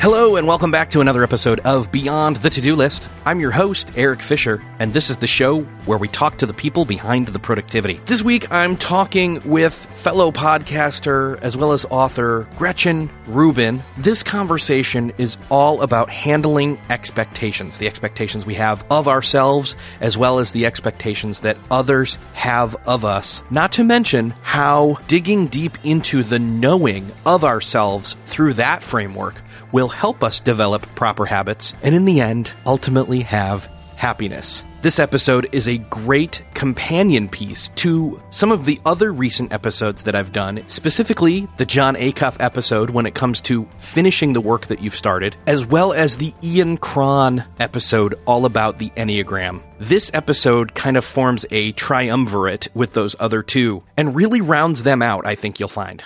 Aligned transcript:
Hello, 0.00 0.36
and 0.36 0.46
welcome 0.46 0.70
back 0.70 0.88
to 0.92 1.02
another 1.02 1.22
episode 1.22 1.60
of 1.60 1.92
Beyond 1.92 2.36
the 2.36 2.48
To 2.48 2.62
Do 2.62 2.74
List. 2.74 3.06
I'm 3.26 3.38
your 3.38 3.50
host, 3.50 3.98
Erik 3.98 4.22
Fisher, 4.22 4.62
and 4.78 4.94
this 4.94 5.10
is 5.10 5.18
the 5.18 5.26
show 5.26 5.60
where 5.84 5.98
we 5.98 6.08
talk 6.08 6.38
to 6.38 6.46
the 6.46 6.54
people 6.54 6.86
behind 6.86 7.28
the 7.28 7.38
productivity. 7.38 8.00
This 8.06 8.22
week, 8.22 8.50
I'm 8.50 8.78
talking 8.78 9.46
with 9.46 9.74
fellow 9.74 10.32
podcaster 10.32 11.38
as 11.42 11.54
well 11.54 11.72
as 11.72 11.84
author 11.90 12.48
Gretchen 12.56 13.10
Rubin. 13.26 13.82
This 13.98 14.22
conversation 14.22 15.12
is 15.18 15.36
all 15.50 15.82
about 15.82 16.08
handling 16.08 16.80
expectations, 16.88 17.76
the 17.76 17.86
expectations 17.86 18.46
we 18.46 18.54
have 18.54 18.82
of 18.90 19.06
ourselves, 19.06 19.76
as 20.00 20.16
well 20.16 20.38
as 20.38 20.52
the 20.52 20.64
expectations 20.64 21.40
that 21.40 21.58
others 21.70 22.16
have 22.32 22.74
of 22.88 23.04
us. 23.04 23.42
Not 23.50 23.72
to 23.72 23.84
mention 23.84 24.30
how 24.40 24.96
digging 25.08 25.48
deep 25.48 25.76
into 25.84 26.22
the 26.22 26.38
knowing 26.38 27.12
of 27.26 27.44
ourselves 27.44 28.16
through 28.24 28.54
that 28.54 28.82
framework 28.82 29.42
will 29.72 29.88
help 29.88 30.22
us 30.22 30.40
develop 30.40 30.82
proper 30.94 31.26
habits 31.26 31.74
and, 31.82 31.94
in 31.94 32.04
the 32.04 32.20
end, 32.20 32.52
ultimately 32.66 33.20
have 33.20 33.66
happiness. 33.96 34.64
This 34.82 34.98
episode 34.98 35.46
is 35.52 35.68
a 35.68 35.76
great 35.76 36.42
companion 36.54 37.28
piece 37.28 37.68
to 37.68 38.18
some 38.30 38.50
of 38.50 38.64
the 38.64 38.80
other 38.86 39.12
recent 39.12 39.52
episodes 39.52 40.04
that 40.04 40.14
I've 40.14 40.32
done, 40.32 40.64
specifically 40.68 41.46
the 41.58 41.66
Jon 41.66 41.96
Acuff 41.96 42.38
episode 42.40 42.88
when 42.88 43.04
it 43.04 43.14
comes 43.14 43.42
to 43.42 43.68
finishing 43.76 44.32
the 44.32 44.40
work 44.40 44.68
that 44.68 44.82
you've 44.82 44.94
started, 44.94 45.36
as 45.46 45.66
well 45.66 45.92
as 45.92 46.16
the 46.16 46.32
Ian 46.42 46.78
Cron 46.78 47.44
episode 47.58 48.14
all 48.24 48.46
about 48.46 48.78
the 48.78 48.88
Enneagram. 48.96 49.60
This 49.78 50.10
episode 50.14 50.74
kind 50.74 50.96
of 50.96 51.04
forms 51.04 51.44
a 51.50 51.72
triumvirate 51.72 52.68
with 52.72 52.94
those 52.94 53.14
other 53.20 53.42
two 53.42 53.82
and 53.98 54.16
really 54.16 54.40
rounds 54.40 54.82
them 54.82 55.02
out, 55.02 55.26
I 55.26 55.34
think 55.34 55.60
you'll 55.60 55.68
find. 55.68 56.02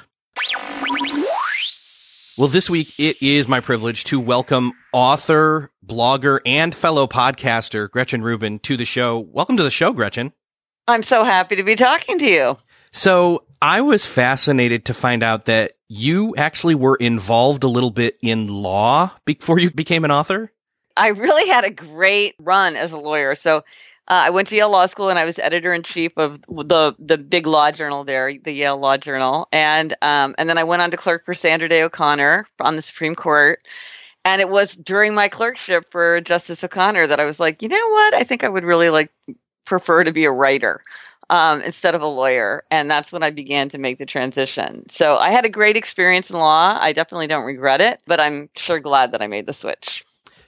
Well, 2.36 2.48
this 2.48 2.68
week 2.68 2.94
it 2.98 3.22
is 3.22 3.46
my 3.46 3.60
privilege 3.60 4.02
to 4.04 4.18
welcome 4.18 4.72
author, 4.92 5.70
blogger, 5.86 6.40
and 6.44 6.74
fellow 6.74 7.06
podcaster 7.06 7.88
Gretchen 7.88 8.22
Rubin 8.22 8.58
to 8.60 8.76
the 8.76 8.84
show. 8.84 9.20
Welcome 9.20 9.56
to 9.58 9.62
the 9.62 9.70
show, 9.70 9.92
Gretchen. 9.92 10.32
I'm 10.88 11.04
so 11.04 11.22
happy 11.22 11.54
to 11.54 11.62
be 11.62 11.76
talking 11.76 12.18
to 12.18 12.26
you. 12.26 12.56
So, 12.90 13.44
I 13.62 13.82
was 13.82 14.04
fascinated 14.04 14.86
to 14.86 14.94
find 14.94 15.22
out 15.22 15.44
that 15.44 15.74
you 15.86 16.34
actually 16.34 16.74
were 16.74 16.96
involved 16.96 17.62
a 17.62 17.68
little 17.68 17.92
bit 17.92 18.18
in 18.20 18.48
law 18.48 19.12
before 19.24 19.60
you 19.60 19.70
became 19.70 20.04
an 20.04 20.10
author. 20.10 20.52
I 20.96 21.10
really 21.10 21.48
had 21.48 21.64
a 21.64 21.70
great 21.70 22.34
run 22.40 22.74
as 22.74 22.90
a 22.90 22.98
lawyer. 22.98 23.36
So, 23.36 23.62
uh, 24.06 24.28
I 24.28 24.30
went 24.30 24.48
to 24.48 24.56
Yale 24.56 24.70
Law 24.70 24.84
School 24.86 25.08
and 25.08 25.18
I 25.18 25.24
was 25.24 25.38
editor 25.38 25.72
in 25.72 25.82
chief 25.82 26.12
of 26.18 26.40
the 26.48 26.94
the 26.98 27.16
big 27.16 27.46
law 27.46 27.72
journal 27.72 28.04
there, 28.04 28.32
the 28.42 28.52
Yale 28.52 28.78
Law 28.78 28.98
Journal, 28.98 29.48
and 29.50 29.94
um, 30.02 30.34
and 30.36 30.48
then 30.48 30.58
I 30.58 30.64
went 30.64 30.82
on 30.82 30.90
to 30.90 30.96
clerk 30.96 31.24
for 31.24 31.34
Sandra 31.34 31.68
Day 31.68 31.82
O'Connor 31.82 32.46
on 32.60 32.76
the 32.76 32.82
Supreme 32.82 33.14
Court. 33.14 33.60
And 34.26 34.40
it 34.40 34.48
was 34.48 34.74
during 34.74 35.14
my 35.14 35.28
clerkship 35.28 35.90
for 35.90 36.20
Justice 36.22 36.64
O'Connor 36.64 37.08
that 37.08 37.20
I 37.20 37.26
was 37.26 37.38
like, 37.38 37.60
you 37.60 37.68
know 37.68 37.88
what? 37.90 38.14
I 38.14 38.24
think 38.24 38.42
I 38.42 38.48
would 38.48 38.64
really 38.64 38.88
like 38.88 39.10
prefer 39.66 40.02
to 40.04 40.12
be 40.12 40.24
a 40.24 40.30
writer 40.30 40.80
um, 41.28 41.60
instead 41.60 41.94
of 41.94 42.00
a 42.00 42.06
lawyer. 42.06 42.64
And 42.70 42.90
that's 42.90 43.12
when 43.12 43.22
I 43.22 43.30
began 43.30 43.68
to 43.70 43.78
make 43.78 43.98
the 43.98 44.06
transition. 44.06 44.88
So 44.90 45.16
I 45.16 45.30
had 45.30 45.44
a 45.44 45.50
great 45.50 45.76
experience 45.76 46.30
in 46.30 46.36
law. 46.36 46.78
I 46.80 46.92
definitely 46.92 47.26
don't 47.26 47.44
regret 47.44 47.82
it, 47.82 48.00
but 48.06 48.18
I'm 48.18 48.48
sure 48.56 48.80
glad 48.80 49.12
that 49.12 49.20
I 49.20 49.26
made 49.26 49.46
the 49.46 49.52
switch. 49.52 50.04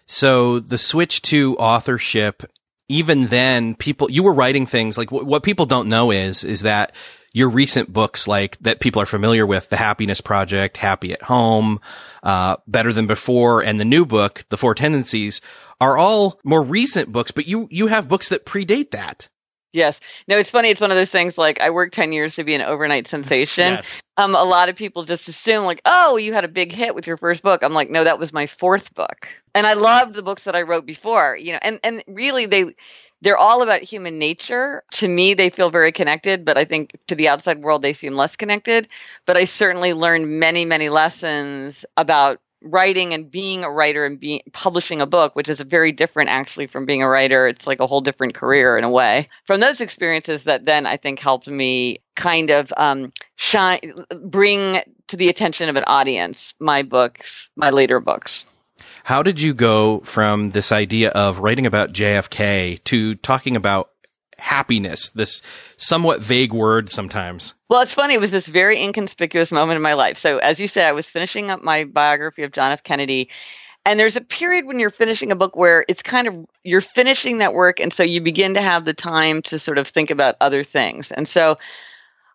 So 0.07 0.59
the 0.59 0.79
switch 0.79 1.21
to 1.23 1.57
authorship 1.59 2.45
even 2.89 3.27
then 3.27 3.75
people 3.75 4.11
you 4.11 4.23
were 4.23 4.33
writing 4.33 4.67
things 4.67 4.97
like 4.97 5.11
what 5.11 5.43
people 5.43 5.67
don't 5.67 5.89
know 5.89 6.11
is 6.11 6.45
is 6.45 6.63
that 6.63 6.95
your 7.33 7.49
recent 7.49 7.93
books 7.93 8.27
like 8.27 8.57
that 8.59 8.81
people 8.81 9.03
are 9.03 9.07
familiar 9.07 9.45
with 9.45 9.69
the 9.69 9.77
happiness 9.77 10.21
project 10.21 10.77
happy 10.77 11.13
at 11.13 11.23
home 11.23 11.81
uh, 12.23 12.57
better 12.67 12.93
than 12.93 13.07
before 13.07 13.63
and 13.63 13.81
the 13.81 13.85
new 13.85 14.07
book 14.07 14.45
the 14.49 14.57
four 14.57 14.75
tendencies 14.75 15.41
are 15.81 15.99
all 15.99 16.41
more 16.45 16.63
recent 16.63 17.11
books 17.11 17.31
but 17.31 17.47
you 17.47 17.67
you 17.71 17.89
have 17.89 18.09
books 18.09 18.29
that 18.29 18.47
predate 18.47 18.93
that 18.93 19.29
Yes. 19.77 20.01
No, 20.27 20.39
it's 20.39 20.51
funny. 20.51 20.71
It's 20.71 20.81
one 20.81 20.91
of 20.91 20.97
those 20.97 21.11
things 21.11 21.37
like 21.37 21.61
I 21.61 21.69
worked 21.69 21.93
10 21.93 22.11
years 22.13 22.35
to 22.37 22.45
be 22.45 22.55
an 22.55 22.63
overnight 22.63 23.07
sensation. 23.09 23.75
yes. 23.75 24.01
Um, 24.17 24.35
a 24.35 24.43
lot 24.43 24.71
of 24.71 24.77
people 24.77 25.05
just 25.05 25.29
assume 25.29 25.67
like, 25.67 25.83
oh, 25.85 26.17
you 26.17 26.33
had 26.33 26.45
a 26.45 26.49
big 26.49 26.73
hit 26.73 26.95
with 26.95 27.07
your 27.07 27.19
first 27.19 27.43
book. 27.43 27.63
I'm 27.63 27.75
like, 27.75 27.91
no, 27.91 28.03
that 28.03 28.19
was 28.19 28.33
my 28.33 28.47
fourth 28.47 28.95
book. 28.95 29.29
And 29.55 29.67
I 29.67 29.75
love 29.75 30.15
the 30.15 30.23
books 30.23 30.45
that 30.45 30.57
I 30.57 30.63
wrote 30.63 30.87
before, 30.87 31.37
you 31.37 31.53
know, 31.53 31.59
and, 31.61 31.79
and 31.85 32.03
really 32.07 32.47
they, 32.47 32.75
they're 33.21 33.37
all 33.37 33.61
about 33.61 33.83
human 33.83 34.19
nature. 34.19 34.83
To 34.93 35.09
me, 35.09 35.35
they 35.35 35.51
feel 35.51 35.69
very 35.69 35.93
connected, 35.93 36.47
but 36.47 36.57
I 36.57 36.65
think 36.65 36.97
to 37.09 37.15
the 37.15 37.29
outside 37.29 37.63
world, 37.63 37.83
they 37.83 37.93
seem 37.93 38.15
less 38.15 38.35
connected. 38.35 38.89
But 39.27 39.37
I 39.37 39.45
certainly 39.45 39.93
learned 39.93 40.41
many, 40.41 40.65
many 40.65 40.89
lessons 40.89 41.85
about 41.99 42.41
writing 42.63 43.13
and 43.13 43.31
being 43.31 43.65
a 43.65 43.71
writer 43.71 44.05
and 44.05 44.19
being 44.19 44.41
publishing 44.53 45.01
a 45.01 45.07
book, 45.07 45.37
which 45.37 45.49
is 45.49 45.61
very 45.61 45.93
different 45.93 46.31
actually 46.31 46.67
from 46.67 46.87
being 46.87 47.03
a 47.03 47.09
writer. 47.09 47.47
It's 47.47 47.67
like 47.67 47.81
a 47.81 47.87
whole 47.87 48.01
different 48.01 48.35
career 48.35 48.79
in 48.79 48.85
a 48.85 48.91
way. 48.91 49.29
From 49.47 49.61
those 49.61 49.81
experiences 49.81 50.45
that 50.45 50.65
then 50.65 50.87
I 50.87 50.97
think 50.97 51.19
helped 51.19 51.47
me 51.47 52.01
kind 52.17 52.51
of 52.51 52.73
um, 52.77 53.13
shine, 53.37 53.81
bring 54.25 54.81
to 55.09 55.17
the 55.17 55.29
attention 55.29 55.69
of 55.69 55.77
an 55.77 55.85
audience 55.85 56.55
my 56.59 56.83
books, 56.83 57.51
my 57.57 57.71
later 57.71 58.01
books. 58.01 58.47
How 59.05 59.23
did 59.23 59.41
you 59.41 59.55
go 59.55 60.01
from 60.01 60.51
this 60.51 60.73
idea 60.73 61.11
of 61.11 61.39
writing 61.39 61.67
about 61.67 61.93
JFK 61.93 62.83
to 62.85 63.15
talking 63.15 63.57
about 63.57 63.91
happiness, 64.39 65.11
this 65.11 65.43
somewhat 65.77 66.21
vague 66.21 66.53
word 66.53 66.91
sometimes. 66.91 67.55
Well, 67.69 67.81
it's 67.81 67.95
funny. 67.95 68.15
It 68.15 68.21
was 68.21 68.31
this 68.31 68.47
very 68.47 68.81
inconspicuous 68.81 69.51
moment 69.51 69.77
in 69.77 69.83
my 69.83 69.95
life. 69.95 70.19
So, 70.19 70.39
as 70.39 70.61
you 70.61 70.67
say, 70.67 70.85
I 70.85 70.93
was 70.93 71.11
finishing 71.11 71.51
up 71.51 71.63
my 71.63 71.85
biography 71.85 72.43
of 72.43 72.53
John 72.53 72.73
F. 72.73 72.83
Kennedy. 72.83 73.29
And 73.85 74.01
there's 74.01 74.17
a 74.17 74.21
period 74.21 74.65
when 74.65 74.81
you're 74.81 74.91
finishing 74.91 75.31
a 75.31 75.37
book 75.37 75.55
where 75.55 75.85
it's 75.89 76.03
kind 76.03 76.27
of, 76.27 76.35
you're 76.65 76.81
finishing 76.81 77.39
that 77.39 77.55
work. 77.55 77.79
And 77.79 77.93
so 77.93 78.03
you 78.03 78.21
begin 78.21 78.55
to 78.55 78.61
have 78.61 78.85
the 78.85 78.93
time 78.93 79.43
to 79.43 79.61
sort 79.61 79.79
of 79.79 79.87
think 79.87 80.11
about 80.11 80.35
other 80.41 80.65
things. 80.65 81.13
And 81.13 81.29
so 81.29 81.57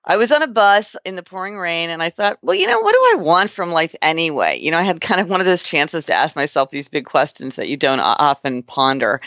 I 0.06 0.18
was 0.18 0.32
on 0.32 0.42
a 0.42 0.48
bus 0.48 0.96
in 1.06 1.16
the 1.16 1.24
pouring 1.24 1.58
rain 1.58 1.90
and 1.90 2.02
I 2.02 2.10
thought, 2.10 2.38
well, 2.42 2.56
you 2.56 2.68
know, 2.68 2.80
what 2.80 2.94
do 2.94 3.20
I 3.20 3.22
want 3.22 3.52
from 3.52 3.72
life 3.72 3.94
anyway? 4.02 4.60
You 4.60 4.72
know, 4.72 4.78
I 4.78 4.84
had 4.84 5.02
kind 5.02 5.22
of 5.22 5.30
one 5.30 5.42
of 5.42 5.46
those 5.46 5.62
chances 5.62 6.06
to 6.06 6.14
ask 6.14 6.36
myself 6.36 6.70
these 6.70 6.88
big 6.88 7.06
questions 7.06 7.58
that 7.58 7.68
you 7.68 7.78
don't 7.78 8.00
often 8.00 8.64
ponder. 8.64 9.20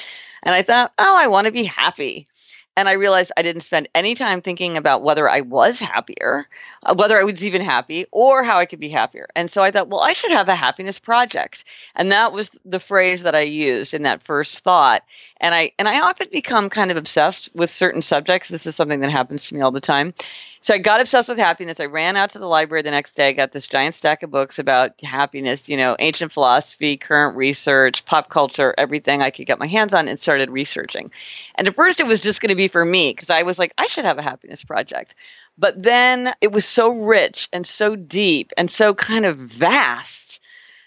And 0.43 0.55
I 0.55 0.63
thought, 0.63 0.93
oh, 0.99 1.17
I 1.17 1.27
want 1.27 1.45
to 1.45 1.53
be 1.53 1.65
happy. 1.65 2.27
And 2.77 2.89
I 2.89 2.93
realized 2.93 3.33
I 3.37 3.43
didn't 3.43 3.63
spend 3.63 3.89
any 3.95 4.15
time 4.15 4.43
thinking 4.43 4.77
about 4.77 5.03
whether 5.03 5.29
I 5.29 5.43
was 5.43 5.79
happier, 5.79 6.49
uh, 6.83 6.95
whether 6.95 7.19
I 7.19 7.25
was 7.25 7.43
even 7.43 7.63
happy, 7.63 8.07
or 8.11 8.43
how 8.43 8.59
I 8.59 8.67
could 8.67 8.81
be 8.81 8.89
happier. 8.89 9.29
And 9.37 9.51
so 9.51 9.63
I 9.63 9.71
thought, 9.71 9.89
well, 9.89 10.01
I 10.01 10.13
should 10.13 10.33
have 10.33 10.49
a 10.49 10.57
happiness 10.57 10.99
project. 10.99 11.65
And 11.95 12.11
that 12.13 12.33
was 12.33 12.51
the 12.65 12.81
phrase 12.81 13.23
that 13.23 13.35
I 13.35 13.43
used 13.43 13.95
in 13.95 14.03
that 14.03 14.23
first 14.23 14.61
thought. 14.61 15.03
And 15.45 15.55
I 15.55 15.73
and 15.79 15.87
I 15.87 16.01
often 16.01 16.29
become 16.33 16.71
kind 16.71 16.91
of 16.91 16.97
obsessed 16.97 17.51
with 17.55 17.75
certain 17.75 18.01
subjects. 18.01 18.49
This 18.49 18.65
is 18.65 18.75
something 18.77 19.01
that 19.01 19.11
happens 19.11 19.47
to 19.47 19.55
me 19.55 19.61
all 19.61 19.73
the 19.73 19.79
time. 19.79 20.15
So 20.63 20.73
I 20.73 20.79
got 20.79 21.03
obsessed 21.03 21.29
with 21.29 21.37
happiness. 21.37 21.81
I 21.81 21.85
ran 21.85 22.17
out 22.17 22.31
to 22.31 22.39
the 22.39 22.47
library 22.47 22.81
the 22.81 22.91
next 22.91 23.15
day, 23.15 23.35
got 23.35 23.53
this 23.53 23.67
giant 23.67 23.95
stack 23.95 24.23
of 24.23 24.31
books 24.31 24.59
about 24.59 24.99
happiness, 25.03 25.69
you 25.69 25.77
know, 25.77 25.97
ancient 25.99 26.33
philosophy, 26.33 26.97
current 26.97 27.37
research, 27.37 28.07
pop 28.07 28.31
culture, 28.31 28.75
everything 28.79 29.21
I 29.21 29.29
could 29.29 29.47
get 29.47 29.59
my 29.59 29.67
hands 29.67 29.93
on, 29.93 30.09
and 30.09 30.19
started 30.19 30.49
researching. 30.49 31.11
And 31.57 31.69
at 31.69 31.77
first 31.77 32.01
it 32.01 32.07
was 32.07 32.23
just 32.23 32.41
going 32.41 32.49
to 32.49 32.55
be 32.55 32.69
for 32.69 32.83
me 32.83 33.11
because 33.11 33.29
I 33.29 33.43
was 33.43 33.59
like, 33.59 33.75
I 33.77 33.85
should 33.85 34.07
have 34.07 34.17
a 34.17 34.23
happiness 34.23 34.65
project. 34.65 35.15
But 35.59 35.83
then 35.83 36.33
it 36.41 36.53
was 36.53 36.65
so 36.65 36.89
rich 36.89 37.51
and 37.53 37.67
so 37.67 37.97
deep 37.97 38.51
and 38.57 38.71
so 38.71 38.95
kind 38.95 39.27
of 39.27 39.37
vast 39.37 40.41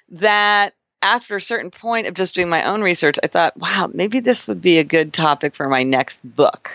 that 0.10 0.74
after 1.08 1.38
a 1.38 1.42
certain 1.42 1.72
point 1.72 2.06
of 2.08 2.14
just 2.14 2.36
doing 2.36 2.50
my 2.50 2.64
own 2.66 2.82
research, 2.82 3.16
I 3.24 3.28
thought, 3.28 3.56
wow, 3.58 3.90
maybe 3.94 4.20
this 4.20 4.46
would 4.48 4.62
be 4.62 4.78
a 4.78 4.84
good 4.84 5.14
topic 5.14 5.56
for 5.56 5.70
my 5.70 5.84
next 5.84 6.20
book. 6.24 6.70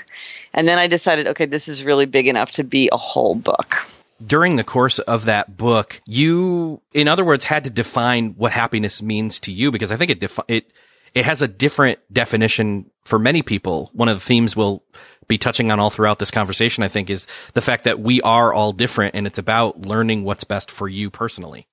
And 0.55 0.67
then 0.67 0.79
I 0.79 0.87
decided, 0.87 1.27
okay, 1.29 1.47
this 1.47 1.69
is 1.69 1.85
really 1.85 2.07
big 2.07 2.27
enough 2.27 2.53
to 2.53 2.65
be 2.65 2.89
a 2.91 2.97
whole 2.97 3.35
book. 3.35 3.77
During 4.25 4.57
the 4.57 4.65
course 4.65 4.99
of 5.01 5.27
that 5.27 5.57
book, 5.57 6.01
you, 6.07 6.81
in 6.95 7.09
other 7.09 7.25
words, 7.25 7.45
had 7.45 7.65
to 7.65 7.71
define 7.71 8.31
what 8.31 8.53
happiness 8.53 9.03
means 9.03 9.39
to 9.41 9.53
you 9.53 9.71
because 9.71 9.93
I 9.93 9.97
think 9.97 10.11
it 10.11 10.21
defi- 10.21 10.43
it 10.49 10.73
it 11.15 11.25
has 11.27 11.43
a 11.43 11.49
different 11.49 11.99
definition 12.11 12.91
for 13.05 13.19
many 13.19 13.43
people. 13.43 13.91
One 13.93 14.09
of 14.09 14.17
the 14.17 14.25
themes 14.25 14.57
we'll 14.57 14.83
be 15.29 15.37
touching 15.39 15.71
on 15.71 15.79
all 15.79 15.91
throughout 15.91 16.19
this 16.19 16.31
conversation, 16.31 16.85
I 16.85 16.89
think, 16.89 17.11
is 17.11 17.27
the 17.53 17.61
fact 17.61 17.85
that 17.85 18.01
we 18.01 18.23
are 18.23 18.53
all 18.53 18.73
different 18.73 19.15
and 19.15 19.27
it's 19.27 19.39
about 19.39 19.81
learning 19.81 20.25
what's 20.25 20.45
best 20.45 20.71
for 20.71 20.89
you 20.89 21.11
personally. 21.11 21.67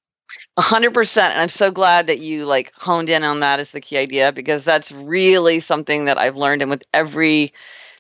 A 0.58 0.62
hundred 0.62 0.94
percent. 0.94 1.34
And 1.34 1.42
I'm 1.42 1.50
so 1.50 1.72
glad 1.72 2.08
that 2.08 2.20
you 2.20 2.46
like 2.46 2.72
honed 2.76 3.10
in 3.10 3.24
on 3.24 3.40
that 3.40 3.60
as 3.60 3.72
the 3.72 3.82
key 3.82 3.98
idea 3.98 4.32
because 4.32 4.64
that's 4.64 4.92
really 4.92 5.60
something 5.60 6.06
that 6.06 6.18
I've 6.18 6.36
learned. 6.36 6.62
And 6.62 6.70
with 6.70 6.84
every 6.94 7.54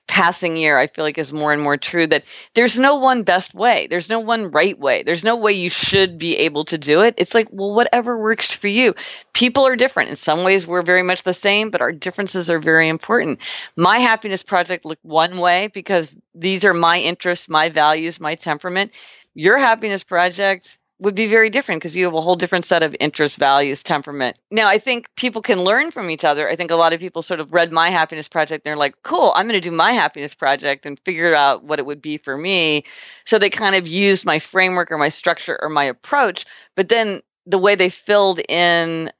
passing 0.08 0.58
year, 0.58 0.78
I 0.78 0.88
feel 0.88 1.06
like 1.06 1.20
is 1.20 1.32
more 1.32 1.54
and 1.54 1.62
more 1.62 1.78
true 1.78 2.08
that 2.08 2.26
there's 2.56 2.80
no 2.80 2.96
one 2.96 3.22
best 3.22 3.54
way. 3.54 3.86
There's 3.90 4.10
no 4.10 4.20
one 4.20 4.50
right 4.50 4.78
way. 4.78 5.04
There's 5.04 5.24
no 5.24 5.36
way 5.36 5.54
you 5.54 5.70
should 5.70 6.18
be 6.18 6.36
able 6.38 6.66
to 6.66 6.80
do 6.80 7.02
it. 7.02 7.14
It's 7.18 7.36
like, 7.36 7.48
well, 7.52 7.76
whatever 7.76 8.18
works 8.18 8.52
for 8.52 8.68
you. 8.68 8.96
People 9.34 9.68
are 9.68 9.76
different. 9.76 10.10
In 10.10 10.16
some 10.16 10.44
ways, 10.44 10.66
we're 10.66 10.82
very 10.82 11.04
much 11.04 11.22
the 11.22 11.34
same, 11.36 11.70
but 11.70 11.82
our 11.82 11.92
differences 11.92 12.50
are 12.50 12.60
very 12.60 12.90
important. 12.90 13.40
My 13.76 14.00
happiness 14.00 14.42
project 14.42 14.84
looked 14.84 15.06
one 15.06 15.38
way 15.38 15.68
because 15.68 16.10
these 16.34 16.66
are 16.66 16.74
my 16.74 17.00
interests, 17.00 17.48
my 17.48 17.70
values, 17.70 18.20
my 18.20 18.34
temperament. 18.34 18.92
Your 19.36 19.60
happiness 19.60 20.04
project 20.04 20.79
would 21.00 21.16
be 21.16 21.28
very 21.28 21.50
different 21.50 21.82
because 21.82 21.96
you 21.96 22.04
have 22.06 22.14
a 22.14 22.22
whole 22.22 22.36
different 22.36 22.66
set 22.66 22.84
of 22.84 22.96
interests, 23.00 23.38
values, 23.38 23.84
temperament. 23.84 24.38
Now, 24.52 24.68
I 24.68 24.80
think 24.80 25.10
people 25.16 25.42
can 25.42 25.64
learn 25.64 25.92
from 25.92 26.10
each 26.10 26.26
other. 26.26 26.50
I 26.50 26.56
think 26.56 26.72
a 26.72 26.76
lot 26.76 26.92
of 26.92 27.00
people 27.00 27.22
sort 27.22 27.40
of 27.40 27.54
read 27.54 27.72
my 27.72 27.90
happiness 27.90 28.28
project 28.28 28.66
and 28.66 28.70
they're 28.70 28.78
like, 28.78 28.96
cool, 29.04 29.32
I'm 29.36 29.48
going 29.48 29.62
to 29.62 29.70
do 29.70 29.76
my 29.76 29.94
happiness 29.94 30.36
project 30.36 30.86
and 30.86 31.00
figure 31.06 31.34
out 31.34 31.64
what 31.64 31.80
it 31.80 31.86
would 31.86 32.02
be 32.02 32.18
for 32.18 32.38
me. 32.38 32.84
So 33.26 33.40
they 33.40 33.50
kind 33.50 33.76
of 33.76 33.88
used 33.88 34.26
my 34.26 34.40
framework 34.40 34.92
or 34.92 34.98
my 34.98 35.10
structure 35.10 35.58
or 35.62 35.70
my 35.70 35.86
approach. 35.86 36.46
But 36.76 36.90
then 36.90 37.22
the 37.46 37.58
way 37.58 37.76
they 37.76 37.90
filled 37.90 38.42
in, 38.50 39.12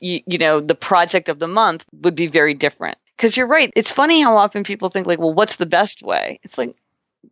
you, 0.00 0.20
you 0.26 0.38
know, 0.38 0.60
the 0.60 0.74
project 0.74 1.28
of 1.28 1.40
the 1.40 1.48
month 1.48 1.84
would 1.92 2.14
be 2.14 2.28
very 2.28 2.54
different. 2.54 2.96
Because 3.16 3.36
you're 3.36 3.46
right. 3.46 3.72
It's 3.76 3.92
funny 3.92 4.22
how 4.22 4.36
often 4.36 4.64
people 4.64 4.90
think, 4.90 5.06
like, 5.06 5.20
well, 5.20 5.32
what's 5.32 5.56
the 5.56 5.66
best 5.66 6.02
way? 6.02 6.40
It's 6.42 6.58
like, 6.58 6.74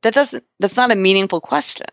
that 0.02 0.14
doesn't 0.14 0.44
that's 0.58 0.76
not 0.76 0.92
a 0.92 0.96
meaningful 0.96 1.40
question. 1.40 1.86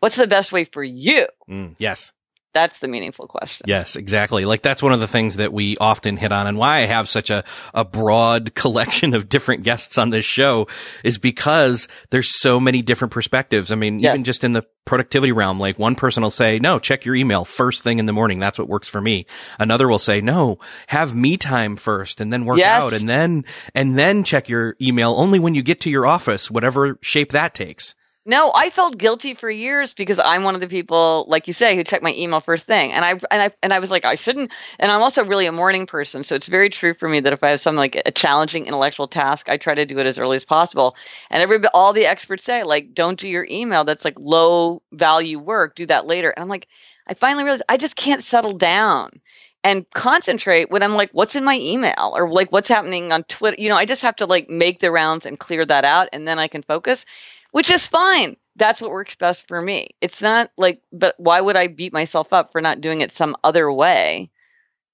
What's 0.00 0.16
the 0.16 0.26
best 0.26 0.52
way 0.52 0.64
for 0.64 0.82
you? 0.82 1.26
Mm, 1.48 1.74
yes 1.78 2.12
that's 2.52 2.78
the 2.80 2.88
meaningful 2.88 3.26
question. 3.26 3.64
Yes, 3.68 3.96
exactly. 3.96 4.44
Like 4.44 4.62
that's 4.62 4.82
one 4.82 4.92
of 4.92 5.00
the 5.00 5.06
things 5.06 5.36
that 5.36 5.52
we 5.52 5.76
often 5.76 6.16
hit 6.16 6.32
on 6.32 6.46
and 6.46 6.58
why 6.58 6.78
I 6.78 6.86
have 6.86 7.08
such 7.08 7.30
a, 7.30 7.44
a 7.74 7.84
broad 7.84 8.54
collection 8.56 9.14
of 9.14 9.28
different 9.28 9.62
guests 9.62 9.98
on 9.98 10.10
this 10.10 10.24
show 10.24 10.66
is 11.04 11.18
because 11.18 11.86
there's 12.10 12.40
so 12.40 12.58
many 12.58 12.82
different 12.82 13.12
perspectives. 13.12 13.70
I 13.70 13.76
mean, 13.76 14.00
yes. 14.00 14.14
even 14.14 14.24
just 14.24 14.42
in 14.42 14.52
the 14.52 14.66
productivity 14.84 15.30
realm, 15.30 15.60
like 15.60 15.78
one 15.78 15.94
person 15.94 16.22
will 16.22 16.30
say, 16.30 16.58
no, 16.58 16.78
check 16.78 17.04
your 17.04 17.14
email 17.14 17.44
first 17.44 17.84
thing 17.84 17.98
in 17.98 18.06
the 18.06 18.12
morning. 18.12 18.40
That's 18.40 18.58
what 18.58 18.68
works 18.68 18.88
for 18.88 19.00
me. 19.00 19.26
Another 19.58 19.86
will 19.88 19.98
say, 19.98 20.20
no, 20.20 20.58
have 20.88 21.14
me 21.14 21.36
time 21.36 21.76
first 21.76 22.20
and 22.20 22.32
then 22.32 22.44
work 22.44 22.58
yes. 22.58 22.82
out 22.82 22.92
and 22.92 23.08
then, 23.08 23.44
and 23.74 23.96
then 23.96 24.24
check 24.24 24.48
your 24.48 24.76
email 24.80 25.12
only 25.12 25.38
when 25.38 25.54
you 25.54 25.62
get 25.62 25.80
to 25.82 25.90
your 25.90 26.06
office, 26.06 26.50
whatever 26.50 26.98
shape 27.02 27.32
that 27.32 27.54
takes. 27.54 27.94
No, 28.26 28.52
I 28.54 28.68
felt 28.68 28.98
guilty 28.98 29.32
for 29.34 29.50
years 29.50 29.94
because 29.94 30.18
I'm 30.18 30.42
one 30.44 30.54
of 30.54 30.60
the 30.60 30.68
people, 30.68 31.24
like 31.28 31.46
you 31.48 31.54
say, 31.54 31.74
who 31.74 31.82
check 31.82 32.02
my 32.02 32.12
email 32.12 32.40
first 32.40 32.66
thing, 32.66 32.92
and 32.92 33.02
I 33.02 33.12
and 33.12 33.22
I 33.30 33.50
and 33.62 33.72
I 33.72 33.78
was 33.78 33.90
like, 33.90 34.04
I 34.04 34.14
shouldn't. 34.16 34.52
And 34.78 34.92
I'm 34.92 35.00
also 35.00 35.24
really 35.24 35.46
a 35.46 35.52
morning 35.52 35.86
person, 35.86 36.22
so 36.22 36.34
it's 36.34 36.46
very 36.46 36.68
true 36.68 36.92
for 36.92 37.08
me 37.08 37.20
that 37.20 37.32
if 37.32 37.42
I 37.42 37.48
have 37.48 37.60
something 37.60 37.78
like 37.78 38.00
a 38.04 38.10
challenging 38.12 38.66
intellectual 38.66 39.08
task, 39.08 39.48
I 39.48 39.56
try 39.56 39.74
to 39.74 39.86
do 39.86 39.98
it 39.98 40.06
as 40.06 40.18
early 40.18 40.36
as 40.36 40.44
possible. 40.44 40.96
And 41.30 41.42
every 41.42 41.66
all 41.72 41.94
the 41.94 42.04
experts 42.04 42.44
say, 42.44 42.62
like, 42.62 42.92
don't 42.92 43.18
do 43.18 43.26
your 43.28 43.46
email. 43.50 43.84
That's 43.84 44.04
like 44.04 44.18
low 44.18 44.82
value 44.92 45.38
work. 45.38 45.74
Do 45.74 45.86
that 45.86 46.06
later. 46.06 46.30
And 46.30 46.42
I'm 46.42 46.48
like, 46.48 46.68
I 47.08 47.14
finally 47.14 47.44
realized 47.44 47.64
I 47.70 47.78
just 47.78 47.96
can't 47.96 48.22
settle 48.22 48.52
down 48.58 49.20
and 49.64 49.88
concentrate 49.90 50.70
when 50.70 50.82
I'm 50.82 50.94
like, 50.94 51.10
what's 51.12 51.36
in 51.36 51.44
my 51.44 51.58
email 51.58 52.12
or 52.14 52.30
like 52.30 52.52
what's 52.52 52.68
happening 52.68 53.12
on 53.12 53.24
Twitter. 53.24 53.56
You 53.60 53.70
know, 53.70 53.76
I 53.76 53.86
just 53.86 54.02
have 54.02 54.16
to 54.16 54.26
like 54.26 54.48
make 54.50 54.80
the 54.80 54.90
rounds 54.90 55.24
and 55.26 55.38
clear 55.38 55.64
that 55.64 55.84
out, 55.86 56.08
and 56.12 56.28
then 56.28 56.38
I 56.38 56.48
can 56.48 56.62
focus 56.62 57.04
which 57.52 57.70
is 57.70 57.86
fine. 57.86 58.36
That's 58.56 58.80
what 58.80 58.90
works 58.90 59.14
best 59.14 59.48
for 59.48 59.60
me. 59.60 59.90
It's 60.00 60.20
not 60.20 60.50
like, 60.56 60.82
but 60.92 61.14
why 61.18 61.40
would 61.40 61.56
I 61.56 61.68
beat 61.68 61.92
myself 61.92 62.32
up 62.32 62.52
for 62.52 62.60
not 62.60 62.80
doing 62.80 63.00
it 63.00 63.12
some 63.12 63.36
other 63.42 63.70
way? 63.72 64.30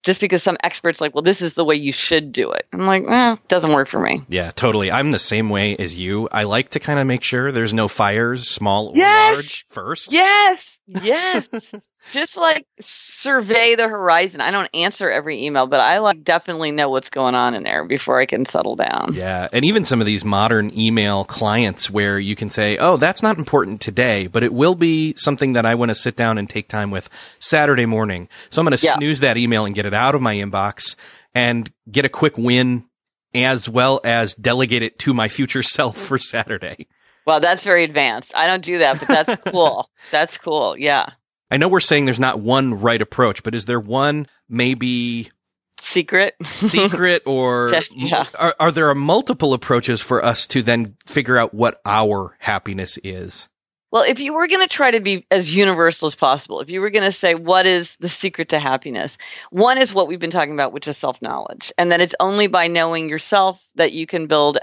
Just 0.05 0.21
because 0.21 0.43
some 0.43 0.57
experts 0.63 1.01
like, 1.01 1.15
well, 1.15 1.23
this 1.23 1.43
is 1.43 1.55
the 1.55 1.65
way 1.65 1.75
you 1.75 1.93
should 1.93 2.31
do 2.33 2.53
it. 2.53 2.67
I'm 2.73 2.87
like, 2.87 3.03
eh, 3.09 3.33
it 3.33 3.49
doesn't 3.49 3.73
work 3.73 3.89
for 3.89 3.99
me. 3.99 4.23
Yeah, 4.29 4.53
totally. 4.53 4.93
I'm 4.93 5.11
the 5.11 5.19
same 5.19 5.51
way 5.51 5.75
as 5.77 5.99
you. 5.99 6.29
I 6.31 6.45
like 6.45 6.71
to 6.71 6.81
kind 6.81 7.01
of 7.01 7.09
make 7.09 7.25
sure 7.25 7.51
there's 7.51 7.75
no 7.75 7.89
fires, 7.89 8.49
small 8.49 8.91
or 8.91 8.97
yes! 8.97 9.35
large, 9.35 9.67
first. 9.69 10.13
Yes, 10.13 10.79
yes. 10.87 11.49
Just 12.13 12.37
like 12.37 12.67
survey 12.81 13.75
the 13.75 13.89
horizon. 13.89 14.41
I 14.41 14.51
don't 14.51 14.71
answer 14.75 15.11
every 15.11 15.45
email, 15.45 15.67
but 15.67 15.81
I 15.81 15.99
like 15.99 16.25
definitely 16.25 16.71
know 16.71 16.91
what's 16.91 17.11
going 17.11 17.35
on 17.35 17.55
in 17.55 17.63
there 17.63 17.85
before 17.85 18.21
I 18.21 18.27
can 18.27 18.47
settle 18.47 18.77
down. 18.77 19.13
Yeah, 19.15 19.49
and 19.53 19.65
even 19.65 19.85
some 19.85 20.01
of 20.01 20.07
these 20.07 20.25
modern 20.25 20.77
email 20.77 21.25
clients 21.25 21.91
where 21.91 22.19
you 22.19 22.37
can 22.37 22.51
say, 22.51 22.77
"Oh, 22.77 22.97
that's 22.97 23.23
not 23.23 23.39
important 23.39 23.81
today, 23.81 24.27
but 24.27 24.43
it 24.43 24.53
will 24.53 24.75
be 24.75 25.15
something 25.17 25.55
that 25.55 25.67
I 25.67 25.75
want 25.75 25.91
to 25.91 25.95
sit 25.95 26.17
down 26.17 26.39
and 26.39 26.49
take 26.49 26.69
time 26.69 26.91
with 26.91 27.09
Saturday 27.39 27.87
morning." 27.87 28.29
So 28.51 28.61
I'm 28.61 28.67
going 28.67 28.77
to 28.77 28.85
yeah. 28.85 28.95
snooze 28.95 29.21
that 29.21 29.37
email 29.37 29.65
and 29.65 29.75
get 29.75 29.87
it 29.87 29.95
out 29.95 30.15
of 30.15 30.23
my 30.23 30.37
inbox 30.37 30.97
and 31.35 31.71
get 31.91 32.05
a 32.05 32.09
quick 32.09 32.39
win 32.39 32.85
as 33.35 33.69
well 33.69 34.01
as 34.05 34.35
delegate 34.35 34.83
it 34.83 34.99
to 35.01 35.13
my 35.13 35.29
future 35.29 35.63
self 35.63 35.97
for 35.97 36.19
Saturday. 36.19 36.87
Well, 37.27 37.41
that's 37.41 37.65
very 37.65 37.85
advanced. 37.85 38.33
I 38.37 38.47
don't 38.47 38.65
do 38.65 38.79
that, 38.79 39.01
but 39.01 39.09
that's 39.09 39.43
cool. 39.51 39.91
that's 40.11 40.39
cool. 40.39 40.77
Yeah. 40.79 41.11
I 41.51 41.57
know 41.57 41.69
we're 41.69 41.81
saying 41.81 42.05
there's 42.07 42.21
not 42.21 42.41
one 42.41 42.81
right 42.81 43.01
approach, 43.01 43.43
but 43.43 43.55
is 43.55 43.67
there 43.67 43.81
one 43.81 44.27
maybe 44.49 45.31
secret 45.83 46.35
secret 46.45 47.23
or 47.27 47.73
yeah. 47.93 48.27
are, 48.39 48.55
are 48.59 48.73
there 48.73 48.93
multiple 48.95 49.55
approaches 49.55 50.01
for 50.01 50.25
us 50.25 50.47
to 50.49 50.63
then 50.63 50.97
figure 51.07 51.39
out 51.39 51.55
what 51.55 51.81
our 51.85 52.37
happiness 52.41 52.99
is? 53.05 53.49
Well, 53.93 54.03
if 54.03 54.19
you 54.19 54.35
were 54.35 54.49
going 54.49 54.61
to 54.61 54.69
try 54.69 54.91
to 54.91 55.01
be 55.01 55.27
as 55.31 55.55
universal 55.55 56.07
as 56.07 56.15
possible, 56.17 56.61
if 56.61 56.69
you 56.69 56.81
were 56.81 56.91
going 56.91 57.05
to 57.05 57.13
say, 57.13 57.35
what 57.35 57.67
is 57.67 57.97
the 58.01 58.09
secret 58.09 58.49
to 58.49 58.59
happiness? 58.59 59.17
One 59.51 59.79
is 59.79 59.95
what 59.95 60.09
we've 60.09 60.19
been 60.19 60.33
talking 60.33 60.53
about, 60.53 60.73
which 60.73 60.89
is 60.89 60.99
self 60.99 61.23
knowledge. 61.23 61.73
And 61.79 61.93
that 61.93 62.01
it's 62.01 62.15
only 62.19 62.49
by 62.49 62.67
knowing 62.67 63.09
yourself 63.09 63.61
that 63.77 63.93
you 63.93 64.07
can 64.07 64.27
build 64.27 64.59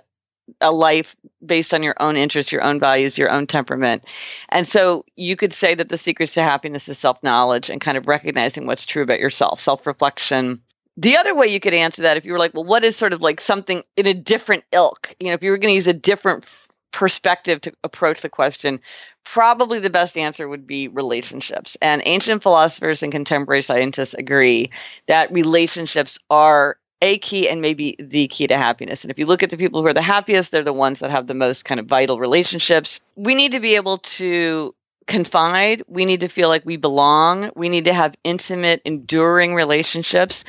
a 0.62 0.72
life 0.72 1.16
based 1.46 1.74
on 1.74 1.84
your 1.84 1.96
own 2.00 2.16
interests, 2.16 2.52
your 2.52 2.64
own 2.64 2.80
values, 2.80 3.18
your 3.18 3.32
own 3.32 3.48
temperament. 3.48 4.06
And 4.50 4.68
so 4.68 5.06
you 5.16 5.36
could 5.36 5.54
say 5.54 5.76
that 5.76 5.90
the 5.90 5.98
secrets 5.98 6.34
to 6.34 6.44
happiness 6.44 6.88
is 6.90 6.98
self 6.98 7.22
knowledge 7.24 7.70
and 7.70 7.82
kind 7.82 7.98
of 7.98 8.08
recognizing 8.08 8.66
what's 8.66 8.86
true 8.86 9.04
about 9.04 9.20
yourself, 9.20 9.60
self 9.60 9.86
reflection. 9.86 10.62
The 10.98 11.18
other 11.18 11.34
way 11.34 11.48
you 11.48 11.60
could 11.60 11.74
answer 11.74 12.04
that, 12.04 12.18
if 12.18 12.26
you 12.26 12.34
were 12.34 12.40
like, 12.40 12.54
well, 12.54 12.66
what 12.66 12.84
is 12.84 12.96
sort 12.96 13.14
of 13.14 13.22
like 13.22 13.42
something 13.42 13.84
in 13.98 14.06
a 14.06 14.14
different 14.14 14.64
ilk? 14.72 15.16
You 15.20 15.28
know, 15.28 15.34
if 15.34 15.42
you 15.42 15.52
were 15.52 15.58
going 15.58 15.72
to 15.72 15.76
use 15.76 15.88
a 15.88 15.94
different 15.94 16.46
perspective 16.92 17.62
to 17.62 17.74
approach 17.84 18.22
the 18.22 18.30
question, 18.30 18.80
probably 19.26 19.80
the 19.80 19.90
best 19.90 20.18
answer 20.18 20.48
would 20.48 20.68
be 20.68 20.88
relationships. 20.88 21.78
And 21.82 22.02
ancient 22.06 22.44
philosophers 22.44 23.02
and 23.02 23.12
contemporary 23.12 23.64
scientists 23.64 24.14
agree 24.14 24.72
that 25.08 25.32
relationships 25.32 26.20
are 26.30 26.78
a 27.04 27.18
key 27.18 27.50
and 27.50 27.62
maybe 27.62 27.98
the 28.00 28.30
key 28.30 28.48
to 28.48 28.58
happiness. 28.58 29.04
And 29.04 29.12
if 29.12 29.20
you 29.20 29.26
look 29.26 29.44
at 29.44 29.50
the 29.50 29.58
people 29.58 29.82
who 29.82 29.88
are 29.88 29.94
the 29.94 30.02
happiest, 30.02 30.52
they're 30.52 30.64
the 30.64 30.72
ones 30.72 31.00
that 31.00 31.12
have 31.12 31.28
the 31.28 31.34
most 31.34 31.66
kind 31.66 31.80
of 31.80 31.86
vital 31.86 32.18
relationships. 32.18 33.02
We 33.18 33.36
need 33.36 33.52
to 33.52 33.60
be 33.60 33.76
able 33.76 33.98
to 33.98 34.74
confide. 35.06 35.84
We 35.88 36.06
need 36.06 36.22
to 36.22 36.30
feel 36.30 36.48
like 36.48 36.66
we 36.66 36.78
belong. 36.78 37.52
We 37.58 37.68
need 37.68 37.86
to 37.86 37.94
have 37.94 38.16
intimate, 38.24 38.82
enduring 38.86 39.54
relationships. 39.54 40.46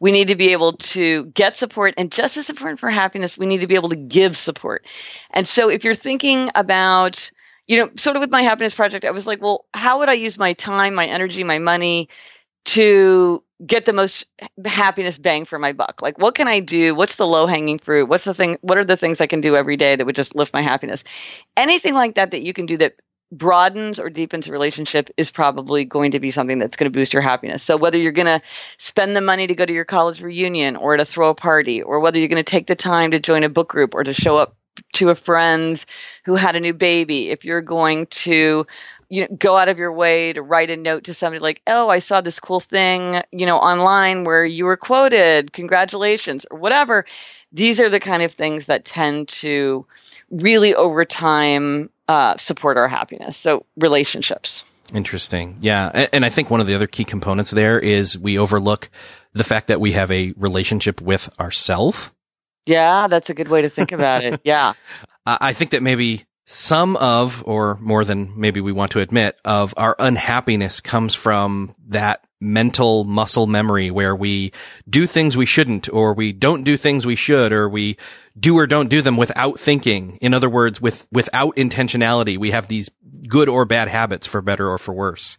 We 0.00 0.10
need 0.10 0.28
to 0.28 0.34
be 0.34 0.52
able 0.52 0.78
to 0.78 1.26
get 1.26 1.58
support. 1.58 1.92
And 1.98 2.10
just 2.10 2.38
as 2.38 2.48
important 2.48 2.80
for 2.80 2.90
happiness, 2.90 3.36
we 3.36 3.44
need 3.44 3.60
to 3.60 3.66
be 3.66 3.74
able 3.74 3.90
to 3.90 3.96
give 3.96 4.34
support. 4.34 4.86
And 5.30 5.46
so 5.46 5.68
if 5.68 5.84
you're 5.84 5.94
thinking 5.94 6.50
about, 6.54 7.30
you 7.66 7.76
know, 7.76 7.90
sort 7.96 8.16
of 8.16 8.20
with 8.20 8.30
my 8.30 8.40
happiness 8.40 8.72
project, 8.72 9.04
I 9.04 9.10
was 9.10 9.26
like, 9.26 9.42
well, 9.42 9.66
how 9.74 9.98
would 9.98 10.08
I 10.08 10.14
use 10.14 10.38
my 10.38 10.54
time, 10.54 10.94
my 10.94 11.06
energy, 11.06 11.44
my 11.44 11.58
money 11.58 12.08
to 12.64 13.42
get 13.66 13.84
the 13.84 13.92
most 13.92 14.24
happiness 14.64 15.18
bang 15.18 15.44
for 15.44 15.58
my 15.58 15.72
buck? 15.72 16.00
Like, 16.00 16.18
what 16.18 16.34
can 16.34 16.48
I 16.48 16.60
do? 16.60 16.94
What's 16.94 17.16
the 17.16 17.26
low 17.26 17.46
hanging 17.46 17.78
fruit? 17.78 18.08
What's 18.08 18.24
the 18.24 18.34
thing? 18.34 18.58
What 18.60 18.78
are 18.78 18.84
the 18.84 18.96
things 18.96 19.20
I 19.20 19.26
can 19.26 19.40
do 19.40 19.56
every 19.56 19.76
day 19.76 19.96
that 19.96 20.06
would 20.06 20.16
just 20.16 20.34
lift 20.34 20.52
my 20.52 20.62
happiness? 20.62 21.02
Anything 21.56 21.94
like 21.94 22.14
that 22.14 22.30
that 22.30 22.42
you 22.42 22.52
can 22.52 22.66
do 22.66 22.76
that 22.78 22.94
broadens 23.30 24.00
or 24.00 24.08
deepens 24.08 24.48
a 24.48 24.52
relationship 24.52 25.10
is 25.16 25.30
probably 25.30 25.84
going 25.84 26.12
to 26.12 26.20
be 26.20 26.30
something 26.30 26.58
that's 26.58 26.76
going 26.76 26.90
to 26.90 26.98
boost 26.98 27.12
your 27.12 27.22
happiness. 27.22 27.62
So 27.62 27.76
whether 27.76 27.98
you're 27.98 28.12
going 28.12 28.26
to 28.26 28.40
spend 28.78 29.14
the 29.14 29.20
money 29.20 29.46
to 29.46 29.54
go 29.54 29.66
to 29.66 29.72
your 29.72 29.84
college 29.84 30.22
reunion 30.22 30.76
or 30.76 30.96
to 30.96 31.04
throw 31.04 31.28
a 31.28 31.34
party, 31.34 31.82
or 31.82 32.00
whether 32.00 32.18
you're 32.18 32.28
going 32.28 32.42
to 32.42 32.50
take 32.50 32.66
the 32.66 32.76
time 32.76 33.10
to 33.10 33.18
join 33.18 33.44
a 33.44 33.48
book 33.48 33.68
group 33.68 33.94
or 33.94 34.02
to 34.04 34.14
show 34.14 34.38
up 34.38 34.56
to 34.94 35.10
a 35.10 35.14
friend 35.14 35.84
who 36.24 36.36
had 36.36 36.56
a 36.56 36.60
new 36.60 36.72
baby, 36.72 37.30
if 37.30 37.44
you're 37.44 37.60
going 37.60 38.06
to 38.06 38.66
you 39.08 39.22
know 39.22 39.36
go 39.36 39.56
out 39.56 39.68
of 39.68 39.78
your 39.78 39.92
way 39.92 40.32
to 40.32 40.42
write 40.42 40.70
a 40.70 40.76
note 40.76 41.04
to 41.04 41.14
somebody 41.14 41.40
like 41.40 41.62
oh 41.66 41.88
i 41.88 41.98
saw 41.98 42.20
this 42.20 42.40
cool 42.40 42.60
thing 42.60 43.22
you 43.32 43.46
know 43.46 43.56
online 43.56 44.24
where 44.24 44.44
you 44.44 44.64
were 44.64 44.76
quoted 44.76 45.52
congratulations 45.52 46.44
or 46.50 46.58
whatever 46.58 47.04
these 47.52 47.80
are 47.80 47.88
the 47.88 48.00
kind 48.00 48.22
of 48.22 48.34
things 48.34 48.66
that 48.66 48.84
tend 48.84 49.28
to 49.28 49.86
really 50.30 50.74
over 50.74 51.04
time 51.04 51.90
uh, 52.08 52.36
support 52.36 52.76
our 52.76 52.88
happiness. 52.88 53.36
So 53.36 53.64
relationships. 53.76 54.64
Interesting. 54.94 55.58
Yeah. 55.60 56.08
And 56.12 56.24
I 56.24 56.30
think 56.30 56.50
one 56.50 56.60
of 56.60 56.66
the 56.66 56.74
other 56.74 56.86
key 56.86 57.04
components 57.04 57.50
there 57.50 57.78
is 57.78 58.18
we 58.18 58.38
overlook 58.38 58.88
the 59.34 59.44
fact 59.44 59.66
that 59.66 59.80
we 59.80 59.92
have 59.92 60.10
a 60.10 60.32
relationship 60.36 61.00
with 61.02 61.28
ourself. 61.38 62.14
Yeah, 62.64 63.06
that's 63.08 63.28
a 63.28 63.34
good 63.34 63.48
way 63.48 63.62
to 63.62 63.68
think 63.68 63.92
about 63.92 64.24
it. 64.24 64.40
Yeah. 64.44 64.72
I 65.26 65.52
think 65.52 65.72
that 65.72 65.82
maybe 65.82 66.24
some 66.50 66.96
of, 66.96 67.42
or 67.46 67.76
more 67.78 68.06
than 68.06 68.32
maybe 68.40 68.62
we 68.62 68.72
want 68.72 68.92
to 68.92 69.00
admit, 69.00 69.38
of 69.44 69.74
our 69.76 69.94
unhappiness 69.98 70.80
comes 70.80 71.14
from 71.14 71.74
that 71.88 72.24
mental 72.40 73.04
muscle 73.04 73.46
memory 73.46 73.90
where 73.90 74.16
we 74.16 74.52
do 74.88 75.06
things 75.06 75.36
we 75.36 75.44
shouldn't, 75.44 75.92
or 75.92 76.14
we 76.14 76.32
don't 76.32 76.62
do 76.62 76.78
things 76.78 77.04
we 77.04 77.16
should, 77.16 77.52
or 77.52 77.68
we 77.68 77.98
do 78.38 78.56
or 78.56 78.66
don't 78.66 78.88
do 78.88 79.02
them 79.02 79.18
without 79.18 79.60
thinking. 79.60 80.16
In 80.22 80.32
other 80.32 80.48
words, 80.48 80.80
with, 80.80 81.06
without 81.12 81.54
intentionality, 81.56 82.38
we 82.38 82.50
have 82.52 82.66
these 82.66 82.88
good 83.28 83.50
or 83.50 83.66
bad 83.66 83.88
habits 83.88 84.26
for 84.26 84.40
better 84.40 84.70
or 84.70 84.78
for 84.78 84.94
worse. 84.94 85.36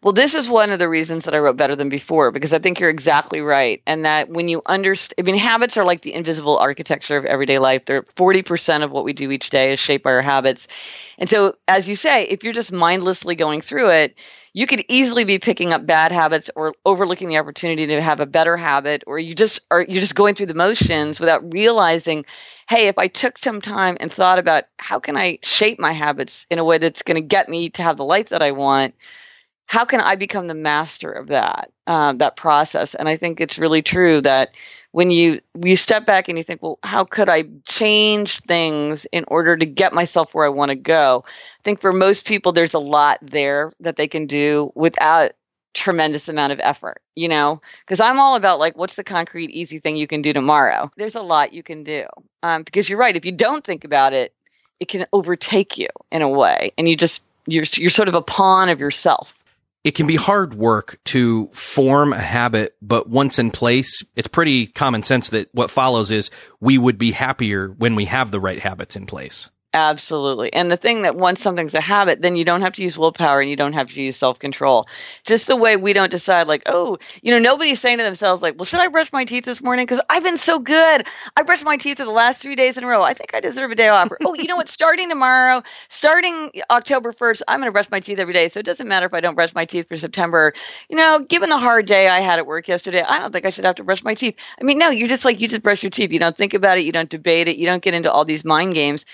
Well, 0.00 0.12
this 0.12 0.34
is 0.34 0.48
one 0.48 0.70
of 0.70 0.78
the 0.78 0.88
reasons 0.88 1.24
that 1.24 1.34
I 1.34 1.38
wrote 1.38 1.56
Better 1.56 1.74
Than 1.74 1.88
Before, 1.88 2.30
because 2.30 2.54
I 2.54 2.60
think 2.60 2.78
you're 2.78 2.88
exactly 2.88 3.40
right. 3.40 3.82
And 3.84 4.04
that 4.04 4.28
when 4.28 4.48
you 4.48 4.62
understand, 4.66 5.14
I 5.18 5.22
mean, 5.22 5.36
habits 5.36 5.76
are 5.76 5.84
like 5.84 6.02
the 6.02 6.14
invisible 6.14 6.56
architecture 6.56 7.16
of 7.16 7.24
everyday 7.24 7.58
life. 7.58 7.82
They're 7.84 8.04
40% 8.14 8.84
of 8.84 8.92
what 8.92 9.04
we 9.04 9.12
do 9.12 9.32
each 9.32 9.50
day 9.50 9.72
is 9.72 9.80
shaped 9.80 10.04
by 10.04 10.12
our 10.12 10.22
habits. 10.22 10.68
And 11.18 11.28
so, 11.28 11.56
as 11.66 11.88
you 11.88 11.96
say, 11.96 12.24
if 12.28 12.44
you're 12.44 12.52
just 12.52 12.70
mindlessly 12.70 13.34
going 13.34 13.60
through 13.60 13.90
it, 13.90 14.14
you 14.52 14.68
could 14.68 14.84
easily 14.88 15.24
be 15.24 15.40
picking 15.40 15.72
up 15.72 15.84
bad 15.84 16.12
habits 16.12 16.48
or 16.54 16.74
overlooking 16.86 17.28
the 17.28 17.38
opportunity 17.38 17.86
to 17.88 18.00
have 18.00 18.20
a 18.20 18.26
better 18.26 18.56
habit, 18.56 19.02
or 19.08 19.18
you 19.18 19.34
just 19.34 19.60
are 19.70 19.82
you're 19.82 20.00
just 20.00 20.14
going 20.14 20.36
through 20.36 20.46
the 20.46 20.54
motions 20.54 21.18
without 21.18 21.52
realizing, 21.52 22.24
hey, 22.68 22.86
if 22.86 22.98
I 22.98 23.08
took 23.08 23.36
some 23.36 23.60
time 23.60 23.96
and 23.98 24.12
thought 24.12 24.38
about 24.38 24.64
how 24.78 25.00
can 25.00 25.16
I 25.16 25.40
shape 25.42 25.80
my 25.80 25.92
habits 25.92 26.46
in 26.50 26.60
a 26.60 26.64
way 26.64 26.78
that's 26.78 27.02
going 27.02 27.16
to 27.16 27.20
get 27.26 27.48
me 27.48 27.70
to 27.70 27.82
have 27.82 27.96
the 27.96 28.04
life 28.04 28.28
that 28.28 28.42
I 28.42 28.52
want, 28.52 28.94
how 29.68 29.84
can 29.84 30.00
I 30.00 30.16
become 30.16 30.46
the 30.46 30.54
master 30.54 31.12
of 31.12 31.28
that 31.28 31.70
um, 31.86 32.18
that 32.18 32.36
process? 32.36 32.94
And 32.94 33.08
I 33.08 33.16
think 33.16 33.40
it's 33.40 33.58
really 33.58 33.82
true 33.82 34.20
that 34.22 34.50
when 34.92 35.10
you 35.10 35.40
you 35.62 35.76
step 35.76 36.06
back 36.06 36.28
and 36.28 36.36
you 36.36 36.42
think, 36.42 36.62
well, 36.62 36.78
how 36.82 37.04
could 37.04 37.28
I 37.28 37.44
change 37.64 38.40
things 38.40 39.06
in 39.12 39.24
order 39.28 39.56
to 39.56 39.66
get 39.66 39.92
myself 39.92 40.34
where 40.34 40.46
I 40.46 40.48
want 40.48 40.70
to 40.70 40.74
go? 40.74 41.22
I 41.26 41.62
think 41.62 41.80
for 41.80 41.92
most 41.92 42.26
people, 42.26 42.52
there's 42.52 42.74
a 42.74 42.78
lot 42.78 43.18
there 43.22 43.72
that 43.80 43.96
they 43.96 44.08
can 44.08 44.26
do 44.26 44.72
without 44.74 45.32
tremendous 45.74 46.28
amount 46.28 46.52
of 46.52 46.60
effort, 46.60 47.02
you 47.14 47.28
know, 47.28 47.60
because 47.84 48.00
I'm 48.00 48.18
all 48.18 48.36
about 48.36 48.58
like, 48.58 48.76
what's 48.76 48.94
the 48.94 49.04
concrete, 49.04 49.50
easy 49.50 49.78
thing 49.80 49.96
you 49.96 50.06
can 50.06 50.22
do 50.22 50.32
tomorrow? 50.32 50.90
There's 50.96 51.14
a 51.14 51.22
lot 51.22 51.52
you 51.52 51.62
can 51.62 51.84
do. 51.84 52.04
Um, 52.42 52.62
because 52.62 52.88
you're 52.88 52.98
right. 52.98 53.14
If 53.14 53.26
you 53.26 53.32
don't 53.32 53.64
think 53.64 53.84
about 53.84 54.14
it, 54.14 54.32
it 54.80 54.88
can 54.88 55.06
overtake 55.12 55.76
you 55.76 55.88
in 56.10 56.22
a 56.22 56.28
way. 56.28 56.72
And 56.78 56.88
you 56.88 56.96
just, 56.96 57.22
you're, 57.46 57.66
you're 57.74 57.90
sort 57.90 58.08
of 58.08 58.14
a 58.14 58.22
pawn 58.22 58.70
of 58.70 58.80
yourself 58.80 59.34
it 59.88 59.94
can 59.94 60.06
be 60.06 60.16
hard 60.16 60.52
work 60.52 60.98
to 61.04 61.46
form 61.46 62.12
a 62.12 62.20
habit, 62.20 62.76
but 62.82 63.08
once 63.08 63.38
in 63.38 63.50
place, 63.50 64.04
it's 64.16 64.28
pretty 64.28 64.66
common 64.66 65.02
sense 65.02 65.30
that 65.30 65.48
what 65.52 65.70
follows 65.70 66.10
is 66.10 66.30
we 66.60 66.76
would 66.76 66.98
be 66.98 67.10
happier 67.10 67.68
when 67.68 67.94
we 67.94 68.04
have 68.04 68.30
the 68.30 68.38
right 68.38 68.58
habits 68.58 68.96
in 68.96 69.06
place. 69.06 69.48
Absolutely. 69.74 70.50
And 70.54 70.70
the 70.70 70.78
thing 70.78 71.02
that 71.02 71.14
once 71.14 71.42
something's 71.42 71.74
a 71.74 71.80
habit, 71.80 72.22
then 72.22 72.36
you 72.36 72.44
don't 72.44 72.62
have 72.62 72.72
to 72.72 72.82
use 72.82 72.96
willpower 72.96 73.42
and 73.42 73.50
you 73.50 73.56
don't 73.56 73.74
have 73.74 73.90
to 73.90 74.00
use 74.00 74.16
self 74.16 74.38
control. 74.38 74.88
Just 75.24 75.46
the 75.46 75.56
way 75.56 75.76
we 75.76 75.92
don't 75.92 76.10
decide, 76.10 76.48
like, 76.48 76.62
oh, 76.64 76.96
you 77.20 77.30
know, 77.30 77.38
nobody's 77.38 77.78
saying 77.78 77.98
to 77.98 78.04
themselves, 78.04 78.40
like, 78.40 78.54
well, 78.56 78.64
should 78.64 78.80
I 78.80 78.88
brush 78.88 79.12
my 79.12 79.26
teeth 79.26 79.44
this 79.44 79.62
morning? 79.62 79.84
Because 79.84 80.00
I've 80.08 80.22
been 80.22 80.38
so 80.38 80.58
good. 80.58 81.06
I 81.36 81.42
brushed 81.42 81.66
my 81.66 81.76
teeth 81.76 81.98
for 81.98 82.06
the 82.06 82.10
last 82.10 82.40
three 82.40 82.56
days 82.56 82.78
in 82.78 82.84
a 82.84 82.86
row. 82.86 83.02
I 83.02 83.12
think 83.12 83.34
I 83.34 83.40
deserve 83.40 83.70
a 83.70 83.74
day 83.74 83.88
off. 83.88 84.08
oh, 84.24 84.32
you 84.32 84.46
know 84.46 84.56
what? 84.56 84.70
Starting 84.70 85.10
tomorrow, 85.10 85.62
starting 85.90 86.50
October 86.70 87.12
1st, 87.12 87.42
I'm 87.46 87.60
going 87.60 87.68
to 87.68 87.72
brush 87.72 87.90
my 87.90 88.00
teeth 88.00 88.18
every 88.18 88.32
day. 88.32 88.48
So 88.48 88.60
it 88.60 88.66
doesn't 88.66 88.88
matter 88.88 89.04
if 89.04 89.12
I 89.12 89.20
don't 89.20 89.34
brush 89.34 89.54
my 89.54 89.66
teeth 89.66 89.86
for 89.86 89.98
September. 89.98 90.54
You 90.88 90.96
know, 90.96 91.18
given 91.20 91.50
the 91.50 91.58
hard 91.58 91.84
day 91.84 92.08
I 92.08 92.20
had 92.20 92.38
at 92.38 92.46
work 92.46 92.68
yesterday, 92.68 93.02
I 93.06 93.18
don't 93.18 93.32
think 93.32 93.44
I 93.44 93.50
should 93.50 93.66
have 93.66 93.76
to 93.76 93.84
brush 93.84 94.02
my 94.02 94.14
teeth. 94.14 94.34
I 94.58 94.64
mean, 94.64 94.78
no, 94.78 94.88
you 94.88 95.08
just 95.08 95.26
like, 95.26 95.42
you 95.42 95.46
just 95.46 95.62
brush 95.62 95.82
your 95.82 95.90
teeth. 95.90 96.10
You 96.10 96.18
don't 96.18 96.36
think 96.36 96.54
about 96.54 96.78
it. 96.78 96.84
You 96.84 96.92
don't 96.92 97.10
debate 97.10 97.48
it. 97.48 97.58
You 97.58 97.66
don't 97.66 97.82
get 97.82 97.92
into 97.92 98.10
all 98.10 98.24
these 98.24 98.46
mind 98.46 98.72
games. 98.72 99.04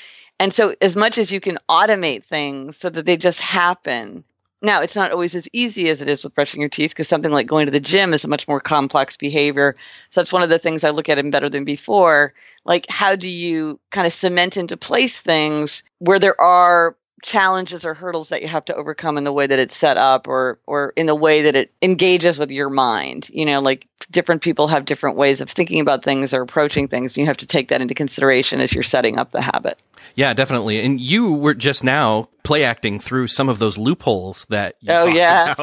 And 0.40 0.52
so, 0.52 0.74
as 0.80 0.96
much 0.96 1.18
as 1.18 1.30
you 1.30 1.40
can 1.40 1.58
automate 1.68 2.24
things 2.24 2.76
so 2.78 2.90
that 2.90 3.06
they 3.06 3.16
just 3.16 3.40
happen, 3.40 4.24
now 4.62 4.80
it's 4.82 4.96
not 4.96 5.12
always 5.12 5.34
as 5.34 5.48
easy 5.52 5.88
as 5.88 6.02
it 6.02 6.08
is 6.08 6.24
with 6.24 6.34
brushing 6.34 6.60
your 6.60 6.70
teeth 6.70 6.90
because 6.90 7.08
something 7.08 7.30
like 7.30 7.46
going 7.46 7.66
to 7.66 7.72
the 7.72 7.80
gym 7.80 8.12
is 8.12 8.24
a 8.24 8.28
much 8.28 8.48
more 8.48 8.60
complex 8.60 9.16
behavior. 9.16 9.74
So, 10.10 10.20
that's 10.20 10.32
one 10.32 10.42
of 10.42 10.50
the 10.50 10.58
things 10.58 10.84
I 10.84 10.90
look 10.90 11.08
at 11.08 11.18
in 11.18 11.30
Better 11.30 11.48
Than 11.48 11.64
Before. 11.64 12.34
Like, 12.64 12.86
how 12.88 13.14
do 13.16 13.28
you 13.28 13.78
kind 13.90 14.06
of 14.06 14.12
cement 14.12 14.56
into 14.56 14.76
place 14.76 15.18
things 15.18 15.82
where 15.98 16.18
there 16.18 16.40
are 16.40 16.96
challenges 17.24 17.86
or 17.86 17.94
hurdles 17.94 18.28
that 18.28 18.42
you 18.42 18.48
have 18.48 18.66
to 18.66 18.74
overcome 18.74 19.16
in 19.16 19.24
the 19.24 19.32
way 19.32 19.46
that 19.46 19.58
it's 19.58 19.74
set 19.74 19.96
up 19.96 20.28
or 20.28 20.58
or 20.66 20.92
in 20.94 21.06
the 21.06 21.14
way 21.14 21.42
that 21.42 21.56
it 21.56 21.72
engages 21.80 22.38
with 22.38 22.50
your 22.50 22.68
mind. 22.68 23.28
You 23.30 23.46
know 23.46 23.60
like 23.60 23.88
different 24.10 24.42
people 24.42 24.68
have 24.68 24.84
different 24.84 25.16
ways 25.16 25.40
of 25.40 25.50
thinking 25.50 25.80
about 25.80 26.04
things 26.04 26.34
or 26.34 26.42
approaching 26.42 26.86
things 26.86 27.12
and 27.12 27.22
you 27.22 27.26
have 27.26 27.38
to 27.38 27.46
take 27.46 27.68
that 27.68 27.80
into 27.80 27.94
consideration 27.94 28.60
as 28.60 28.74
you're 28.74 28.82
setting 28.82 29.18
up 29.18 29.32
the 29.32 29.40
habit. 29.40 29.82
Yeah 30.14 30.34
definitely. 30.34 30.84
And 30.84 31.00
you 31.00 31.32
were 31.32 31.54
just 31.54 31.82
now 31.82 32.28
play 32.42 32.62
acting 32.62 33.00
through 33.00 33.28
some 33.28 33.48
of 33.48 33.58
those 33.58 33.78
loopholes 33.78 34.44
that 34.50 34.76
you 34.80 34.92
oh 34.92 35.06
yeah 35.06 35.54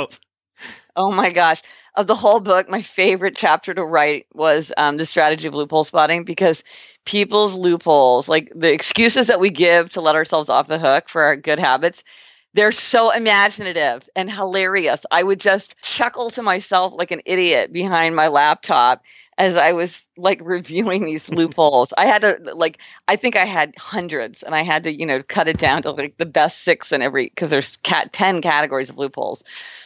oh 0.96 1.12
my 1.12 1.30
gosh 1.30 1.62
of 1.96 2.08
the 2.08 2.16
whole 2.16 2.40
book 2.40 2.70
my 2.70 2.82
favorite 2.82 3.36
chapter 3.36 3.74
to 3.74 3.84
write 3.84 4.26
was 4.34 4.72
um, 4.78 4.98
the 4.98 5.06
strategy 5.06 5.48
of 5.48 5.54
loophole 5.54 5.84
spotting 5.84 6.24
because 6.24 6.64
people's 7.06 7.54
loopholes, 7.56 8.30
like 8.30 8.52
the 8.56 8.72
excuses 8.72 9.28
that 9.28 9.40
we 9.40 9.50
give 9.50 9.90
to 9.92 10.02
let 10.02 10.16
ourselves 10.16 10.50
off 10.50 10.68
the 10.68 10.80
hook 10.80 11.10
for 11.10 11.24
our 11.24 11.36
good 11.36 11.60
habits, 11.60 12.04
they're 12.54 12.72
so 12.72 13.12
imaginative 13.12 14.04
and 14.16 14.30
hilarious. 14.32 15.02
I 15.12 15.24
would 15.24 15.40
just 15.40 15.76
chuckle 15.82 16.30
to 16.32 16.42
myself 16.42 16.94
like 16.96 17.12
an 17.12 17.22
idiot 17.26 17.72
behind 17.74 18.16
my 18.16 18.28
laptop 18.28 19.02
as 19.38 19.56
I 19.56 19.72
was 19.72 20.02
like 20.18 20.40
reviewing 20.44 21.06
these 21.06 21.28
loopholes. 21.30 21.94
I 21.98 22.06
had 22.06 22.22
to 22.22 22.38
like 22.56 22.78
I 23.08 23.16
think 23.16 23.36
I 23.36 23.46
had 23.46 23.74
hundreds 23.78 24.44
and 24.44 24.54
I 24.54 24.64
had 24.64 24.84
to, 24.84 24.94
you 24.94 25.06
know, 25.06 25.24
cut 25.24 25.48
it 25.48 25.58
down 25.58 25.82
to 25.84 25.92
like 25.92 26.18
the 26.18 26.26
best 26.26 26.64
6 26.64 26.92
in 26.92 27.02
every 27.02 27.30
cuz 27.32 27.50
there's 27.50 27.78
cat 27.78 28.14
10 28.14 28.42
categories 28.42 28.90
of 28.90 28.98
loopholes. 28.98 29.44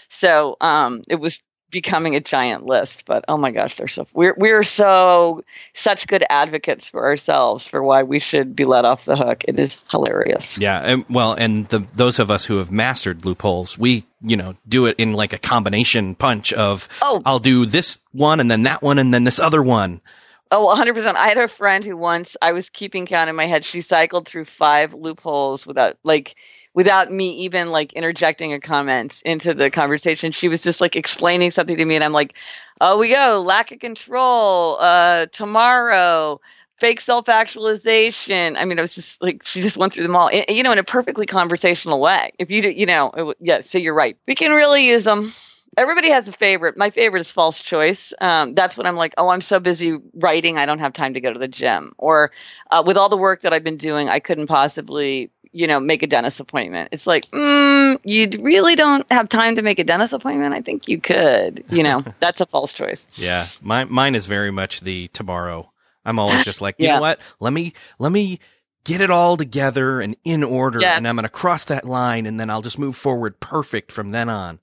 So, 0.10 0.58
um 0.62 1.04
it 1.08 1.16
was 1.16 1.40
becoming 1.76 2.16
a 2.16 2.22
giant 2.22 2.66
list. 2.66 3.04
But 3.06 3.26
oh 3.28 3.36
my 3.36 3.52
gosh, 3.52 3.76
they're 3.76 3.90
so 3.90 4.08
we're 4.14 4.34
we're 4.38 4.64
so 4.64 5.44
such 5.74 6.08
good 6.08 6.24
advocates 6.30 6.88
for 6.88 7.06
ourselves 7.06 7.68
for 7.68 7.84
why 7.84 8.04
we 8.04 8.20
should 8.20 8.56
be 8.56 8.64
let 8.64 8.86
off 8.86 9.04
the 9.04 9.18
hook. 9.18 9.44
It 9.46 9.60
is 9.60 9.76
hilarious. 9.92 10.58
Yeah, 10.58 10.80
and 10.80 11.06
well, 11.10 11.34
and 11.34 11.68
the 11.68 11.86
those 11.94 12.18
of 12.18 12.32
us 12.32 12.46
who 12.46 12.60
have 12.60 12.72
mastered 12.72 13.26
loopholes, 13.26 13.78
we 13.78 14.06
you 14.22 14.38
know 14.38 14.54
do 14.66 14.86
it 14.86 14.96
in 14.98 15.12
like 15.12 15.34
a 15.34 15.38
combination 15.38 16.16
punch 16.16 16.54
of 16.54 16.88
oh. 17.02 17.22
I'll 17.26 17.40
do 17.40 17.66
this 17.66 18.00
one 18.14 18.40
and 18.40 18.50
then 18.50 18.64
that 18.64 18.82
one 18.82 18.98
and 18.98 19.14
then 19.14 19.26
this 19.26 19.40
other 19.40 19.62
one. 19.62 20.00
Oh, 20.52 20.74
100%. 20.74 21.16
I 21.16 21.28
had 21.28 21.40
a 21.40 21.48
friend 21.50 21.84
who 21.84 21.98
once 21.98 22.38
I 22.40 22.54
was 22.54 22.70
keeping 22.70 23.08
count 23.08 23.30
in 23.30 23.36
my 23.36 23.48
head. 23.48 23.66
She 23.66 23.82
cycled 23.82 24.28
through 24.28 24.46
five 24.46 24.94
loopholes 24.94 25.66
without 25.68 25.98
like 26.06 26.36
without 26.76 27.12
me 27.12 27.30
even 27.38 27.72
like 27.72 27.94
interjecting 27.94 28.54
a 28.54 28.60
comment 28.60 29.22
into 29.26 29.56
the 29.56 29.72
conversation. 29.72 30.32
She 30.32 30.48
was 30.48 30.62
just 30.62 30.82
like 30.82 30.96
explaining 30.96 31.50
something 31.52 31.78
to 31.78 31.86
me, 31.86 31.96
and 31.96 32.04
I'm 32.04 32.14
like, 32.14 32.36
"Oh, 32.80 33.00
we 33.00 33.10
go 33.10 33.42
lack 33.42 33.72
of 33.72 33.80
control. 33.80 34.78
Uh, 34.80 35.26
tomorrow." 35.28 36.40
Fake 36.78 37.00
self 37.00 37.30
actualization. 37.30 38.58
I 38.58 38.66
mean, 38.66 38.78
it 38.78 38.82
was 38.82 38.94
just 38.94 39.22
like 39.22 39.46
she 39.46 39.62
just 39.62 39.78
went 39.78 39.94
through 39.94 40.04
them 40.04 40.16
all, 40.18 40.30
you 40.30 40.62
know, 40.62 40.74
in 40.74 40.78
a 40.78 40.84
perfectly 40.84 41.26
conversational 41.26 42.02
way. 42.02 42.34
If 42.38 42.52
you, 42.52 42.62
do, 42.62 42.70
you 42.70 42.86
know, 42.86 43.12
it, 43.16 43.38
yeah. 43.40 43.62
So 43.62 43.78
you're 43.78 43.94
right. 43.94 44.18
We 44.28 44.36
can 44.36 44.52
really 44.52 44.86
use 44.86 45.06
them 45.06 45.34
everybody 45.78 46.10
has 46.10 46.28
a 46.28 46.32
favorite. 46.32 46.78
My 46.78 46.90
favorite 46.90 47.22
is 47.22 47.32
false 47.32 47.60
choice. 47.60 48.14
Um, 48.22 48.54
that's 48.56 48.78
when 48.78 48.88
I'm 48.88 48.96
like, 48.96 49.14
oh, 49.18 49.30
I'm 49.30 49.42
so 49.42 49.60
busy 49.60 49.98
writing, 50.14 50.58
I 50.58 50.66
don't 50.66 50.80
have 50.80 50.94
time 50.94 51.14
to 51.14 51.22
go 51.22 51.32
to 51.32 51.40
the 51.40 51.48
gym. 51.48 51.94
Or 51.98 52.32
uh, 52.72 52.84
with 52.86 52.98
all 52.98 53.10
the 53.10 53.18
work 53.18 53.42
that 53.42 53.54
I've 53.54 53.64
been 53.64 53.78
doing, 53.78 54.10
I 54.10 54.20
couldn't 54.20 54.48
possibly, 54.48 55.32
you 55.56 55.68
know, 55.68 55.80
make 55.80 56.04
a 56.04 56.08
dentist 56.08 56.42
appointment. 56.42 56.90
It's 56.92 57.08
like, 57.08 57.32
mm, 57.32 57.98
you 58.04 58.30
really 58.42 58.76
don't 58.76 59.10
have 59.10 59.30
time 59.30 59.56
to 59.56 59.62
make 59.62 59.80
a 59.80 59.86
dentist 59.86 60.12
appointment. 60.12 60.54
I 60.54 60.62
think 60.62 60.90
you 60.90 61.00
could. 61.00 61.64
You 61.70 61.82
know, 61.82 62.04
that's 62.20 62.42
a 62.42 62.46
false 62.46 62.74
choice. 62.74 63.08
Yeah, 63.16 63.48
my, 63.62 63.86
mine 63.86 64.16
is 64.16 64.26
very 64.26 64.52
much 64.52 64.82
the 64.82 65.08
tomorrow. 65.10 65.72
I'm 66.04 66.20
always 66.20 66.44
just 66.44 66.62
like, 66.62 66.76
you 66.78 66.88
yeah. 66.88 66.96
know 66.96 67.02
what? 67.02 67.22
Let 67.40 67.54
me 67.54 67.74
let 67.98 68.12
me 68.12 68.40
get 68.84 69.00
it 69.00 69.10
all 69.10 69.38
together 69.38 70.02
and 70.02 70.18
in 70.26 70.44
order, 70.44 70.82
yeah. 70.82 70.98
and 70.98 71.08
I'm 71.08 71.16
going 71.16 71.24
to 71.24 71.30
cross 71.30 71.66
that 71.66 71.86
line, 71.86 72.26
and 72.26 72.38
then 72.40 72.50
I'll 72.50 72.62
just 72.62 72.78
move 72.78 72.98
forward 72.98 73.40
perfect 73.40 73.92
from 73.92 74.12
then 74.12 74.30
on. 74.30 74.60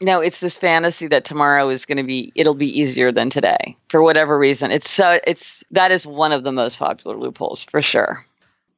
No, 0.00 0.20
it's 0.20 0.40
this 0.40 0.56
fantasy 0.56 1.08
that 1.08 1.24
tomorrow 1.24 1.70
is 1.70 1.86
going 1.86 1.98
to 1.98 2.04
be 2.04 2.30
it'll 2.36 2.54
be 2.54 2.80
easier 2.80 3.10
than 3.10 3.30
today 3.30 3.76
for 3.88 4.00
whatever 4.00 4.38
reason. 4.38 4.70
It's 4.70 4.90
so 4.90 5.18
it's 5.26 5.64
that 5.72 5.90
is 5.90 6.06
one 6.06 6.32
of 6.32 6.44
the 6.44 6.52
most 6.52 6.78
popular 6.78 7.16
loopholes 7.16 7.64
for 7.64 7.82
sure. 7.82 8.24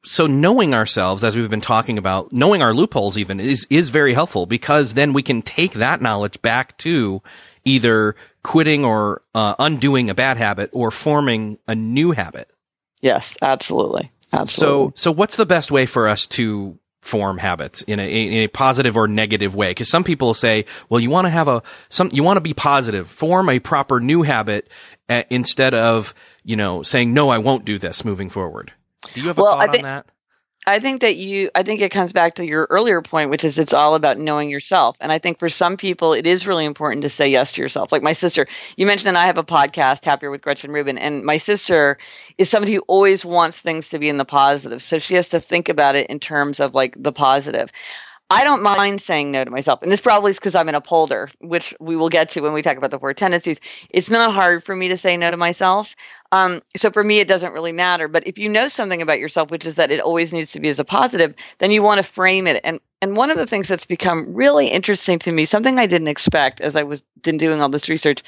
So 0.04 0.26
knowing 0.26 0.74
ourselves 0.74 1.24
as 1.24 1.36
we've 1.36 1.50
been 1.50 1.60
talking 1.60 1.98
about, 1.98 2.32
knowing 2.32 2.62
our 2.62 2.72
loopholes 2.72 3.18
even 3.18 3.40
is 3.40 3.66
is 3.68 3.88
very 3.90 4.14
helpful 4.14 4.46
because 4.46 4.94
then 4.94 5.12
we 5.12 5.22
can 5.22 5.42
take 5.42 5.72
that 5.72 6.00
knowledge 6.00 6.40
back 6.40 6.78
to 6.78 7.22
either 7.64 8.14
quitting 8.42 8.84
or 8.84 9.22
uh, 9.34 9.54
undoing 9.58 10.08
a 10.08 10.14
bad 10.14 10.36
habit 10.36 10.70
or 10.72 10.90
forming 10.90 11.58
a 11.66 11.74
new 11.74 12.12
habit. 12.12 12.52
Yes, 13.00 13.36
absolutely. 13.42 14.10
Absolutely. 14.32 14.92
So 14.92 14.92
so 14.94 15.12
what's 15.12 15.36
the 15.36 15.46
best 15.46 15.70
way 15.70 15.84
for 15.84 16.08
us 16.08 16.26
to 16.28 16.78
form 17.00 17.38
habits 17.38 17.82
in 17.82 17.98
a, 17.98 18.02
in 18.02 18.44
a 18.44 18.48
positive 18.48 18.96
or 18.96 19.08
negative 19.08 19.54
way. 19.54 19.72
Cause 19.72 19.88
some 19.88 20.04
people 20.04 20.34
say, 20.34 20.66
well, 20.88 21.00
you 21.00 21.08
want 21.10 21.24
to 21.26 21.30
have 21.30 21.48
a, 21.48 21.62
some, 21.88 22.10
you 22.12 22.22
want 22.22 22.36
to 22.36 22.42
be 22.42 22.52
positive, 22.52 23.08
form 23.08 23.48
a 23.48 23.60
proper 23.60 24.00
new 24.00 24.22
habit 24.22 24.68
uh, 25.08 25.22
instead 25.30 25.74
of, 25.74 26.12
you 26.44 26.56
know, 26.56 26.82
saying, 26.82 27.14
no, 27.14 27.30
I 27.30 27.38
won't 27.38 27.64
do 27.64 27.78
this 27.78 28.04
moving 28.04 28.28
forward. 28.28 28.72
Do 29.14 29.20
you 29.20 29.28
have 29.28 29.38
a 29.38 29.42
well, 29.42 29.58
thought 29.58 29.76
on 29.76 29.82
that? 29.82 30.06
I 30.66 30.80
think 30.80 31.00
that 31.00 31.16
you, 31.16 31.50
I 31.54 31.62
think 31.62 31.80
it 31.80 31.90
comes 31.90 32.12
back 32.12 32.34
to 32.34 32.44
your 32.44 32.66
earlier 32.68 33.00
point, 33.00 33.30
which 33.30 33.42
is 33.42 33.58
it's 33.58 33.72
all 33.72 33.94
about 33.94 34.18
knowing 34.18 34.50
yourself. 34.50 34.96
And 35.00 35.10
I 35.10 35.18
think 35.18 35.38
for 35.38 35.48
some 35.48 35.78
people, 35.78 36.12
it 36.12 36.26
is 36.26 36.46
really 36.46 36.66
important 36.66 37.02
to 37.02 37.08
say 37.08 37.26
yes 37.26 37.52
to 37.52 37.62
yourself. 37.62 37.90
Like 37.90 38.02
my 38.02 38.12
sister, 38.12 38.46
you 38.76 38.84
mentioned, 38.84 39.08
and 39.08 39.16
I 39.16 39.24
have 39.24 39.38
a 39.38 39.44
podcast, 39.44 40.04
Happier 40.04 40.30
with 40.30 40.42
Gretchen 40.42 40.70
Rubin, 40.70 40.98
and 40.98 41.24
my 41.24 41.38
sister 41.38 41.96
is 42.36 42.50
somebody 42.50 42.74
who 42.74 42.82
always 42.86 43.24
wants 43.24 43.56
things 43.56 43.88
to 43.90 43.98
be 43.98 44.10
in 44.10 44.18
the 44.18 44.26
positive. 44.26 44.82
So 44.82 44.98
she 44.98 45.14
has 45.14 45.30
to 45.30 45.40
think 45.40 45.70
about 45.70 45.96
it 45.96 46.10
in 46.10 46.20
terms 46.20 46.60
of 46.60 46.74
like 46.74 47.02
the 47.02 47.12
positive. 47.12 47.70
I 48.30 48.44
don't 48.44 48.62
mind 48.62 49.00
saying 49.00 49.30
no 49.30 49.42
to 49.42 49.50
myself. 49.50 49.80
And 49.80 49.90
this 49.90 50.02
probably 50.02 50.32
is 50.32 50.36
because 50.36 50.54
I'm 50.54 50.68
an 50.68 50.74
upholder, 50.74 51.30
which 51.40 51.74
we 51.80 51.96
will 51.96 52.10
get 52.10 52.28
to 52.30 52.42
when 52.42 52.52
we 52.52 52.60
talk 52.60 52.76
about 52.76 52.90
the 52.90 52.98
four 52.98 53.14
tendencies. 53.14 53.58
It's 53.88 54.10
not 54.10 54.34
hard 54.34 54.64
for 54.64 54.76
me 54.76 54.88
to 54.88 54.98
say 54.98 55.16
no 55.16 55.30
to 55.30 55.38
myself. 55.38 55.94
Um, 56.32 56.62
so 56.76 56.90
for 56.90 57.02
me, 57.02 57.20
it 57.20 57.28
doesn't 57.28 57.52
really 57.52 57.72
matter. 57.72 58.08
But 58.08 58.26
if 58.26 58.38
you 58.38 58.48
know 58.48 58.68
something 58.68 59.00
about 59.00 59.18
yourself, 59.18 59.50
which 59.50 59.64
is 59.64 59.76
that 59.76 59.90
it 59.90 60.00
always 60.00 60.32
needs 60.32 60.52
to 60.52 60.60
be 60.60 60.68
as 60.68 60.78
a 60.78 60.84
positive, 60.84 61.34
then 61.58 61.70
you 61.70 61.82
want 61.82 61.98
to 61.98 62.12
frame 62.12 62.46
it. 62.46 62.60
And 62.64 62.80
and 63.00 63.16
one 63.16 63.30
of 63.30 63.38
the 63.38 63.46
things 63.46 63.68
that's 63.68 63.86
become 63.86 64.34
really 64.34 64.68
interesting 64.68 65.18
to 65.20 65.32
me, 65.32 65.44
something 65.44 65.78
I 65.78 65.86
didn't 65.86 66.08
expect 66.08 66.60
as 66.60 66.76
I 66.76 66.82
was 66.82 67.02
doing 67.22 67.60
all 67.60 67.68
this 67.68 67.88
research, 67.88 68.22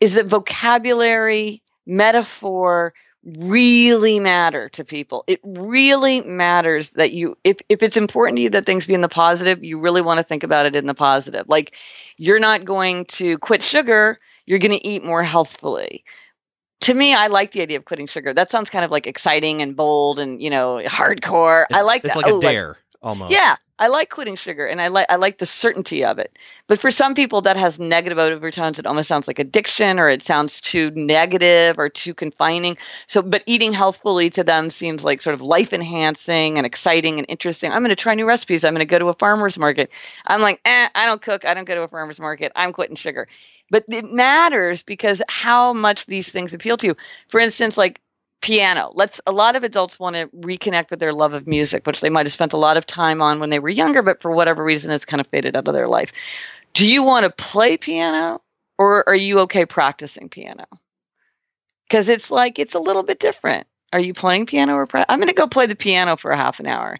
is 0.00 0.14
that 0.14 0.26
vocabulary, 0.26 1.62
metaphor, 1.86 2.94
really 3.24 4.20
matter 4.20 4.68
to 4.70 4.84
people. 4.84 5.24
It 5.26 5.40
really 5.44 6.20
matters 6.22 6.90
that 6.90 7.12
you 7.12 7.36
if 7.44 7.58
if 7.68 7.82
it's 7.82 7.96
important 7.96 8.36
to 8.36 8.42
you 8.42 8.50
that 8.50 8.66
things 8.66 8.86
be 8.86 8.94
in 8.94 9.00
the 9.00 9.08
positive, 9.08 9.62
you 9.62 9.78
really 9.78 10.02
want 10.02 10.18
to 10.18 10.24
think 10.24 10.42
about 10.42 10.66
it 10.66 10.76
in 10.76 10.86
the 10.86 10.94
positive. 10.94 11.48
Like 11.48 11.74
you're 12.16 12.40
not 12.40 12.64
going 12.64 13.04
to 13.06 13.38
quit 13.38 13.62
sugar, 13.62 14.18
you're 14.46 14.58
going 14.58 14.78
to 14.78 14.86
eat 14.86 15.04
more 15.04 15.22
healthfully. 15.22 16.04
To 16.80 16.94
me, 16.94 17.14
I 17.14 17.26
like 17.26 17.52
the 17.52 17.60
idea 17.60 17.78
of 17.78 17.84
quitting 17.84 18.06
sugar. 18.06 18.32
That 18.32 18.50
sounds 18.50 18.70
kind 18.70 18.84
of 18.84 18.90
like 18.90 19.06
exciting 19.06 19.62
and 19.62 19.76
bold 19.76 20.18
and, 20.18 20.40
you 20.40 20.50
know, 20.50 20.80
hardcore. 20.84 21.64
It's, 21.70 21.78
I 21.78 21.82
like 21.82 22.02
that. 22.02 22.08
it's 22.08 22.16
that. 22.16 22.24
like 22.24 22.32
oh, 22.32 22.38
a 22.38 22.40
dare. 22.40 22.68
Like, 22.68 22.76
almost. 23.02 23.32
Yeah, 23.32 23.56
I 23.78 23.86
like 23.86 24.10
quitting 24.10 24.34
sugar 24.34 24.66
and 24.66 24.80
I 24.80 24.88
like 24.88 25.06
I 25.08 25.16
like 25.16 25.38
the 25.38 25.46
certainty 25.46 26.04
of 26.04 26.18
it. 26.18 26.36
But 26.66 26.80
for 26.80 26.90
some 26.90 27.14
people 27.14 27.40
that 27.42 27.56
has 27.56 27.78
negative 27.78 28.18
overtones, 28.18 28.78
it 28.78 28.86
almost 28.86 29.08
sounds 29.08 29.28
like 29.28 29.38
addiction 29.38 29.98
or 30.00 30.08
it 30.08 30.24
sounds 30.24 30.60
too 30.60 30.90
negative 30.90 31.78
or 31.78 31.88
too 31.88 32.12
confining. 32.12 32.76
So 33.06 33.22
but 33.22 33.42
eating 33.46 33.72
healthfully 33.72 34.30
to 34.30 34.42
them 34.42 34.70
seems 34.70 35.04
like 35.04 35.22
sort 35.22 35.34
of 35.34 35.40
life 35.40 35.72
enhancing 35.72 36.56
and 36.58 36.66
exciting 36.66 37.18
and 37.18 37.26
interesting. 37.28 37.70
I'm 37.70 37.82
gonna 37.82 37.96
try 37.96 38.14
new 38.14 38.26
recipes. 38.26 38.64
I'm 38.64 38.74
gonna 38.74 38.84
go 38.84 38.98
to 38.98 39.08
a 39.08 39.14
farmer's 39.14 39.58
market. 39.58 39.90
I'm 40.26 40.40
like, 40.40 40.60
eh, 40.64 40.88
I 40.94 41.06
don't 41.06 41.22
cook, 41.22 41.44
I 41.44 41.54
don't 41.54 41.64
go 41.64 41.76
to 41.76 41.82
a 41.82 41.88
farmer's 41.88 42.20
market, 42.20 42.50
I'm 42.56 42.72
quitting 42.72 42.96
sugar. 42.96 43.28
But 43.70 43.84
it 43.88 44.10
matters 44.10 44.82
because 44.82 45.20
how 45.28 45.72
much 45.72 46.06
these 46.06 46.28
things 46.28 46.54
appeal 46.54 46.76
to 46.78 46.86
you. 46.88 46.96
For 47.28 47.38
instance, 47.40 47.76
like 47.76 48.00
piano. 48.40 48.92
Let's 48.94 49.20
a 49.26 49.32
lot 49.32 49.56
of 49.56 49.64
adults 49.64 49.98
want 49.98 50.16
to 50.16 50.28
reconnect 50.28 50.90
with 50.90 51.00
their 51.00 51.12
love 51.12 51.32
of 51.32 51.46
music, 51.46 51.86
which 51.86 52.00
they 52.00 52.08
might 52.10 52.26
have 52.26 52.32
spent 52.32 52.52
a 52.52 52.58
lot 52.58 52.76
of 52.76 52.86
time 52.86 53.20
on 53.20 53.40
when 53.40 53.50
they 53.50 53.58
were 53.58 53.68
younger, 53.68 54.02
but 54.02 54.22
for 54.22 54.30
whatever 54.30 54.62
reason 54.62 54.90
has 54.90 55.04
kind 55.04 55.20
of 55.20 55.26
faded 55.26 55.56
out 55.56 55.66
of 55.66 55.74
their 55.74 55.88
life. 55.88 56.12
Do 56.74 56.86
you 56.86 57.02
want 57.02 57.24
to 57.24 57.30
play 57.30 57.76
piano 57.76 58.40
or 58.78 59.08
are 59.08 59.14
you 59.14 59.40
okay 59.40 59.66
practicing 59.66 60.28
piano? 60.28 60.64
Because 61.88 62.08
it's 62.08 62.30
like 62.30 62.58
it's 62.58 62.74
a 62.74 62.80
little 62.80 63.02
bit 63.02 63.18
different. 63.18 63.66
Are 63.92 64.00
you 64.00 64.14
playing 64.14 64.46
piano 64.46 64.74
or 64.74 64.86
pra- 64.86 65.06
I'm 65.08 65.18
going 65.18 65.28
to 65.28 65.34
go 65.34 65.48
play 65.48 65.66
the 65.66 65.74
piano 65.74 66.16
for 66.16 66.30
a 66.30 66.36
half 66.36 66.60
an 66.60 66.66
hour 66.66 66.98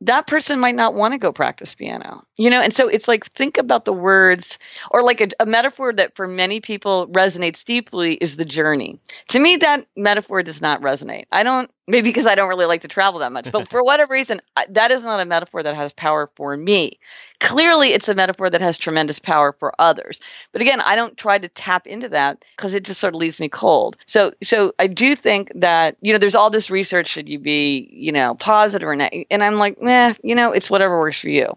that 0.00 0.26
person 0.26 0.60
might 0.60 0.74
not 0.74 0.94
want 0.94 1.12
to 1.12 1.18
go 1.18 1.32
practice 1.32 1.74
piano 1.74 2.24
you 2.36 2.50
know? 2.50 2.60
And 2.60 2.74
so 2.74 2.88
it's 2.88 3.08
like 3.08 3.30
think 3.32 3.58
about 3.58 3.84
the 3.84 3.92
words 3.92 4.58
or 4.90 5.02
like 5.02 5.20
a, 5.20 5.28
a, 5.40 5.46
metaphor 5.46 5.92
that 5.92 6.16
for 6.16 6.26
many 6.26 6.60
people 6.60 7.06
resonates 7.08 7.64
deeply 7.64 8.14
is 8.14 8.36
the 8.36 8.44
journey. 8.44 8.98
To 9.28 9.38
me 9.38 9.56
that 9.56 9.86
metaphor 9.96 10.42
does 10.42 10.60
not 10.60 10.80
resonate. 10.80 11.24
I 11.30 11.42
don't 11.42 11.70
maybe 11.86 12.08
because 12.08 12.26
i 12.26 12.34
don't 12.34 12.48
really 12.48 12.66
like 12.66 12.82
to 12.82 12.88
travel 12.88 13.20
that 13.20 13.32
much 13.32 13.50
but 13.52 13.68
for 13.70 13.82
whatever 13.84 14.12
reason 14.12 14.40
that 14.68 14.90
is 14.90 15.02
not 15.02 15.20
a 15.20 15.24
metaphor 15.24 15.62
that 15.62 15.74
has 15.74 15.92
power 15.92 16.30
for 16.36 16.56
me. 16.56 16.98
Clearly 17.40 17.92
it's 17.92 18.08
a 18.08 18.14
metaphor 18.14 18.48
that 18.48 18.60
has 18.60 18.78
tremendous 18.78 19.18
power 19.18 19.52
for 19.52 19.74
others. 19.78 20.20
But 20.52 20.62
again 20.62 20.80
i 20.80 20.96
don't 20.96 21.16
try 21.16 21.38
to 21.38 21.48
tap 21.48 21.86
into 21.86 22.08
that 22.10 22.44
because 22.56 22.74
it 22.74 22.84
just 22.84 23.00
sort 23.00 23.14
of 23.14 23.20
leaves 23.20 23.40
me 23.40 23.48
cold. 23.48 23.96
So 24.06 24.32
so 24.42 24.72
i 24.78 24.86
do 24.86 25.14
think 25.14 25.50
that 25.54 25.96
you 26.00 26.12
know 26.12 26.18
there's 26.18 26.34
all 26.34 26.50
this 26.50 26.70
research 26.70 27.08
should 27.08 27.28
you 27.28 27.38
be 27.38 27.88
you 27.92 28.12
know 28.12 28.34
positive 28.34 28.88
or 28.88 28.96
not 28.96 29.12
and 29.30 29.42
i'm 29.42 29.56
like 29.56 29.76
eh, 29.82 30.14
you 30.22 30.34
know 30.34 30.52
it's 30.52 30.70
whatever 30.70 30.98
works 30.98 31.18
for 31.18 31.28
you 31.28 31.56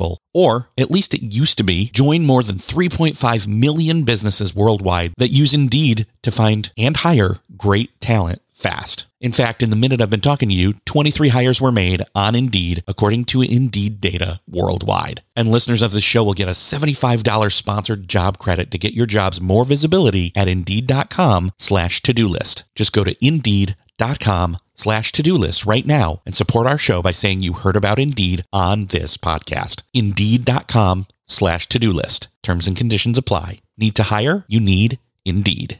people, 0.00 0.18
or 0.32 0.68
at 0.78 0.90
least 0.90 1.14
it 1.14 1.22
used 1.22 1.58
to 1.58 1.64
be, 1.64 1.90
join 1.90 2.24
more 2.24 2.42
than 2.42 2.56
3.5 2.56 3.46
million 3.46 4.04
businesses 4.04 4.54
worldwide 4.54 5.12
that 5.18 5.28
use 5.28 5.52
Indeed 5.52 6.06
to 6.22 6.30
find 6.30 6.72
and 6.78 6.96
hire 6.96 7.36
great 7.56 8.00
talent 8.00 8.40
fast. 8.60 9.06
In 9.20 9.32
fact, 9.32 9.62
in 9.62 9.70
the 9.70 9.76
minute 9.76 10.00
I've 10.00 10.10
been 10.10 10.20
talking 10.20 10.48
to 10.48 10.54
you, 10.54 10.74
23 10.86 11.28
hires 11.30 11.60
were 11.60 11.72
made 11.72 12.02
on 12.14 12.34
Indeed, 12.34 12.82
according 12.86 13.24
to 13.26 13.42
Indeed 13.42 14.00
data 14.00 14.40
worldwide. 14.48 15.22
And 15.36 15.48
listeners 15.48 15.82
of 15.82 15.90
the 15.90 16.00
show 16.00 16.24
will 16.24 16.34
get 16.34 16.48
a 16.48 16.52
$75 16.52 17.52
sponsored 17.52 18.08
job 18.08 18.38
credit 18.38 18.70
to 18.70 18.78
get 18.78 18.94
your 18.94 19.06
jobs 19.06 19.40
more 19.40 19.64
visibility 19.64 20.32
at 20.34 20.48
Indeed.com 20.48 21.52
slash 21.58 22.00
to-do 22.02 22.26
list. 22.28 22.64
Just 22.74 22.92
go 22.92 23.04
to 23.04 23.16
Indeed.com 23.24 24.56
slash 24.74 25.12
to-do 25.12 25.34
list 25.34 25.66
right 25.66 25.86
now 25.86 26.22
and 26.24 26.34
support 26.34 26.66
our 26.66 26.78
show 26.78 27.02
by 27.02 27.10
saying 27.10 27.40
you 27.42 27.52
heard 27.52 27.76
about 27.76 27.98
Indeed 27.98 28.44
on 28.52 28.86
this 28.86 29.16
podcast. 29.18 29.82
Indeed.com 29.92 31.06
slash 31.26 31.66
to-do 31.68 31.90
list. 31.90 32.28
Terms 32.42 32.66
and 32.66 32.76
conditions 32.76 33.18
apply. 33.18 33.58
Need 33.76 33.96
to 33.96 34.04
hire? 34.04 34.44
You 34.48 34.60
need 34.60 34.98
Indeed. 35.26 35.78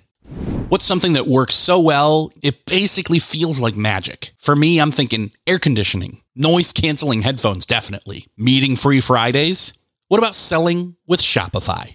What's 0.68 0.84
something 0.84 1.14
that 1.14 1.26
works 1.26 1.54
so 1.54 1.80
well, 1.80 2.30
it 2.42 2.64
basically 2.64 3.18
feels 3.18 3.60
like 3.60 3.76
magic? 3.76 4.32
For 4.38 4.54
me, 4.54 4.80
I'm 4.80 4.92
thinking 4.92 5.32
air 5.46 5.58
conditioning, 5.58 6.20
noise 6.36 6.72
canceling 6.72 7.22
headphones, 7.22 7.66
definitely. 7.66 8.26
Meeting 8.36 8.76
free 8.76 9.00
Fridays? 9.00 9.72
What 10.08 10.18
about 10.18 10.34
selling 10.34 10.96
with 11.06 11.20
Shopify? 11.20 11.94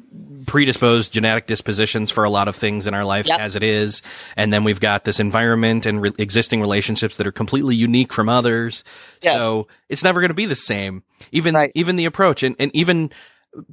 predisposed 0.45 1.13
genetic 1.13 1.47
dispositions 1.47 2.11
for 2.11 2.23
a 2.23 2.29
lot 2.29 2.47
of 2.47 2.55
things 2.55 2.87
in 2.87 2.93
our 2.93 3.05
life 3.05 3.27
yep. 3.27 3.39
as 3.39 3.55
it 3.55 3.63
is. 3.63 4.01
And 4.35 4.51
then 4.51 4.63
we've 4.63 4.79
got 4.79 5.05
this 5.05 5.19
environment 5.19 5.85
and 5.85 6.01
re- 6.01 6.11
existing 6.17 6.61
relationships 6.61 7.17
that 7.17 7.27
are 7.27 7.31
completely 7.31 7.75
unique 7.75 8.11
from 8.11 8.27
others. 8.27 8.83
Yes. 9.21 9.33
So 9.33 9.67
it's 9.87 10.03
never 10.03 10.19
going 10.19 10.29
to 10.29 10.35
be 10.35 10.45
the 10.45 10.55
same. 10.55 11.03
Even, 11.31 11.55
right. 11.55 11.71
even 11.75 11.95
the 11.95 12.05
approach 12.05 12.43
and, 12.43 12.55
and 12.59 12.75
even 12.75 13.11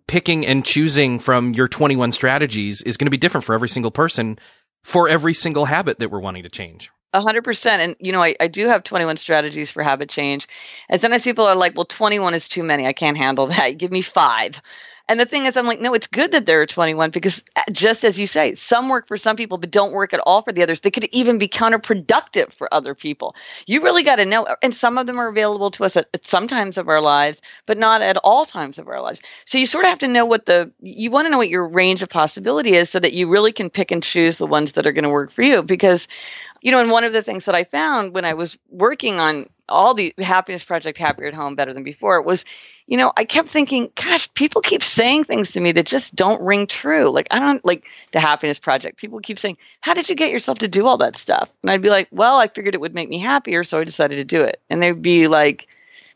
picking 0.07 0.47
and 0.47 0.65
choosing 0.65 1.19
from 1.19 1.55
your 1.55 1.69
21 1.69 2.13
strategies 2.13 2.83
is 2.83 2.97
going 2.97 3.07
to 3.07 3.11
be 3.11 3.17
different 3.17 3.45
for 3.45 3.55
every 3.55 3.69
single 3.69 3.91
person 3.91 4.39
for 4.85 5.09
every 5.09 5.35
single 5.35 5.65
habit 5.65 5.99
that 5.99 6.11
we're 6.11 6.21
wanting 6.21 6.45
to 6.45 6.49
change. 6.49 6.91
A 7.15 7.21
hundred 7.21 7.43
percent. 7.43 7.83
And 7.83 7.97
you 8.01 8.13
know, 8.13 8.23
I, 8.23 8.37
I 8.39 8.49
do 8.49 8.69
have 8.69 8.85
21 8.85 9.17
strategies 9.17 9.71
for 9.71 9.83
habit 9.83 10.09
change. 10.09 10.47
And 10.89 11.01
sometimes 11.01 11.25
people 11.25 11.47
are 11.47 11.55
like, 11.55 11.75
well, 11.75 11.87
21 11.87 12.35
is 12.35 12.49
too 12.49 12.63
many. 12.63 12.87
I 12.87 12.93
can't 12.93 13.17
handle 13.17 13.47
that. 13.49 13.79
Give 13.79 13.91
me 13.91 14.03
five. 14.03 14.61
And 15.09 15.19
the 15.19 15.25
thing 15.25 15.47
is, 15.47 15.57
I'm 15.57 15.67
like, 15.67 15.81
no, 15.81 15.95
it's 15.95 16.07
good 16.07 16.33
that 16.33 16.45
there 16.45 16.61
are 16.61 16.67
21 16.67 17.11
because 17.11 17.43
uh, 17.57 17.63
just 17.73 18.05
as 18.05 18.19
you 18.19 18.27
say, 18.27 18.55
some 18.55 18.91
work 18.91 19.09
for 19.09 19.17
some 19.17 19.37
people, 19.37 19.57
but 19.57 19.71
don't 19.71 19.93
work 19.93 20.13
at 20.13 20.21
all 20.21 20.43
for 20.43 20.53
the 20.53 20.63
others. 20.63 20.81
They 20.81 20.91
could 20.91 21.09
even 21.13 21.39
be 21.39 21.49
counterproductive 21.49 22.53
for 22.53 22.73
other 22.73 22.95
people. 22.95 23.35
You 23.67 23.83
really 23.83 24.03
got 24.03 24.17
to 24.17 24.27
know. 24.27 24.47
And 24.63 24.75
some 24.75 24.99
of 24.99 25.07
them 25.07 25.19
are 25.19 25.29
available 25.29 25.71
to 25.73 25.85
us 25.85 25.97
at, 25.97 26.09
at 26.13 26.27
some 26.27 26.47
times 26.47 26.77
of 26.77 26.89
our 26.89 27.01
lives, 27.01 27.41
but 27.65 27.79
not 27.79 28.03
at 28.03 28.19
all 28.19 28.45
times 28.45 28.79
of 28.79 28.87
our 28.87 29.01
lives. 29.01 29.23
So 29.47 29.57
you 29.57 29.65
sort 29.65 29.85
of 29.87 29.89
have 29.89 29.99
to 30.01 30.09
know 30.09 30.27
what 30.27 30.45
the, 30.45 30.71
you 30.83 31.11
want 31.11 31.25
to 31.27 31.31
know 31.31 31.39
what 31.39 31.49
your 31.49 31.67
range 31.67 32.03
of 32.03 32.11
possibility 32.11 32.75
is 32.75 32.91
so 32.91 33.01
that 33.01 33.15
you 33.15 33.31
really 33.31 33.53
can 33.53 33.71
pick 33.71 33.91
and 33.91 34.03
choose 34.03 34.37
the 34.37 34.47
ones 34.47 34.73
that 34.73 34.87
are 34.87 34.93
going 34.93 35.05
to 35.05 35.11
work 35.11 35.33
for 35.33 35.43
you. 35.43 35.63
Because, 35.63 36.07
you 36.61 36.71
know, 36.71 36.81
and 36.81 36.91
one 36.91 37.05
of 37.05 37.15
the 37.15 37.23
things 37.23 37.47
that 37.47 37.55
I 37.55 37.65
found 37.65 38.13
when 38.13 38.27
I 38.27 38.35
was 38.35 38.59
working 38.69 39.21
on 39.21 39.49
all 39.71 39.95
the 39.95 40.15
happiness 40.19 40.65
project, 40.65 40.99
happier 40.99 41.27
at 41.27 41.35
home, 41.35 41.55
better 41.55 41.73
than 41.73 41.83
before, 41.83 42.21
was 42.23 42.45
you 42.89 42.97
know, 42.97 43.13
I 43.19 43.27
kept 43.27 43.51
thinking, 43.51 43.91
gosh, 43.95 44.33
people 44.33 44.63
keep 44.63 44.83
saying 44.83 45.25
things 45.25 45.53
to 45.53 45.61
me 45.61 45.73
that 45.73 45.85
just 45.85 46.17
don't 46.17 46.41
ring 46.41 46.67
true. 46.67 47.11
Like, 47.11 47.29
I 47.31 47.39
don't 47.39 47.63
like 47.63 47.85
the 48.13 48.21
happiness 48.21 48.59
project. 48.59 48.97
People 48.97 49.21
keep 49.21 49.39
saying, 49.39 49.59
How 49.83 49.93
did 49.93 50.09
you 50.09 50.15
get 50.15 50.31
yourself 50.31 50.59
to 50.61 50.69
do 50.69 50.87
all 50.87 50.97
that 50.97 51.15
stuff? 51.15 51.51
And 51.63 51.71
I'd 51.71 51.83
be 51.83 51.91
like, 51.91 52.09
Well, 52.11 52.39
I 52.39 52.49
figured 52.49 52.75
it 52.75 52.81
would 52.81 52.95
make 52.95 53.11
me 53.11 53.19
happier, 53.19 53.63
so 53.63 53.79
I 53.79 53.85
decided 53.85 54.17
to 54.17 54.25
do 54.25 54.43
it. 54.43 54.63
And 54.71 54.83
they'd 54.83 55.03
be 55.03 55.29
like, 55.29 55.69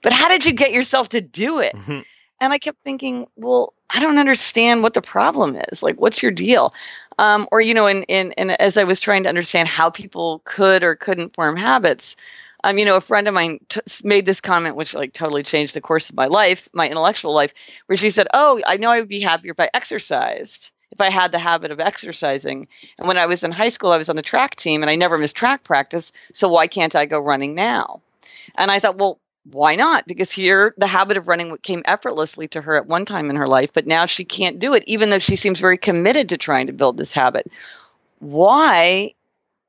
But 0.02 0.14
how 0.14 0.28
did 0.28 0.46
you 0.46 0.52
get 0.52 0.72
yourself 0.72 1.10
to 1.10 1.20
do 1.20 1.58
it? 1.58 1.74
Mm-hmm. 1.74 2.00
And 2.40 2.52
I 2.54 2.58
kept 2.58 2.82
thinking, 2.82 3.26
Well, 3.36 3.74
I 3.90 4.00
don't 4.00 4.18
understand 4.18 4.82
what 4.82 4.94
the 4.94 5.02
problem 5.02 5.60
is. 5.70 5.82
Like, 5.82 6.00
what's 6.00 6.22
your 6.22 6.32
deal? 6.32 6.72
Um, 7.18 7.46
or, 7.52 7.60
you 7.60 7.74
know, 7.74 7.86
and, 7.86 8.06
and, 8.08 8.32
and 8.38 8.58
as 8.58 8.78
I 8.78 8.84
was 8.84 8.98
trying 8.98 9.24
to 9.24 9.28
understand 9.28 9.68
how 9.68 9.90
people 9.90 10.40
could 10.46 10.82
or 10.82 10.96
couldn't 10.96 11.34
form 11.34 11.58
habits, 11.58 12.16
um, 12.64 12.78
you 12.78 12.84
know, 12.84 12.96
a 12.96 13.00
friend 13.00 13.28
of 13.28 13.34
mine 13.34 13.58
t- 13.68 13.80
made 14.04 14.26
this 14.26 14.40
comment, 14.40 14.76
which 14.76 14.94
like 14.94 15.12
totally 15.12 15.42
changed 15.42 15.74
the 15.74 15.80
course 15.80 16.10
of 16.10 16.16
my 16.16 16.26
life, 16.26 16.68
my 16.72 16.88
intellectual 16.88 17.34
life, 17.34 17.52
where 17.86 17.96
she 17.96 18.10
said, 18.10 18.28
"Oh, 18.32 18.60
I 18.66 18.76
know 18.76 18.90
I 18.90 19.00
would 19.00 19.08
be 19.08 19.20
happier 19.20 19.52
if 19.52 19.60
I 19.60 19.70
exercised." 19.74 20.70
If 20.90 21.00
I 21.00 21.08
had 21.08 21.32
the 21.32 21.38
habit 21.38 21.70
of 21.70 21.80
exercising. 21.80 22.68
And 22.98 23.08
when 23.08 23.16
I 23.16 23.24
was 23.24 23.44
in 23.44 23.50
high 23.50 23.70
school, 23.70 23.92
I 23.92 23.96
was 23.96 24.10
on 24.10 24.16
the 24.16 24.20
track 24.20 24.56
team 24.56 24.82
and 24.82 24.90
I 24.90 24.94
never 24.94 25.16
missed 25.16 25.34
track 25.34 25.64
practice. 25.64 26.12
So 26.34 26.48
why 26.48 26.66
can't 26.66 26.94
I 26.94 27.06
go 27.06 27.18
running 27.18 27.54
now? 27.54 28.02
And 28.56 28.70
I 28.70 28.78
thought, 28.78 28.98
well, 28.98 29.18
why 29.50 29.74
not? 29.74 30.06
Because 30.06 30.30
here 30.30 30.74
the 30.76 30.86
habit 30.86 31.16
of 31.16 31.28
running 31.28 31.56
came 31.62 31.82
effortlessly 31.86 32.46
to 32.48 32.60
her 32.60 32.76
at 32.76 32.86
one 32.86 33.04
time 33.06 33.30
in 33.30 33.36
her 33.36 33.48
life, 33.48 33.70
but 33.72 33.86
now 33.86 34.04
she 34.04 34.24
can't 34.24 34.58
do 34.58 34.74
it, 34.74 34.84
even 34.86 35.08
though 35.08 35.18
she 35.18 35.36
seems 35.36 35.60
very 35.60 35.78
committed 35.78 36.28
to 36.28 36.36
trying 36.36 36.66
to 36.66 36.72
build 36.72 36.96
this 36.98 37.12
habit. 37.12 37.50
Why 38.18 39.14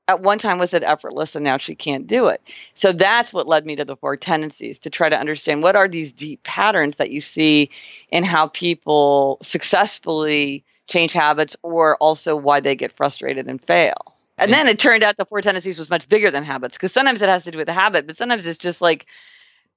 at 0.07 0.21
one 0.21 0.37
time 0.37 0.59
was 0.59 0.73
it 0.73 0.83
effortless 0.83 1.35
and 1.35 1.43
now 1.43 1.57
she 1.57 1.75
can't 1.75 2.07
do 2.07 2.27
it. 2.27 2.41
So 2.75 2.91
that's 2.91 3.31
what 3.31 3.47
led 3.47 3.65
me 3.65 3.75
to 3.77 3.85
the 3.85 3.95
four 3.95 4.17
tendencies 4.17 4.79
to 4.79 4.89
try 4.89 5.09
to 5.09 5.17
understand 5.17 5.63
what 5.63 5.75
are 5.75 5.87
these 5.87 6.11
deep 6.11 6.43
patterns 6.43 6.97
that 6.97 7.09
you 7.09 7.21
see 7.21 7.69
in 8.11 8.23
how 8.23 8.47
people 8.47 9.37
successfully 9.41 10.65
change 10.87 11.13
habits 11.13 11.55
or 11.63 11.95
also 11.97 12.35
why 12.35 12.59
they 12.59 12.75
get 12.75 12.91
frustrated 12.91 13.47
and 13.47 13.63
fail. 13.63 14.13
And 14.37 14.51
then 14.51 14.67
it 14.67 14.79
turned 14.79 15.03
out 15.03 15.15
the 15.15 15.25
four 15.25 15.41
tendencies 15.41 15.79
was 15.79 15.89
much 15.89 16.09
bigger 16.09 16.31
than 16.31 16.43
habits 16.43 16.75
because 16.75 16.91
sometimes 16.91 17.21
it 17.21 17.29
has 17.29 17.45
to 17.45 17.51
do 17.51 17.57
with 17.57 17.67
the 17.67 17.73
habit, 17.73 18.07
but 18.07 18.17
sometimes 18.17 18.45
it's 18.45 18.57
just 18.57 18.81
like, 18.81 19.05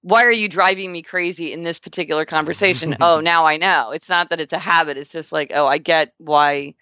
why 0.02 0.24
are 0.24 0.32
you 0.32 0.48
driving 0.48 0.90
me 0.90 1.02
crazy 1.02 1.52
in 1.52 1.62
this 1.62 1.78
particular 1.78 2.24
conversation? 2.24 2.96
oh, 3.00 3.20
now 3.20 3.46
I 3.46 3.58
know. 3.58 3.90
It's 3.90 4.08
not 4.08 4.30
that 4.30 4.40
it's 4.40 4.52
a 4.52 4.58
habit. 4.58 4.96
It's 4.96 5.10
just 5.10 5.30
like, 5.30 5.52
oh, 5.54 5.66
I 5.66 5.78
get 5.78 6.14
why 6.18 6.74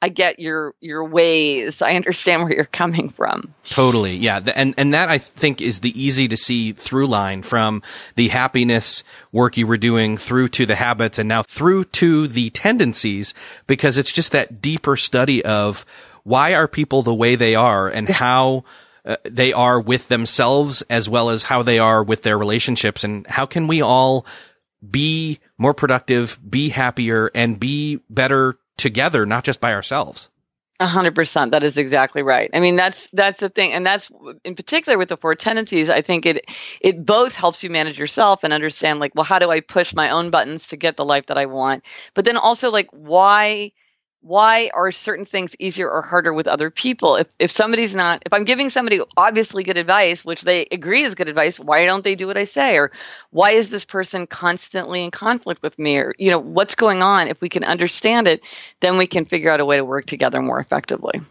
I 0.00 0.10
get 0.10 0.38
your 0.38 0.74
your 0.80 1.04
ways. 1.04 1.82
I 1.82 1.94
understand 1.94 2.44
where 2.44 2.52
you're 2.52 2.64
coming 2.64 3.10
from. 3.10 3.52
Totally, 3.64 4.16
yeah, 4.16 4.40
and 4.54 4.74
and 4.78 4.94
that 4.94 5.08
I 5.08 5.18
think 5.18 5.60
is 5.60 5.80
the 5.80 6.00
easy 6.00 6.28
to 6.28 6.36
see 6.36 6.72
through 6.72 7.08
line 7.08 7.42
from 7.42 7.82
the 8.14 8.28
happiness 8.28 9.02
work 9.32 9.56
you 9.56 9.66
were 9.66 9.76
doing 9.76 10.16
through 10.16 10.48
to 10.48 10.66
the 10.66 10.76
habits, 10.76 11.18
and 11.18 11.28
now 11.28 11.42
through 11.42 11.84
to 11.84 12.28
the 12.28 12.50
tendencies, 12.50 13.34
because 13.66 13.98
it's 13.98 14.12
just 14.12 14.32
that 14.32 14.62
deeper 14.62 14.96
study 14.96 15.44
of 15.44 15.84
why 16.22 16.54
are 16.54 16.68
people 16.68 17.02
the 17.02 17.14
way 17.14 17.34
they 17.34 17.54
are 17.54 17.88
and 17.88 18.08
how. 18.08 18.64
Uh, 19.04 19.16
they 19.24 19.54
are 19.54 19.80
with 19.80 20.08
themselves 20.08 20.82
as 20.90 21.08
well 21.08 21.30
as 21.30 21.44
how 21.44 21.62
they 21.62 21.78
are 21.78 22.04
with 22.04 22.24
their 22.24 22.36
relationships 22.36 23.04
and 23.04 23.26
how 23.26 23.46
can 23.46 23.66
we 23.66 23.80
all 23.80 24.26
be 24.90 25.38
more 25.56 25.72
productive, 25.72 26.38
be 26.46 26.68
happier 26.68 27.30
and 27.34 27.58
be 27.58 28.00
better 28.10 28.58
together, 28.78 29.26
not 29.26 29.44
just 29.44 29.60
by 29.60 29.74
ourselves. 29.74 30.30
A 30.80 30.86
hundred 30.86 31.16
percent. 31.16 31.50
That 31.50 31.64
is 31.64 31.76
exactly 31.76 32.22
right. 32.22 32.48
I 32.54 32.60
mean, 32.60 32.76
that's 32.76 33.08
that's 33.12 33.40
the 33.40 33.48
thing, 33.48 33.72
and 33.72 33.84
that's 33.84 34.10
in 34.44 34.54
particular 34.54 34.96
with 34.96 35.08
the 35.08 35.16
four 35.16 35.34
tendencies. 35.34 35.90
I 35.90 36.02
think 36.02 36.24
it 36.24 36.44
it 36.80 37.04
both 37.04 37.34
helps 37.34 37.64
you 37.64 37.70
manage 37.70 37.98
yourself 37.98 38.44
and 38.44 38.52
understand, 38.52 39.00
like, 39.00 39.12
well, 39.16 39.24
how 39.24 39.40
do 39.40 39.50
I 39.50 39.58
push 39.58 39.92
my 39.92 40.10
own 40.10 40.30
buttons 40.30 40.68
to 40.68 40.76
get 40.76 40.96
the 40.96 41.04
life 41.04 41.26
that 41.26 41.36
I 41.36 41.46
want? 41.46 41.84
But 42.14 42.26
then 42.26 42.36
also, 42.36 42.70
like, 42.70 42.86
why 42.92 43.72
why 44.28 44.70
are 44.74 44.92
certain 44.92 45.24
things 45.24 45.56
easier 45.58 45.90
or 45.90 46.02
harder 46.02 46.34
with 46.34 46.46
other 46.46 46.70
people? 46.70 47.16
If 47.16 47.28
if 47.38 47.50
somebody's 47.50 47.94
not 47.94 48.22
if 48.26 48.32
i'm 48.32 48.44
giving 48.44 48.68
somebody 48.68 49.00
obviously 49.16 49.64
good 49.64 49.78
advice 49.78 50.22
which 50.22 50.42
they 50.42 50.66
agree 50.70 51.02
is 51.02 51.14
good 51.14 51.28
advice 51.28 51.58
why 51.58 51.86
don't 51.86 52.04
they 52.04 52.14
do 52.14 52.26
what 52.26 52.36
i 52.36 52.44
say? 52.44 52.76
Or 52.76 52.92
why 53.30 53.52
is 53.52 53.70
this 53.70 53.86
person 53.86 54.26
constantly 54.26 55.02
in 55.02 55.10
conflict 55.10 55.62
with 55.62 55.78
me? 55.78 55.96
Or 55.96 56.14
you 56.18 56.30
know 56.30 56.38
what's 56.38 56.74
going 56.74 57.02
on? 57.02 57.28
If 57.28 57.40
we 57.40 57.48
can 57.48 57.64
understand 57.64 58.28
it 58.28 58.42
then 58.80 58.98
we 58.98 59.06
can 59.06 59.24
figure 59.24 59.50
out 59.50 59.60
a 59.60 59.64
way 59.64 59.78
to 59.78 59.84
work 59.84 60.04
together 60.04 60.42
more 60.42 60.60
effectively. 60.60 61.22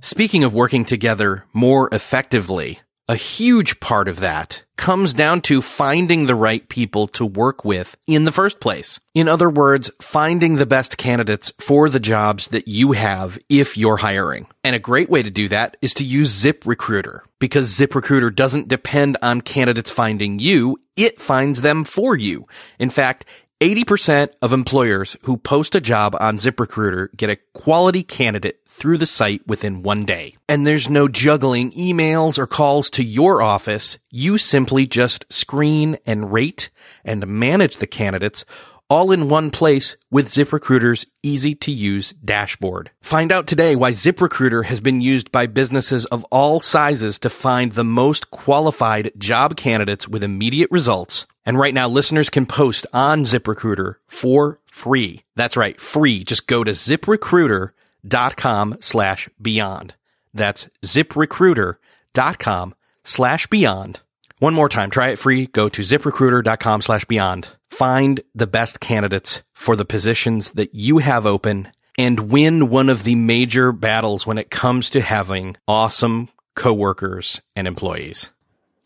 Speaking 0.00 0.42
of 0.42 0.54
working 0.54 0.86
together 0.86 1.44
more 1.52 1.90
effectively 1.92 2.80
a 3.08 3.16
huge 3.16 3.80
part 3.80 4.06
of 4.06 4.20
that 4.20 4.64
comes 4.76 5.14
down 5.14 5.40
to 5.40 5.62
finding 5.62 6.26
the 6.26 6.34
right 6.34 6.68
people 6.68 7.08
to 7.08 7.24
work 7.24 7.64
with 7.64 7.96
in 8.06 8.24
the 8.24 8.32
first 8.32 8.60
place. 8.60 9.00
In 9.14 9.28
other 9.28 9.48
words, 9.48 9.90
finding 10.00 10.56
the 10.56 10.66
best 10.66 10.98
candidates 10.98 11.52
for 11.58 11.88
the 11.88 12.00
jobs 12.00 12.48
that 12.48 12.68
you 12.68 12.92
have 12.92 13.38
if 13.48 13.78
you're 13.78 13.96
hiring. 13.96 14.46
And 14.62 14.76
a 14.76 14.78
great 14.78 15.08
way 15.08 15.22
to 15.22 15.30
do 15.30 15.48
that 15.48 15.78
is 15.80 15.94
to 15.94 16.04
use 16.04 16.44
ZipRecruiter 16.44 17.20
because 17.38 17.74
ZipRecruiter 17.74 18.34
doesn't 18.34 18.68
depend 18.68 19.16
on 19.22 19.40
candidates 19.40 19.90
finding 19.90 20.38
you. 20.38 20.78
It 20.94 21.20
finds 21.20 21.62
them 21.62 21.84
for 21.84 22.14
you. 22.14 22.44
In 22.78 22.90
fact, 22.90 23.24
80% 23.60 24.34
of 24.40 24.52
employers 24.52 25.16
who 25.22 25.36
post 25.36 25.74
a 25.74 25.80
job 25.80 26.14
on 26.20 26.36
ZipRecruiter 26.36 27.08
get 27.16 27.28
a 27.28 27.38
quality 27.54 28.04
candidate 28.04 28.60
through 28.68 28.98
the 28.98 29.06
site 29.06 29.44
within 29.48 29.82
one 29.82 30.04
day. 30.04 30.36
And 30.48 30.64
there's 30.64 30.88
no 30.88 31.08
juggling 31.08 31.72
emails 31.72 32.38
or 32.38 32.46
calls 32.46 32.88
to 32.90 33.02
your 33.02 33.42
office. 33.42 33.98
You 34.12 34.38
simply 34.38 34.86
just 34.86 35.24
screen 35.32 35.98
and 36.06 36.32
rate 36.32 36.70
and 37.04 37.26
manage 37.26 37.78
the 37.78 37.88
candidates 37.88 38.44
all 38.90 39.12
in 39.12 39.28
one 39.28 39.50
place 39.50 39.96
with 40.10 40.28
ZipRecruiter's 40.28 41.06
easy 41.22 41.54
to 41.54 41.70
use 41.70 42.12
dashboard. 42.12 42.90
Find 43.00 43.30
out 43.30 43.46
today 43.46 43.76
why 43.76 43.92
ZipRecruiter 43.92 44.64
has 44.64 44.80
been 44.80 45.00
used 45.00 45.30
by 45.30 45.46
businesses 45.46 46.06
of 46.06 46.24
all 46.24 46.60
sizes 46.60 47.18
to 47.20 47.28
find 47.28 47.72
the 47.72 47.84
most 47.84 48.30
qualified 48.30 49.12
job 49.18 49.56
candidates 49.56 50.08
with 50.08 50.22
immediate 50.22 50.70
results. 50.70 51.26
And 51.44 51.58
right 51.58 51.74
now, 51.74 51.88
listeners 51.88 52.30
can 52.30 52.46
post 52.46 52.86
on 52.92 53.24
ZipRecruiter 53.24 53.96
for 54.06 54.60
free. 54.66 55.22
That's 55.36 55.56
right, 55.56 55.80
free. 55.80 56.24
Just 56.24 56.46
go 56.46 56.64
to 56.64 56.72
ziprecruiter.com 56.72 58.76
slash 58.80 59.28
beyond. 59.40 59.94
That's 60.34 60.68
ziprecruiter.com 60.84 62.74
slash 63.04 63.46
beyond. 63.46 64.00
One 64.38 64.54
more 64.54 64.68
time, 64.68 64.90
try 64.90 65.08
it 65.08 65.18
free. 65.18 65.46
Go 65.46 65.68
to 65.68 65.82
ziprecruiter.com 65.82 66.82
slash 66.82 67.04
beyond. 67.06 67.48
Find 67.68 68.20
the 68.34 68.46
best 68.46 68.78
candidates 68.80 69.42
for 69.52 69.74
the 69.74 69.84
positions 69.84 70.50
that 70.50 70.74
you 70.74 70.98
have 70.98 71.26
open 71.26 71.72
and 71.98 72.30
win 72.30 72.68
one 72.68 72.88
of 72.88 73.02
the 73.02 73.16
major 73.16 73.72
battles 73.72 74.26
when 74.26 74.38
it 74.38 74.50
comes 74.50 74.90
to 74.90 75.00
having 75.00 75.56
awesome 75.66 76.28
coworkers 76.54 77.42
and 77.56 77.66
employees. 77.66 78.30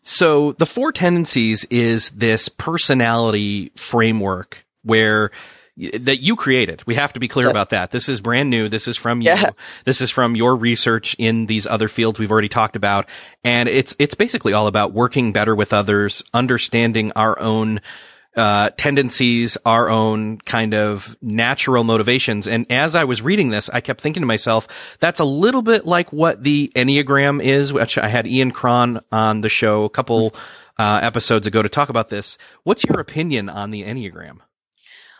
So 0.01 0.53
the 0.53 0.65
four 0.65 0.91
tendencies 0.91 1.65
is 1.65 2.09
this 2.09 2.49
personality 2.49 3.71
framework 3.75 4.65
where 4.81 5.29
that 5.75 6.21
you 6.21 6.35
created. 6.35 6.85
We 6.85 6.95
have 6.95 7.13
to 7.13 7.19
be 7.19 7.27
clear 7.27 7.47
yes. 7.47 7.51
about 7.51 7.69
that. 7.71 7.91
This 7.91 8.07
is 8.07 8.21
brand 8.21 8.49
new. 8.49 8.69
This 8.69 8.87
is 8.87 8.95
from 8.95 9.21
you. 9.21 9.29
Yeah. 9.29 9.49
This 9.85 10.01
is 10.01 10.11
from 10.11 10.35
your 10.35 10.55
research 10.55 11.15
in 11.17 11.47
these 11.47 11.65
other 11.65 11.87
fields 11.87 12.19
we've 12.19 12.31
already 12.31 12.49
talked 12.49 12.75
about. 12.75 13.09
And 13.43 13.67
it's, 13.67 13.95
it's 13.97 14.13
basically 14.13 14.53
all 14.53 14.67
about 14.67 14.93
working 14.93 15.33
better 15.33 15.55
with 15.55 15.73
others, 15.73 16.23
understanding 16.33 17.11
our 17.15 17.39
own, 17.39 17.81
uh, 18.35 18.69
tendencies, 18.77 19.57
our 19.65 19.89
own 19.89 20.37
kind 20.39 20.73
of 20.73 21.15
natural 21.21 21.83
motivations. 21.83 22.47
And 22.47 22.71
as 22.71 22.95
I 22.95 23.03
was 23.03 23.21
reading 23.21 23.49
this, 23.49 23.69
I 23.69 23.81
kept 23.81 24.01
thinking 24.01 24.21
to 24.21 24.27
myself, 24.27 24.97
that's 24.99 25.19
a 25.19 25.25
little 25.25 25.61
bit 25.61 25.85
like 25.85 26.13
what 26.13 26.43
the 26.43 26.71
Enneagram 26.75 27.43
is, 27.43 27.73
which 27.73 27.97
I 27.97 28.07
had 28.07 28.27
Ian 28.27 28.51
Cron 28.51 29.01
on 29.11 29.41
the 29.41 29.49
show 29.49 29.85
a 29.85 29.89
couple, 29.89 30.35
uh, 30.77 30.99
episodes 31.03 31.45
ago 31.45 31.61
to 31.61 31.69
talk 31.69 31.89
about 31.89 32.09
this. 32.09 32.37
What's 32.63 32.83
your 32.83 32.99
opinion 32.99 33.49
on 33.49 33.69
the 33.69 33.83
Enneagram? 33.83 34.39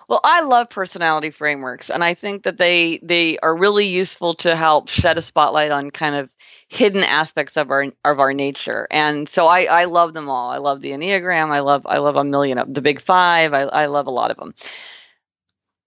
Well, 0.07 0.19
I 0.23 0.41
love 0.41 0.69
personality 0.69 1.31
frameworks, 1.31 1.89
and 1.89 2.03
I 2.03 2.13
think 2.13 2.43
that 2.43 2.57
they 2.57 2.99
they 3.03 3.37
are 3.39 3.55
really 3.55 3.85
useful 3.87 4.35
to 4.35 4.55
help 4.55 4.89
shed 4.89 5.17
a 5.17 5.21
spotlight 5.21 5.71
on 5.71 5.91
kind 5.91 6.15
of 6.15 6.29
hidden 6.67 7.03
aspects 7.03 7.57
of 7.57 7.71
our 7.71 7.85
of 8.03 8.19
our 8.19 8.33
nature. 8.33 8.87
And 8.91 9.27
so 9.29 9.47
I 9.47 9.63
I 9.63 9.85
love 9.85 10.13
them 10.13 10.29
all. 10.29 10.49
I 10.51 10.57
love 10.57 10.81
the 10.81 10.91
Enneagram. 10.91 11.51
I 11.51 11.59
love 11.59 11.85
I 11.85 11.97
love 11.99 12.15
a 12.15 12.23
million 12.23 12.57
of 12.57 12.73
the 12.73 12.81
Big 12.81 13.01
Five. 13.01 13.53
I 13.53 13.61
I 13.63 13.85
love 13.87 14.07
a 14.07 14.11
lot 14.11 14.31
of 14.31 14.37
them. 14.37 14.53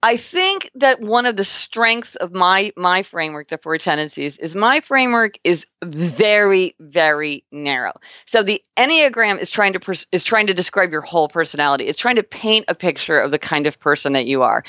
I 0.02 0.16
think 0.16 0.70
that 0.74 1.00
one 1.00 1.26
of 1.26 1.36
the 1.36 1.44
strengths 1.44 2.16
of 2.16 2.32
my 2.32 2.72
my 2.76 3.02
framework, 3.02 3.48
the 3.48 3.58
four 3.58 3.78
tendencies, 3.78 4.36
is 4.38 4.54
my 4.54 4.80
framework 4.80 5.38
is 5.42 5.66
very 5.82 6.76
very 6.78 7.44
narrow. 7.50 7.92
So 8.26 8.42
the 8.42 8.62
enneagram 8.76 9.40
is 9.40 9.50
trying 9.50 9.72
to 9.72 9.80
pers- 9.80 10.06
is 10.12 10.22
trying 10.22 10.48
to 10.48 10.54
describe 10.54 10.92
your 10.92 11.00
whole 11.00 11.28
personality. 11.28 11.88
It's 11.88 11.98
trying 11.98 12.16
to 12.16 12.22
paint 12.22 12.66
a 12.68 12.74
picture 12.74 13.18
of 13.18 13.30
the 13.30 13.38
kind 13.38 13.66
of 13.66 13.80
person 13.80 14.12
that 14.12 14.26
you 14.26 14.42
are. 14.42 14.64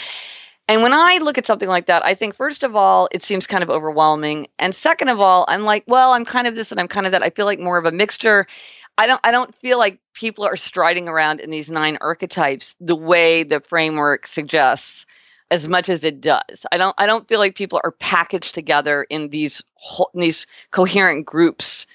And 0.69 0.81
when 0.81 0.93
I 0.93 1.19
look 1.19 1.37
at 1.37 1.45
something 1.45 1.69
like 1.69 1.85
that, 1.87 2.05
I 2.05 2.13
think 2.13 2.35
first 2.35 2.63
of 2.63 2.75
all, 2.75 3.07
it 3.11 3.23
seems 3.23 3.47
kind 3.47 3.63
of 3.63 3.69
overwhelming, 3.69 4.47
and 4.59 4.73
second 4.73 5.09
of 5.09 5.19
all, 5.19 5.45
I'm 5.49 5.63
like, 5.63 5.83
well, 5.87 6.13
I'm 6.13 6.25
kind 6.25 6.47
of 6.47 6.55
this 6.55 6.71
and 6.71 6.79
I'm 6.79 6.87
kind 6.87 7.05
of 7.05 7.11
that. 7.11 7.23
I 7.23 7.29
feel 7.31 7.45
like 7.45 7.59
more 7.59 7.77
of 7.77 7.85
a 7.85 7.91
mixture. 7.91 8.47
I 8.97 9.07
don't 9.07 9.21
I 9.23 9.31
don't 9.31 9.55
feel 9.55 9.77
like 9.77 9.99
people 10.13 10.45
are 10.45 10.57
striding 10.57 11.07
around 11.07 11.41
in 11.41 11.51
these 11.51 11.69
nine 11.69 11.97
archetypes 12.01 12.75
the 12.79 12.95
way 12.95 13.43
the 13.43 13.59
framework 13.59 14.25
suggests 14.25 15.05
as 15.51 15.67
much 15.67 15.89
as 15.89 16.03
it 16.03 16.21
does. 16.21 16.65
I 16.71 16.77
don't 16.77 16.95
I 16.97 17.05
don't 17.05 17.27
feel 17.27 17.39
like 17.39 17.55
people 17.55 17.79
are 17.83 17.91
packaged 17.91 18.53
together 18.53 19.03
in 19.09 19.29
these 19.29 19.63
whole, 19.75 20.09
in 20.13 20.21
these 20.21 20.45
coherent 20.71 21.25
groups 21.25 21.87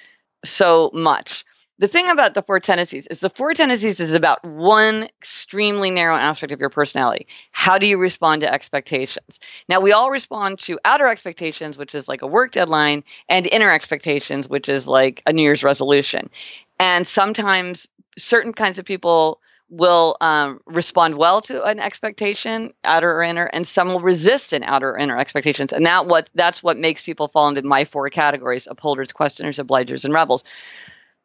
so 0.44 0.90
much. 0.92 1.44
The 1.78 1.88
thing 1.88 2.08
about 2.08 2.34
the 2.34 2.42
four 2.42 2.60
tendencies 2.60 3.06
is 3.08 3.18
the 3.18 3.30
four 3.30 3.54
tendencies 3.54 3.98
is 3.98 4.12
about 4.12 4.44
one 4.44 5.04
extremely 5.20 5.90
narrow 5.90 6.16
aspect 6.16 6.52
of 6.52 6.60
your 6.60 6.70
personality. 6.70 7.26
How 7.50 7.76
do 7.76 7.86
you 7.86 7.98
respond 7.98 8.42
to 8.42 8.52
expectations? 8.52 9.40
Now 9.68 9.80
we 9.80 9.92
all 9.92 10.10
respond 10.10 10.60
to 10.60 10.78
outer 10.84 11.08
expectations, 11.08 11.78
which 11.78 11.94
is 11.94 12.08
like 12.08 12.22
a 12.22 12.26
work 12.26 12.52
deadline, 12.52 13.02
and 13.28 13.46
inner 13.48 13.72
expectations, 13.72 14.48
which 14.48 14.68
is 14.68 14.86
like 14.86 15.22
a 15.26 15.32
New 15.32 15.42
Year's 15.42 15.64
resolution. 15.64 16.30
And 16.78 17.06
sometimes 17.06 17.88
certain 18.16 18.52
kinds 18.52 18.78
of 18.78 18.84
people 18.84 19.40
will 19.72 20.18
um, 20.20 20.60
respond 20.66 21.16
well 21.16 21.40
to 21.40 21.64
an 21.64 21.80
expectation, 21.80 22.74
outer 22.84 23.10
or 23.10 23.22
inner, 23.22 23.46
and 23.46 23.66
some 23.66 23.88
will 23.88 24.00
resist 24.00 24.52
an 24.52 24.62
outer 24.62 24.90
or 24.90 24.98
inner 24.98 25.18
expectations. 25.18 25.72
And 25.72 25.86
that 25.86 26.06
what 26.06 26.28
that's 26.34 26.62
what 26.62 26.76
makes 26.78 27.02
people 27.02 27.28
fall 27.28 27.48
into 27.48 27.62
my 27.62 27.86
four 27.86 28.08
categories: 28.10 28.68
upholders, 28.70 29.12
questioners, 29.12 29.58
obligers, 29.58 30.04
and 30.04 30.12
rebels. 30.12 30.44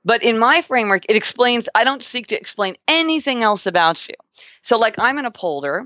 But 0.05 0.23
in 0.23 0.39
my 0.39 0.62
framework, 0.62 1.03
it 1.10 1.17
explains. 1.17 1.67
I 1.75 1.83
don't 1.83 2.03
seek 2.03 2.27
to 2.27 2.39
explain 2.39 2.77
anything 2.88 3.43
else 3.43 3.65
about 3.65 4.07
you. 4.07 4.15
So, 4.62 4.77
like, 4.77 4.95
I'm 4.97 5.17
an 5.17 5.25
upholder, 5.25 5.86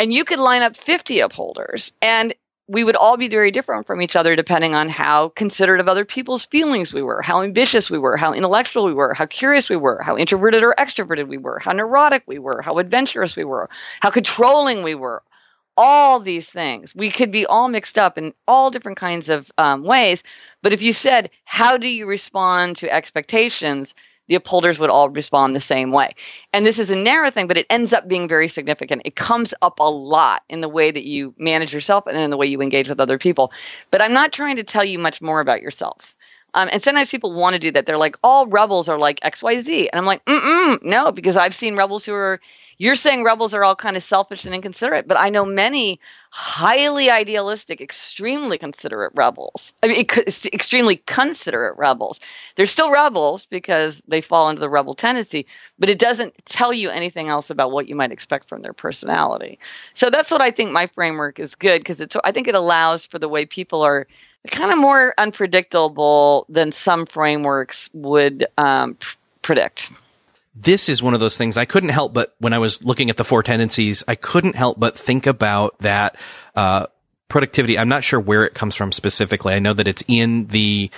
and 0.00 0.12
you 0.12 0.24
could 0.24 0.40
line 0.40 0.62
up 0.62 0.78
50 0.78 1.20
upholders, 1.20 1.92
and 2.00 2.34
we 2.68 2.84
would 2.84 2.96
all 2.96 3.16
be 3.16 3.28
very 3.28 3.50
different 3.50 3.86
from 3.86 4.02
each 4.02 4.14
other 4.14 4.36
depending 4.36 4.74
on 4.74 4.90
how 4.90 5.30
considerate 5.30 5.80
of 5.80 5.88
other 5.88 6.04
people's 6.04 6.44
feelings 6.44 6.92
we 6.92 7.02
were, 7.02 7.22
how 7.22 7.42
ambitious 7.42 7.90
we 7.90 7.98
were, 7.98 8.16
how 8.16 8.34
intellectual 8.34 8.84
we 8.84 8.92
were, 8.92 9.14
how 9.14 9.24
curious 9.24 9.70
we 9.70 9.76
were, 9.76 10.02
how 10.02 10.16
introverted 10.18 10.62
or 10.62 10.74
extroverted 10.78 11.26
we 11.28 11.38
were, 11.38 11.58
how 11.58 11.72
neurotic 11.72 12.22
we 12.26 12.38
were, 12.38 12.60
how 12.60 12.78
adventurous 12.78 13.34
we 13.36 13.44
were, 13.44 13.70
how 14.00 14.10
controlling 14.10 14.82
we 14.82 14.94
were. 14.94 15.22
All 15.80 16.18
these 16.18 16.50
things. 16.50 16.92
We 16.92 17.08
could 17.08 17.30
be 17.30 17.46
all 17.46 17.68
mixed 17.68 17.98
up 17.98 18.18
in 18.18 18.34
all 18.48 18.68
different 18.68 18.98
kinds 18.98 19.28
of 19.28 19.48
um, 19.58 19.84
ways. 19.84 20.24
But 20.60 20.72
if 20.72 20.82
you 20.82 20.92
said, 20.92 21.30
How 21.44 21.76
do 21.76 21.86
you 21.86 22.08
respond 22.08 22.78
to 22.78 22.92
expectations? 22.92 23.94
The 24.28 24.34
upholders 24.34 24.78
would 24.78 24.90
all 24.90 25.08
respond 25.08 25.56
the 25.56 25.60
same 25.60 25.90
way. 25.90 26.14
And 26.52 26.64
this 26.64 26.78
is 26.78 26.90
a 26.90 26.96
narrow 26.96 27.30
thing, 27.30 27.48
but 27.48 27.58
it 27.58 27.66
ends 27.70 27.92
up 27.92 28.06
being 28.06 28.28
very 28.28 28.48
significant. 28.48 29.02
It 29.04 29.16
comes 29.16 29.54
up 29.62 29.80
a 29.80 29.90
lot 29.90 30.42
in 30.48 30.60
the 30.60 30.68
way 30.68 30.90
that 30.90 31.04
you 31.04 31.34
manage 31.38 31.72
yourself 31.72 32.06
and 32.06 32.16
in 32.16 32.30
the 32.30 32.36
way 32.36 32.46
you 32.46 32.60
engage 32.62 32.88
with 32.88 33.00
other 33.00 33.18
people. 33.18 33.50
But 33.90 34.02
I'm 34.02 34.12
not 34.12 34.32
trying 34.32 34.56
to 34.56 34.62
tell 34.62 34.84
you 34.84 34.98
much 34.98 35.20
more 35.20 35.40
about 35.40 35.62
yourself. 35.62 36.14
Um, 36.54 36.68
and 36.72 36.82
sometimes 36.82 37.10
people 37.10 37.32
want 37.32 37.54
to 37.54 37.58
do 37.58 37.70
that. 37.72 37.86
They're 37.86 37.98
like, 37.98 38.16
all 38.22 38.46
rebels 38.46 38.88
are 38.88 38.98
like 38.98 39.20
XYZ. 39.20 39.88
And 39.92 39.98
I'm 39.98 40.06
like, 40.06 40.24
mm 40.24 40.82
no, 40.82 41.12
because 41.12 41.36
I've 41.36 41.54
seen 41.54 41.76
rebels 41.76 42.04
who 42.04 42.14
are 42.14 42.40
you're 42.78 42.96
saying 42.96 43.24
rebels 43.24 43.54
are 43.54 43.64
all 43.64 43.74
kind 43.74 43.96
of 43.96 44.04
selfish 44.04 44.44
and 44.44 44.54
inconsiderate, 44.54 45.08
but 45.08 45.18
I 45.18 45.28
know 45.30 45.44
many 45.44 46.00
highly 46.30 47.10
idealistic, 47.10 47.80
extremely 47.80 48.56
considerate 48.56 49.12
rebels. 49.14 49.72
I 49.82 49.88
mean, 49.88 50.06
extremely 50.52 50.96
considerate 50.96 51.76
rebels. 51.76 52.20
They're 52.54 52.66
still 52.66 52.92
rebels 52.92 53.46
because 53.46 54.00
they 54.06 54.20
fall 54.20 54.48
into 54.48 54.60
the 54.60 54.68
rebel 54.68 54.94
tendency, 54.94 55.46
but 55.78 55.90
it 55.90 55.98
doesn't 55.98 56.34
tell 56.44 56.72
you 56.72 56.88
anything 56.88 57.28
else 57.28 57.50
about 57.50 57.72
what 57.72 57.88
you 57.88 57.96
might 57.96 58.12
expect 58.12 58.48
from 58.48 58.62
their 58.62 58.72
personality. 58.72 59.58
So 59.94 60.08
that's 60.08 60.30
what 60.30 60.40
I 60.40 60.52
think 60.52 60.70
my 60.70 60.86
framework 60.86 61.40
is 61.40 61.56
good 61.56 61.80
because 61.80 62.00
it's. 62.00 62.16
I 62.22 62.30
think 62.30 62.46
it 62.46 62.54
allows 62.54 63.06
for 63.06 63.18
the 63.18 63.28
way 63.28 63.44
people 63.44 63.82
are 63.82 64.06
kind 64.52 64.70
of 64.70 64.78
more 64.78 65.14
unpredictable 65.18 66.46
than 66.48 66.70
some 66.70 67.06
frameworks 67.06 67.90
would 67.92 68.46
um, 68.56 68.96
predict 69.42 69.90
this 70.60 70.88
is 70.88 71.02
one 71.02 71.14
of 71.14 71.20
those 71.20 71.36
things 71.36 71.56
I 71.56 71.64
couldn't 71.64 71.90
help 71.90 72.14
but 72.14 72.34
when 72.38 72.52
I 72.52 72.58
was 72.58 72.82
looking 72.82 73.10
at 73.10 73.16
the 73.16 73.24
four 73.24 73.42
tendencies, 73.42 74.04
I 74.08 74.14
couldn't 74.14 74.56
help 74.56 74.78
but 74.78 74.96
think 74.96 75.26
about 75.26 75.78
that, 75.80 76.16
uh, 76.54 76.86
productivity. 77.28 77.78
I'm 77.78 77.88
not 77.88 78.04
sure 78.04 78.18
where 78.20 78.44
it 78.44 78.54
comes 78.54 78.74
from 78.74 78.92
specifically. 78.92 79.54
I 79.54 79.58
know 79.58 79.74
that 79.74 79.86
it's 79.86 80.02
in 80.08 80.46
the, 80.46 80.90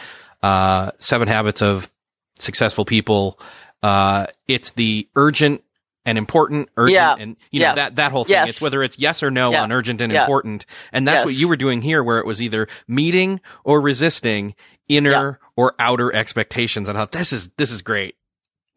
uh, 0.42 0.90
seven 0.98 1.28
habits 1.28 1.62
of 1.62 1.90
successful 2.38 2.84
people. 2.84 3.38
Uh, 3.82 4.26
it's 4.48 4.72
the 4.72 5.08
urgent 5.16 5.62
and 6.06 6.16
important, 6.18 6.68
urgent, 6.76 6.94
yeah. 6.94 7.14
and 7.18 7.36
you 7.50 7.60
know 7.60 7.66
yeah. 7.66 7.74
that 7.74 7.96
that 7.96 8.10
whole 8.10 8.24
thing. 8.24 8.32
Yes. 8.32 8.48
It's 8.50 8.60
whether 8.60 8.82
it's 8.82 8.98
yes 8.98 9.22
or 9.22 9.30
no 9.30 9.52
yeah. 9.52 9.62
on 9.62 9.72
urgent 9.72 10.00
and 10.00 10.12
important, 10.12 10.66
and 10.92 11.06
that's 11.06 11.20
yes. 11.20 11.24
what 11.26 11.34
you 11.34 11.48
were 11.48 11.56
doing 11.56 11.82
here, 11.82 12.02
where 12.02 12.18
it 12.18 12.26
was 12.26 12.40
either 12.40 12.68
meeting 12.88 13.40
or 13.64 13.80
resisting 13.80 14.54
inner 14.88 15.38
or 15.56 15.74
outer 15.78 16.14
expectations. 16.14 16.88
And 16.88 16.96
how 16.96 17.06
this 17.06 17.32
is 17.32 17.48
this 17.50 17.70
is 17.70 17.82
great. 17.82 18.16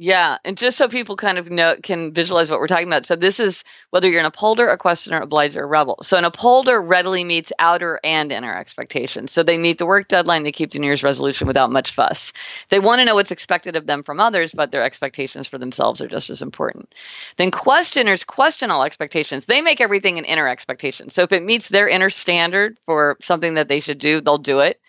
Yeah, 0.05 0.37
and 0.43 0.57
just 0.57 0.77
so 0.77 0.89
people 0.89 1.15
kind 1.15 1.37
of 1.37 1.49
know 1.49 1.77
can 1.81 2.13
visualize 2.13 2.49
what 2.49 2.59
we're 2.59 2.67
talking 2.67 2.87
about. 2.87 3.05
So 3.05 3.15
this 3.15 3.39
is 3.39 3.63
whether 3.91 4.09
you're 4.09 4.19
an 4.19 4.25
upholder, 4.25 4.67
a 4.67 4.77
questioner, 4.77 5.21
obliger, 5.21 5.61
or 5.61 5.63
a 5.63 5.67
rebel. 5.67 5.99
So 6.01 6.17
an 6.17 6.25
upholder 6.25 6.81
readily 6.81 7.23
meets 7.23 7.53
outer 7.57 8.01
and 8.03 8.29
inner 8.29 8.53
expectations. 8.53 9.31
So 9.31 9.43
they 9.43 9.57
meet 9.57 9.77
the 9.77 9.85
work 9.85 10.09
deadline, 10.09 10.43
they 10.43 10.51
keep 10.51 10.71
the 10.71 10.79
New 10.79 10.87
Year's 10.87 11.03
resolution 11.03 11.47
without 11.47 11.71
much 11.71 11.95
fuss. 11.95 12.33
They 12.67 12.81
want 12.81 12.99
to 12.99 13.05
know 13.05 13.15
what's 13.15 13.31
expected 13.31 13.77
of 13.77 13.85
them 13.85 14.03
from 14.03 14.19
others, 14.19 14.51
but 14.51 14.71
their 14.71 14.83
expectations 14.83 15.47
for 15.47 15.57
themselves 15.57 16.01
are 16.01 16.09
just 16.09 16.29
as 16.29 16.41
important. 16.41 16.93
Then 17.37 17.49
questioners 17.49 18.25
question 18.25 18.71
all 18.71 18.83
expectations. 18.83 19.45
They 19.45 19.61
make 19.61 19.79
everything 19.79 20.17
an 20.17 20.25
inner 20.25 20.49
expectation. 20.49 21.11
So 21.11 21.21
if 21.21 21.31
it 21.31 21.43
meets 21.43 21.69
their 21.69 21.87
inner 21.87 22.09
standard 22.09 22.77
for 22.85 23.15
something 23.21 23.53
that 23.53 23.69
they 23.69 23.79
should 23.79 23.99
do, 23.99 24.19
they'll 24.19 24.37
do 24.37 24.59
it. 24.59 24.81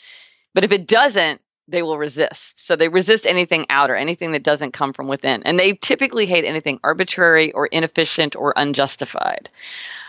But 0.54 0.64
if 0.64 0.72
it 0.72 0.88
doesn't, 0.88 1.40
they 1.68 1.82
will 1.82 1.98
resist. 1.98 2.60
So 2.60 2.76
they 2.76 2.88
resist 2.88 3.26
anything 3.26 3.66
outer, 3.70 3.96
anything 3.96 4.32
that 4.32 4.42
doesn't 4.42 4.72
come 4.72 4.92
from 4.92 5.08
within. 5.08 5.42
And 5.44 5.58
they 5.58 5.72
typically 5.74 6.26
hate 6.26 6.44
anything 6.44 6.78
arbitrary 6.84 7.52
or 7.52 7.66
inefficient 7.66 8.36
or 8.36 8.52
unjustified. 8.56 9.48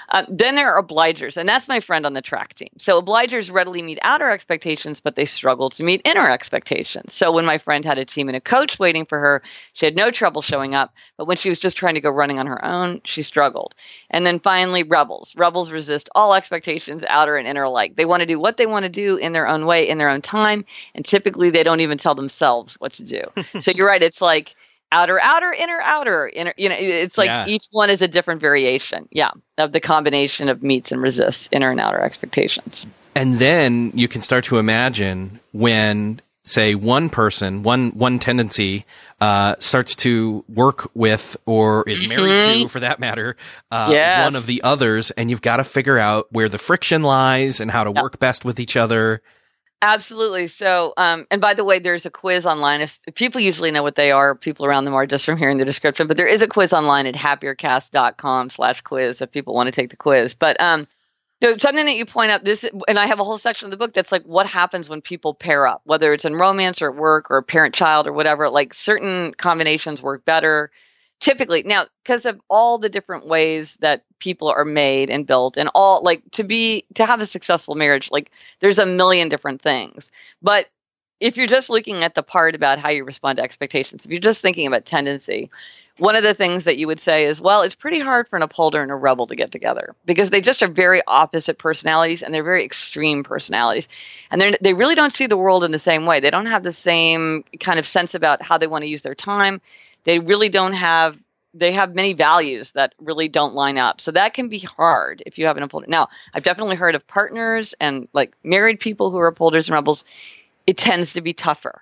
Uh, 0.10 0.24
then 0.30 0.56
there 0.56 0.74
are 0.74 0.82
obligers, 0.84 1.38
and 1.38 1.48
that's 1.48 1.68
my 1.68 1.80
friend 1.80 2.06
on 2.06 2.13
the 2.13 2.22
track 2.22 2.54
team. 2.54 2.70
So 2.78 3.02
obligers 3.02 3.52
readily 3.52 3.82
meet 3.82 4.00
outer 4.02 4.30
expectations, 4.32 5.00
but 5.00 5.15
they 5.15 5.26
struggle 5.26 5.70
to 5.72 5.84
meet 5.84 6.02
inner 6.06 6.30
expectations. 6.30 7.13
So 7.13 7.32
when 7.32 7.46
my 7.46 7.58
friend 7.58 7.84
had 7.84 7.98
a 7.98 8.06
team 8.06 8.28
and 8.30 8.36
a 8.36 8.41
coach 8.41 8.80
waiting 8.80 9.06
for 9.06 9.20
her, 9.20 9.41
she 9.74 9.86
had 9.86 9.96
no 9.96 10.12
trouble 10.12 10.41
showing 10.41 10.76
up. 10.76 10.94
But 11.18 11.26
when 11.26 11.38
she 11.38 11.50
was 11.50 11.60
just 11.60 11.78
trying 11.78 11.96
to 11.96 12.02
go 12.02 12.10
running 12.10 12.39
on 12.39 12.48
her 12.48 12.63
own, 12.63 13.02
she 13.06 13.22
struggled. 13.22 13.74
And 14.10 14.26
then 14.26 14.39
finally, 14.39 14.84
rebels. 14.84 15.34
Rebels 15.36 15.72
resist 15.72 16.10
all 16.15 16.34
expectations, 16.34 17.04
outer 17.08 17.38
and 17.38 17.48
inner 17.48 17.63
alike. 17.63 17.96
They 17.96 18.06
want 18.06 18.22
to 18.22 18.28
do 18.28 18.39
what 18.39 18.58
they 18.58 18.68
want 18.68 18.84
to 18.84 18.89
do 18.89 19.18
in 19.18 19.34
their 19.34 19.48
own 19.48 19.65
way, 19.65 19.88
in 19.88 19.98
their 19.98 20.10
own 20.10 20.22
time, 20.22 20.65
and 20.94 21.06
typically 21.06 21.50
they 21.50 21.63
don't 21.63 21.82
even 21.82 21.98
tell 21.98 22.15
themselves 22.15 22.76
what 22.76 22.94
to 22.94 23.04
do. 23.04 23.22
so 23.60 23.72
you're 23.72 23.88
right. 23.88 24.04
It's 24.04 24.22
like 24.22 24.56
outer, 24.96 25.20
outer, 25.22 25.52
inner, 25.52 25.80
outer, 25.82 26.28
inner. 26.28 26.54
You 26.58 26.70
know, 26.70 26.76
it's 26.80 27.18
like 27.18 27.28
yeah. 27.28 27.46
each 27.48 27.66
one 27.72 27.90
is 27.90 28.02
a 28.02 28.08
different 28.08 28.42
variation. 28.42 29.08
Yeah, 29.12 29.32
of 29.58 29.74
the 29.74 29.82
combination 29.82 30.50
of 30.50 30.64
meets 30.64 30.92
and 30.92 31.02
resists, 31.02 31.50
inner 31.52 31.72
and 31.72 31.80
outer 31.80 32.02
expectations. 32.02 32.86
And 33.14 33.36
then 33.36 33.92
you 33.94 34.08
can 34.08 34.22
start 34.22 34.46
to 34.46 34.58
imagine 34.58 35.40
when, 35.54 36.22
say, 36.44 36.76
one 36.76 37.10
person, 37.10 37.64
one 37.64 37.92
one 37.92 38.20
tendency 38.20 38.86
uh, 39.22 39.56
starts 39.60 39.96
to 39.98 40.44
work 40.50 40.90
with 40.94 41.38
or 41.46 41.88
is 41.88 42.06
married 42.08 42.34
mm-hmm. 42.34 42.62
to, 42.64 42.68
for 42.68 42.80
that 42.82 43.00
matter, 43.00 43.38
uh, 43.72 43.90
yes. 43.92 44.26
one 44.26 44.36
of 44.36 44.46
the 44.46 44.64
others, 44.64 45.12
and 45.12 45.30
you've 45.30 45.42
got 45.42 45.58
to 45.58 45.64
figure 45.64 45.98
out 45.98 46.28
where 46.32 46.50
the 46.50 46.58
friction 46.58 47.04
lies 47.04 47.60
and 47.60 47.72
how 47.72 47.84
to 47.84 47.92
work 47.92 48.20
best 48.20 48.44
with 48.46 48.60
each 48.60 48.76
other. 48.76 49.22
Absolutely. 49.86 50.48
So, 50.48 50.95
um, 50.98 51.28
and 51.30 51.39
by 51.39 51.54
the 51.54 51.63
way, 51.63 51.78
there's 51.78 52.08
a 52.08 52.10
quiz 52.10 52.48
online. 52.48 52.84
People 53.13 53.39
usually 53.39 53.69
know 53.69 53.84
what 53.84 53.95
they 53.95 54.10
are. 54.10 54.34
People 54.34 54.65
around 54.65 54.86
them 54.86 54.95
are 54.95 55.06
just 55.06 55.24
from 55.24 55.38
hearing 55.38 55.60
the 55.60 55.63
description. 55.63 56.08
But 56.08 56.17
there 56.17 56.26
is 56.26 56.41
a 56.41 56.48
quiz 56.48 56.74
online 56.74 57.06
at 57.06 57.13
happiercast.com 57.13 58.50
slash 58.50 58.82
quiz 58.82 59.21
if 59.21 59.32
people 59.32 59.54
want 59.54 59.67
to 59.67 59.71
take 59.71 59.91
the 59.91 59.95
quiz. 59.95 60.34
But 60.34 60.60
um, 60.60 60.88
something 61.60 61.86
that 61.86 61.95
you 61.95 62.08
point 62.08 62.32
out 62.32 62.43
this, 62.43 62.65
and 62.88 62.98
I 62.98 63.06
have 63.06 63.19
a 63.19 63.24
whole 63.24 63.38
section 63.38 63.67
of 63.67 63.71
the 63.71 63.78
book 63.78 63.93
that's 63.93 64.12
like 64.12 64.24
what 64.24 64.48
happens 64.48 64.89
when 64.89 65.02
people 65.02 65.36
pair 65.36 65.67
up, 65.67 65.82
whether 65.86 66.13
it's 66.13 66.26
in 66.26 66.34
romance 66.34 66.82
or 66.82 66.89
at 66.89 66.95
work 66.95 67.28
or 67.30 67.43
parent 67.43 67.76
child 67.76 68.08
or 68.08 68.13
whatever. 68.13 68.50
Like 68.50 68.74
certain 68.74 69.36
combinations 69.38 70.02
work 70.02 70.26
better 70.26 70.71
typically 71.19 71.63
now 71.63 71.86
because 72.04 72.25
of 72.25 72.39
all 72.49 72.78
the 72.78 72.89
different 72.89 73.28
ways 73.28 73.78
that 73.80 74.04
people 74.19 74.49
are 74.49 74.65
made 74.65 75.10
and 75.10 75.25
built 75.25 75.58
and 75.58 75.69
all 75.73 76.04
like 76.04 76.21
to 76.32 76.43
be 76.43 76.86
to 76.93 77.06
have 77.06 77.21
a 77.21 77.25
successful 77.25 77.75
marriage 77.75 78.10
like 78.12 78.32
there's 78.60 78.80
a 78.80 78.86
million 78.86 79.30
different 79.30 79.62
things. 79.62 80.12
But 80.41 80.67
if 81.19 81.38
you're 81.38 81.47
just 81.47 81.69
looking 81.69 82.04
at 82.04 82.15
the 82.15 82.23
part 82.23 82.56
about 82.56 82.80
how 82.80 82.89
you 82.89 83.06
respond 83.06 83.38
to 83.38 83.43
expectations 83.43 84.04
if 84.04 84.12
you're 84.12 84.19
just 84.19 84.41
thinking 84.41 84.67
about 84.67 84.86
tendency 84.86 85.49
one 85.97 86.17
of 86.17 86.23
the 86.23 86.34
things 86.34 86.65
that 86.65 86.75
you 86.75 86.88
would 86.88 86.99
say 86.99 87.25
is 87.25 87.39
well 87.39 87.62
it's 87.62 87.75
pretty 87.75 87.99
hard 87.99 88.28
for 88.28 88.36
an 88.36 88.41
upholder 88.41 88.82
and 88.82 88.91
a 88.91 88.95
rebel 88.95 89.28
to 89.28 89.36
get 89.36 89.51
together 89.51 89.95
because 90.06 90.30
they 90.30 90.41
just 90.41 90.62
are 90.62 90.67
very 90.67 91.01
opposite 91.08 91.58
personalities 91.58 92.21
and 92.21 92.34
they're 92.34 92.43
very 92.43 92.65
extreme 92.65 93.23
personalities. 93.23 93.88
And 94.30 94.41
they 94.41 94.58
they 94.60 94.73
really 94.73 94.95
don't 94.95 95.15
see 95.15 95.28
the 95.28 95.38
world 95.38 95.63
in 95.63 95.71
the 95.71 95.80
same 95.80 96.06
way. 96.06 96.19
They 96.19 96.32
don't 96.32 96.47
have 96.47 96.63
the 96.63 96.73
same 96.73 97.45
kind 97.62 97.80
of 97.80 97.88
sense 97.88 98.13
about 98.13 98.41
how 98.41 98.58
they 98.58 98.67
want 98.67 98.82
to 98.82 98.89
use 98.89 99.01
their 99.01 99.15
time 99.15 99.62
they 100.06 100.20
really 100.20 100.50
don't 100.50 100.74
have 100.74 101.18
they 101.56 101.72
have 101.72 101.96
many 101.96 102.13
values 102.13 102.72
that 102.74 102.94
really 103.00 103.30
don't 103.30 103.56
line 103.56 103.78
up. 103.78 104.02
So 104.02 104.12
that 104.12 104.34
can 104.34 104.50
be 104.50 104.60
hard 104.60 105.24
if 105.26 105.38
you 105.38 105.46
have 105.46 105.56
an 105.56 105.63
upholder. 105.63 105.88
Now, 105.88 106.10
I've 106.34 106.44
definitely 106.44 106.76
heard 106.76 106.96
of 106.96 107.08
partners 107.08 107.74
and 107.80 108.08
like 108.13 108.36
married 108.44 108.80
people 108.80 109.10
who 109.10 109.18
are 109.20 109.28
upholders 109.28 109.70
and 109.70 109.74
rebels. 109.74 110.04
It 110.68 110.78
tends 110.78 111.13
to 111.13 111.22
be 111.22 111.34
tougher. 111.34 111.82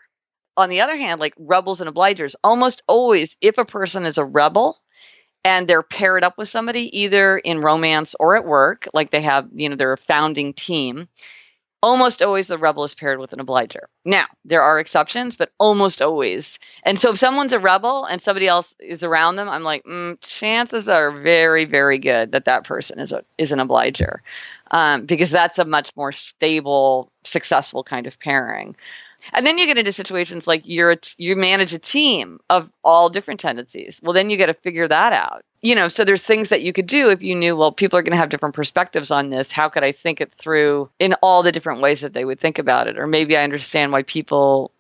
On 0.56 0.70
the 0.70 0.82
other 0.82 0.96
hand, 0.96 1.20
like 1.20 1.34
rebels 1.40 1.82
and 1.82 1.90
obligers, 1.90 2.36
almost 2.44 2.84
always, 2.88 3.36
if 3.42 3.58
a 3.58 3.66
person 3.66 4.06
is 4.06 4.20
a 4.20 4.26
rebel 4.26 4.80
and 5.44 5.68
they're 5.68 5.82
paired 5.82 6.24
up 6.24 6.38
with 6.38 6.50
somebody, 6.50 6.96
either 7.00 7.40
in 7.40 7.60
romance 7.60 8.16
or 8.20 8.36
at 8.36 8.46
work, 8.46 8.88
like 8.94 9.10
they 9.10 9.22
have, 9.22 9.50
you 9.56 9.70
know, 9.70 9.76
they're 9.76 9.94
a 9.94 9.98
founding 9.98 10.54
team, 10.54 11.08
almost 11.84 12.22
always 12.22 12.48
the 12.48 12.58
rebel 12.58 12.86
is 12.86 12.96
paired 12.96 13.20
with 13.20 13.34
an 13.34 13.42
obliger. 13.42 13.90
Now, 14.06 14.26
there 14.46 14.62
are 14.62 14.80
exceptions, 14.80 15.36
but 15.36 15.52
almost 15.60 16.02
always. 16.02 16.58
And 16.84 16.98
so 16.98 17.12
if 17.12 17.20
someone's 17.20 17.52
a 17.52 17.60
rebel 17.60 18.06
and 18.06 18.22
somebody 18.22 18.48
else 18.48 18.74
is 18.80 19.04
around 19.04 19.36
them, 19.36 19.50
I'm 19.50 19.64
like, 19.64 19.84
mm, 19.84 20.18
chances 20.22 20.88
are 20.88 21.12
very, 21.12 21.66
very 21.66 22.00
good 22.00 22.32
that 22.32 22.46
that 22.46 22.64
person 22.64 23.00
is 23.00 23.12
a, 23.12 23.26
is 23.38 23.52
an 23.52 23.60
obliger, 23.60 24.24
um, 24.72 25.06
because 25.06 25.30
that's 25.30 25.60
a 25.60 25.66
much 25.66 25.92
more 25.98 26.14
stable, 26.14 27.12
successful 27.26 27.84
kind 27.84 28.08
of 28.08 28.18
pairing. 28.18 28.78
And 29.32 29.48
then 29.48 29.58
you 29.58 29.66
get 29.66 29.78
into 29.78 29.94
situations 29.94 30.48
like 30.48 30.64
you're 30.66 30.98
you 31.18 31.36
manage 31.36 31.74
a 31.74 31.80
team 31.80 32.40
of 32.50 32.70
all 32.84 33.10
different 33.10 33.40
tendencies. 33.40 34.00
Well, 34.04 34.14
then 34.14 34.30
you 34.30 34.38
got 34.38 34.48
to 34.48 34.54
figure 34.54 34.88
that 34.88 35.14
out. 35.14 35.44
You 35.62 35.76
know, 35.76 35.88
so 35.88 36.04
there's 36.04 36.22
things 36.22 36.50
that 36.50 36.62
you 36.62 36.74
could 36.74 36.88
do 36.88 37.10
if 37.10 37.22
you 37.22 37.36
knew, 37.36 37.56
well, 37.56 37.72
people 37.72 37.98
are 37.98 38.02
going 38.02 38.12
to 38.12 38.18
have 38.18 38.30
different 38.30 38.54
perspectives 38.54 39.12
on 39.12 39.30
this. 39.30 39.50
How 39.50 39.70
could 39.70 39.84
I 39.84 39.94
think 39.94 40.20
it 40.20 40.34
through 40.34 40.90
in 41.00 41.14
all 41.22 41.42
the 41.42 41.54
different 41.54 41.82
ways 41.82 42.02
that 42.02 42.12
they 42.12 42.26
would 42.26 42.40
think 42.42 42.60
about 42.60 42.88
it? 42.88 42.98
Or 42.98 43.08
maybe 43.08 43.38
I 43.38 43.44
understand 43.44 43.94
why 43.94 44.04
people 44.04 44.72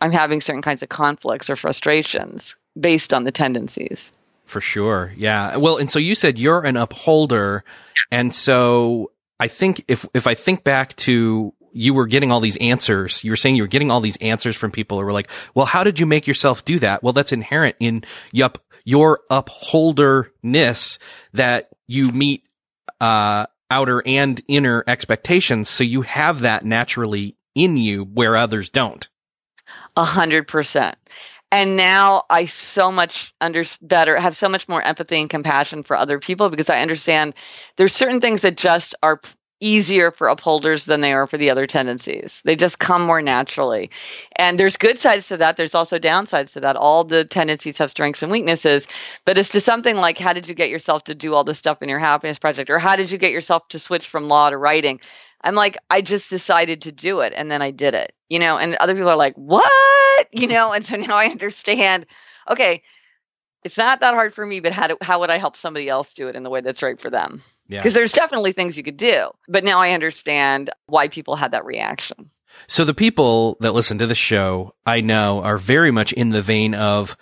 I'm 0.00 0.12
having 0.12 0.40
certain 0.40 0.62
kinds 0.62 0.82
of 0.82 0.88
conflicts 0.88 1.50
or 1.50 1.56
frustrations 1.56 2.56
based 2.78 3.12
on 3.12 3.24
the 3.24 3.32
tendencies. 3.32 4.12
For 4.44 4.60
sure. 4.60 5.12
Yeah. 5.16 5.56
Well, 5.56 5.76
and 5.76 5.90
so 5.90 5.98
you 5.98 6.14
said 6.14 6.38
you're 6.38 6.64
an 6.64 6.76
upholder. 6.76 7.64
And 8.10 8.32
so 8.32 9.10
I 9.40 9.48
think 9.48 9.84
if, 9.88 10.06
if 10.14 10.26
I 10.26 10.34
think 10.34 10.64
back 10.64 10.96
to 10.96 11.52
you 11.72 11.94
were 11.94 12.06
getting 12.06 12.30
all 12.30 12.40
these 12.40 12.56
answers. 12.58 13.24
You 13.24 13.30
were 13.30 13.36
saying 13.36 13.56
you 13.56 13.62
were 13.62 13.68
getting 13.68 13.90
all 13.90 14.00
these 14.00 14.16
answers 14.18 14.56
from 14.56 14.70
people 14.70 14.98
who 14.98 15.04
were 15.04 15.12
like, 15.12 15.30
well, 15.54 15.66
how 15.66 15.84
did 15.84 15.98
you 15.98 16.06
make 16.06 16.26
yourself 16.26 16.64
do 16.64 16.78
that? 16.80 17.02
Well, 17.02 17.12
that's 17.12 17.32
inherent 17.32 17.76
in 17.80 18.04
yup, 18.32 18.58
your 18.84 19.20
upholderness 19.30 20.98
that 21.32 21.68
you 21.86 22.10
meet, 22.10 22.46
uh, 23.00 23.46
outer 23.70 24.02
and 24.06 24.40
inner 24.48 24.82
expectations. 24.86 25.68
So 25.68 25.84
you 25.84 26.02
have 26.02 26.40
that 26.40 26.64
naturally 26.64 27.36
in 27.54 27.76
you 27.76 28.04
where 28.04 28.36
others 28.36 28.70
don't. 28.70 29.08
A 29.96 30.04
hundred 30.04 30.48
percent. 30.48 30.96
And 31.50 31.76
now 31.76 32.24
I 32.28 32.44
so 32.44 32.92
much 32.92 33.34
under 33.40 33.64
better 33.80 34.18
have 34.18 34.36
so 34.36 34.48
much 34.48 34.68
more 34.68 34.82
empathy 34.82 35.18
and 35.20 35.30
compassion 35.30 35.82
for 35.82 35.96
other 35.96 36.18
people 36.18 36.50
because 36.50 36.68
I 36.68 36.82
understand 36.82 37.34
there's 37.76 37.94
certain 37.94 38.20
things 38.20 38.42
that 38.42 38.56
just 38.56 38.94
are 39.02 39.20
easier 39.60 40.10
for 40.10 40.28
upholders 40.28 40.84
than 40.84 41.00
they 41.00 41.12
are 41.12 41.26
for 41.26 41.36
the 41.38 41.50
other 41.50 41.66
tendencies. 41.66 42.42
They 42.44 42.56
just 42.56 42.78
come 42.78 43.02
more 43.02 43.22
naturally. 43.22 43.90
And 44.36 44.58
there's 44.58 44.76
good 44.76 44.98
sides 44.98 45.28
to 45.28 45.36
that. 45.38 45.56
There's 45.56 45.74
also 45.74 45.98
downsides 45.98 46.52
to 46.52 46.60
that. 46.60 46.76
All 46.76 47.04
the 47.04 47.24
tendencies 47.24 47.78
have 47.78 47.90
strengths 47.90 48.22
and 48.22 48.30
weaknesses. 48.30 48.86
But 49.24 49.38
it's 49.38 49.50
to 49.50 49.60
something 49.60 49.96
like 49.96 50.18
how 50.18 50.32
did 50.32 50.48
you 50.48 50.54
get 50.54 50.70
yourself 50.70 51.04
to 51.04 51.14
do 51.14 51.34
all 51.34 51.44
this 51.44 51.58
stuff 51.58 51.82
in 51.82 51.88
your 51.88 51.98
happiness 51.98 52.38
project? 52.38 52.70
Or 52.70 52.78
how 52.78 52.96
did 52.96 53.10
you 53.10 53.18
get 53.18 53.32
yourself 53.32 53.66
to 53.68 53.78
switch 53.78 54.08
from 54.08 54.28
law 54.28 54.50
to 54.50 54.56
writing? 54.56 55.00
I'm 55.42 55.54
like, 55.54 55.76
I 55.90 56.00
just 56.02 56.30
decided 56.30 56.82
to 56.82 56.92
do 56.92 57.20
it 57.20 57.32
and 57.36 57.50
then 57.50 57.62
I 57.62 57.70
did 57.70 57.94
it. 57.94 58.12
You 58.28 58.38
know, 58.38 58.58
and 58.58 58.74
other 58.76 58.94
people 58.94 59.08
are 59.10 59.16
like, 59.16 59.34
What? 59.34 59.70
You 60.32 60.48
know, 60.48 60.72
and 60.72 60.84
so 60.84 60.96
now 60.96 61.16
I 61.16 61.26
understand, 61.26 62.04
okay, 62.50 62.82
it's 63.62 63.76
not 63.76 64.00
that 64.00 64.14
hard 64.14 64.34
for 64.34 64.44
me, 64.44 64.58
but 64.58 64.72
how 64.72 64.88
do, 64.88 64.98
how 65.00 65.20
would 65.20 65.30
I 65.30 65.38
help 65.38 65.56
somebody 65.56 65.88
else 65.88 66.12
do 66.12 66.26
it 66.26 66.34
in 66.34 66.42
the 66.42 66.50
way 66.50 66.60
that's 66.60 66.82
right 66.82 67.00
for 67.00 67.08
them? 67.08 67.42
Yeah. 67.68 67.80
Because 67.80 67.94
there's 67.94 68.12
definitely 68.12 68.52
things 68.52 68.76
you 68.76 68.82
could 68.82 68.96
do. 68.96 69.30
But 69.46 69.64
now 69.64 69.80
I 69.80 69.92
understand 69.92 70.70
why 70.86 71.08
people 71.08 71.36
had 71.36 71.52
that 71.52 71.64
reaction. 71.64 72.30
So 72.66 72.84
the 72.84 72.94
people 72.94 73.56
that 73.60 73.72
listen 73.72 73.98
to 73.98 74.06
the 74.06 74.14
show, 74.14 74.74
I 74.86 75.00
know, 75.00 75.42
are 75.42 75.58
very 75.58 75.90
much 75.90 76.12
in 76.12 76.30
the 76.30 76.42
vein 76.42 76.74
of 76.74 77.16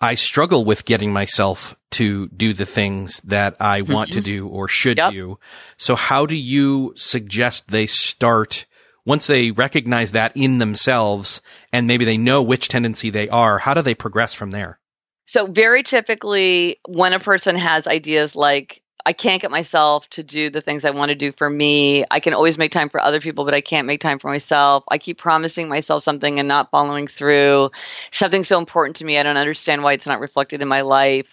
I 0.00 0.16
struggle 0.16 0.64
with 0.64 0.84
getting 0.84 1.12
myself 1.12 1.78
to 1.92 2.26
do 2.28 2.52
the 2.52 2.66
things 2.66 3.20
that 3.20 3.56
I 3.60 3.82
want 3.82 4.10
mm-hmm. 4.10 4.18
to 4.18 4.24
do 4.24 4.48
or 4.48 4.66
should 4.66 4.98
yep. 4.98 5.12
do. 5.12 5.38
So 5.76 5.94
how 5.94 6.26
do 6.26 6.34
you 6.34 6.92
suggest 6.96 7.68
they 7.68 7.86
start 7.86 8.66
once 9.04 9.26
they 9.26 9.52
recognize 9.52 10.12
that 10.12 10.32
in 10.34 10.58
themselves 10.58 11.40
and 11.72 11.86
maybe 11.86 12.04
they 12.04 12.16
know 12.16 12.42
which 12.42 12.68
tendency 12.68 13.10
they 13.10 13.28
are? 13.28 13.58
How 13.58 13.74
do 13.74 13.82
they 13.82 13.94
progress 13.94 14.34
from 14.34 14.50
there? 14.50 14.80
So 15.26 15.46
very 15.46 15.84
typically 15.84 16.80
when 16.88 17.12
a 17.12 17.20
person 17.20 17.56
has 17.56 17.86
ideas 17.86 18.34
like 18.34 18.81
I 19.06 19.12
can't 19.12 19.42
get 19.42 19.50
myself 19.50 20.08
to 20.10 20.22
do 20.22 20.50
the 20.50 20.60
things 20.60 20.84
I 20.84 20.90
want 20.90 21.10
to 21.10 21.14
do 21.14 21.32
for 21.32 21.48
me. 21.48 22.04
I 22.10 22.20
can 22.20 22.34
always 22.34 22.58
make 22.58 22.72
time 22.72 22.88
for 22.88 23.00
other 23.00 23.20
people, 23.20 23.44
but 23.44 23.54
I 23.54 23.60
can't 23.60 23.86
make 23.86 24.00
time 24.00 24.18
for 24.18 24.28
myself. 24.28 24.84
I 24.88 24.98
keep 24.98 25.18
promising 25.18 25.68
myself 25.68 26.02
something 26.02 26.38
and 26.38 26.48
not 26.48 26.70
following 26.70 27.08
through. 27.08 27.70
Something 28.12 28.44
so 28.44 28.58
important 28.58 28.96
to 28.96 29.04
me, 29.04 29.18
I 29.18 29.22
don't 29.22 29.36
understand 29.36 29.82
why 29.82 29.92
it's 29.94 30.06
not 30.06 30.20
reflected 30.20 30.62
in 30.62 30.68
my 30.68 30.82
life. 30.82 31.26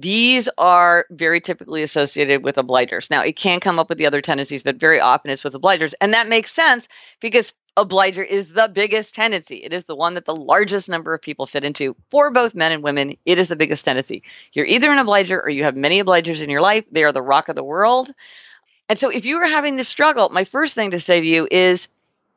These 0.00 0.48
are 0.56 1.04
very 1.10 1.42
typically 1.42 1.82
associated 1.82 2.42
with 2.42 2.56
obligers. 2.56 3.10
Now, 3.10 3.20
it 3.20 3.36
can 3.36 3.60
come 3.60 3.78
up 3.78 3.90
with 3.90 3.98
the 3.98 4.06
other 4.06 4.22
tendencies, 4.22 4.62
but 4.62 4.76
very 4.76 4.98
often 4.98 5.30
it's 5.30 5.44
with 5.44 5.52
obligers. 5.52 5.92
And 6.00 6.14
that 6.14 6.26
makes 6.26 6.52
sense 6.52 6.88
because 7.20 7.52
obliger 7.76 8.22
is 8.22 8.52
the 8.52 8.68
biggest 8.72 9.14
tendency. 9.14 9.56
It 9.56 9.72
is 9.72 9.84
the 9.84 9.96
one 9.96 10.14
that 10.14 10.24
the 10.26 10.36
largest 10.36 10.88
number 10.88 11.14
of 11.14 11.22
people 11.22 11.46
fit 11.46 11.64
into. 11.64 11.96
For 12.10 12.30
both 12.30 12.54
men 12.54 12.72
and 12.72 12.82
women, 12.82 13.16
it 13.24 13.38
is 13.38 13.48
the 13.48 13.56
biggest 13.56 13.84
tendency. 13.84 14.22
You're 14.52 14.66
either 14.66 14.90
an 14.90 14.98
obliger 14.98 15.40
or 15.40 15.48
you 15.50 15.64
have 15.64 15.76
many 15.76 16.02
obligers 16.02 16.40
in 16.40 16.50
your 16.50 16.60
life. 16.60 16.84
They 16.90 17.04
are 17.04 17.12
the 17.12 17.22
rock 17.22 17.48
of 17.48 17.56
the 17.56 17.64
world. 17.64 18.12
And 18.88 18.98
so 18.98 19.08
if 19.08 19.24
you 19.24 19.36
are 19.38 19.46
having 19.46 19.76
this 19.76 19.88
struggle, 19.88 20.28
my 20.30 20.44
first 20.44 20.74
thing 20.74 20.90
to 20.90 21.00
say 21.00 21.20
to 21.20 21.26
you 21.26 21.46
is 21.50 21.88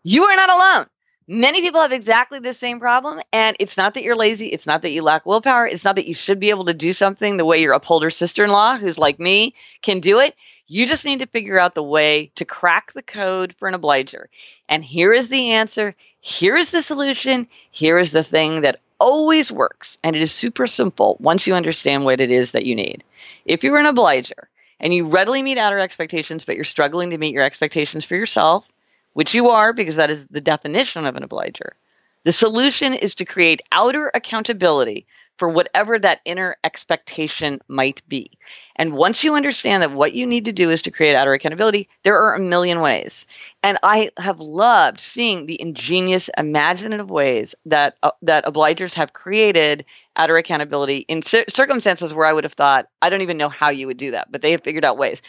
you 0.04 0.26
are 0.26 0.36
not 0.36 0.50
alone. 0.50 0.88
Many 1.28 1.62
people 1.62 1.80
have 1.80 1.94
exactly 1.94 2.40
the 2.40 2.54
same 2.54 2.82
problem, 2.82 3.22
and 3.32 3.56
it's 3.58 3.78
not 3.78 3.94
that 3.94 4.04
you're 4.04 4.16
lazy. 4.16 4.48
It's 4.48 4.68
not 4.68 4.82
that 4.82 4.92
you 4.92 5.02
lack 5.02 5.26
willpower. 5.26 5.66
It's 5.66 5.86
not 5.86 5.96
that 5.96 6.06
you 6.06 6.14
should 6.14 6.38
be 6.38 6.50
able 6.50 6.66
to 6.66 6.74
do 6.74 6.92
something 6.92 7.38
the 7.38 7.46
way 7.46 7.62
your 7.62 7.72
upholder 7.72 8.12
sister 8.12 8.44
in 8.44 8.52
law, 8.52 8.78
who's 8.78 8.98
like 8.98 9.20
me, 9.20 9.56
can 9.82 10.02
do 10.02 10.20
it. 10.20 10.36
You 10.68 10.86
just 10.86 11.06
need 11.06 11.20
to 11.20 11.28
figure 11.28 11.60
out 11.60 11.76
the 11.76 11.84
way 11.84 12.32
to 12.36 12.46
crack 12.46 12.94
the 12.94 13.02
code 13.02 13.54
for 13.58 13.68
an 13.68 13.74
obliger. 13.74 14.30
And 14.70 14.84
here 14.84 15.14
is 15.14 15.28
the 15.28 15.52
answer. 15.52 15.96
Here 16.22 16.56
is 16.56 16.70
the 16.70 16.82
solution. 16.82 17.48
Here 17.72 17.98
is 17.98 18.12
the 18.12 18.24
thing 18.24 18.62
that 18.62 18.80
always 19.00 19.52
works. 19.52 19.98
And 20.04 20.16
it 20.16 20.22
is 20.22 20.32
super 20.32 20.66
simple 20.68 21.18
once 21.20 21.46
you 21.46 21.54
understand 21.54 22.06
what 22.06 22.22
it 22.22 22.32
is 22.32 22.52
that 22.52 22.66
you 22.66 22.76
need. 22.76 23.04
If 23.46 23.64
you're 23.64 23.78
an 23.78 23.86
obliger 23.86 24.50
and 24.80 24.94
you 24.94 25.08
readily 25.08 25.44
meet 25.44 25.58
outer 25.58 25.80
expectations, 25.80 26.44
but 26.46 26.56
you're 26.56 26.64
struggling 26.64 27.10
to 27.10 27.18
meet 27.18 27.34
your 27.34 27.44
expectations 27.44 28.06
for 28.06 28.16
yourself, 28.16 28.66
which 29.14 29.34
you 29.34 29.50
are 29.50 29.74
because 29.74 29.98
that 29.98 30.12
is 30.12 30.26
the 30.32 30.42
definition 30.42 31.06
of 31.06 31.16
an 31.16 31.24
obliger. 31.24 31.76
The 32.24 32.32
solution 32.32 32.94
is 32.94 33.16
to 33.16 33.26
create 33.26 33.62
outer 33.72 34.10
accountability 34.14 35.06
for 35.38 35.50
whatever 35.50 36.00
that 36.00 36.22
inner 36.26 36.58
expectation 36.64 37.60
might 37.68 38.02
be. 38.08 38.32
And 38.76 38.94
once 38.94 39.24
you 39.24 39.36
understand 39.36 39.84
that 39.84 39.92
what 39.92 40.14
you 40.14 40.26
need 40.26 40.46
to 40.46 40.52
do 40.52 40.70
is 40.70 40.82
to 40.84 40.92
create 40.92 41.16
outer 41.16 41.34
accountability, 41.34 41.90
there 42.04 42.18
are 42.18 42.36
a 42.36 42.40
million 42.40 42.82
ways. 42.82 43.26
And 43.62 43.78
I 43.84 44.12
have 44.18 44.40
loved 44.40 45.00
seeing 45.00 45.46
the 45.46 45.60
ingenious, 45.62 46.30
imaginative 46.38 47.10
ways 47.10 47.56
that 47.66 47.98
uh, 48.04 48.12
that 48.24 48.46
obligers 48.46 48.94
have 48.94 49.14
created 49.14 49.86
outer 50.16 50.38
accountability 50.38 51.06
in 51.08 51.22
c- 51.22 51.46
circumstances 51.50 52.14
where 52.14 52.26
I 52.26 52.34
would 52.34 52.44
have 52.44 52.54
thought, 52.54 52.88
I 53.02 53.10
don't 53.10 53.22
even 53.22 53.38
know 53.38 53.50
how 53.50 53.70
you 53.72 53.88
would 53.88 53.98
do 53.98 54.12
that, 54.12 54.32
but 54.32 54.42
they 54.42 54.52
have 54.52 54.64
figured 54.64 54.86
out 54.86 54.98
ways 54.98 55.22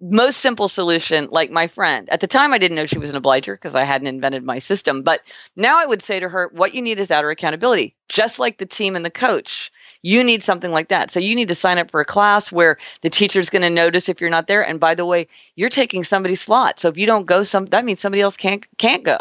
most 0.00 0.38
simple 0.38 0.68
solution, 0.68 1.28
like 1.30 1.50
my 1.50 1.66
friend. 1.66 2.08
At 2.10 2.20
the 2.20 2.26
time, 2.26 2.52
I 2.52 2.58
didn't 2.58 2.76
know 2.76 2.86
she 2.86 2.98
was 2.98 3.10
an 3.10 3.16
obliger 3.16 3.54
because 3.54 3.74
I 3.74 3.84
hadn't 3.84 4.06
invented 4.06 4.42
my 4.42 4.58
system. 4.58 5.02
But 5.02 5.20
now 5.56 5.78
I 5.78 5.86
would 5.86 6.02
say 6.02 6.20
to 6.20 6.28
her, 6.28 6.50
what 6.52 6.74
you 6.74 6.82
need 6.82 6.98
is 6.98 7.10
outer 7.10 7.30
accountability, 7.30 7.94
just 8.08 8.38
like 8.38 8.58
the 8.58 8.66
team 8.66 8.96
and 8.96 9.04
the 9.04 9.10
coach. 9.10 9.70
You 10.02 10.24
need 10.24 10.42
something 10.42 10.70
like 10.70 10.88
that. 10.88 11.10
So 11.10 11.20
you 11.20 11.34
need 11.34 11.48
to 11.48 11.54
sign 11.54 11.78
up 11.78 11.90
for 11.90 12.00
a 12.00 12.04
class 12.04 12.50
where 12.50 12.78
the 13.02 13.10
teacher's 13.10 13.50
going 13.50 13.62
to 13.62 13.70
notice 13.70 14.08
if 14.08 14.20
you're 14.20 14.30
not 14.30 14.46
there. 14.46 14.62
And 14.62 14.80
by 14.80 14.94
the 14.94 15.04
way, 15.04 15.28
you're 15.56 15.68
taking 15.68 16.04
somebody's 16.04 16.40
slot. 16.40 16.80
So 16.80 16.88
if 16.88 16.96
you 16.96 17.06
don't 17.06 17.26
go, 17.26 17.42
some 17.42 17.66
that 17.66 17.84
means 17.84 18.00
somebody 18.00 18.22
else 18.22 18.36
can't 18.36 18.64
can't 18.78 19.04
go. 19.04 19.18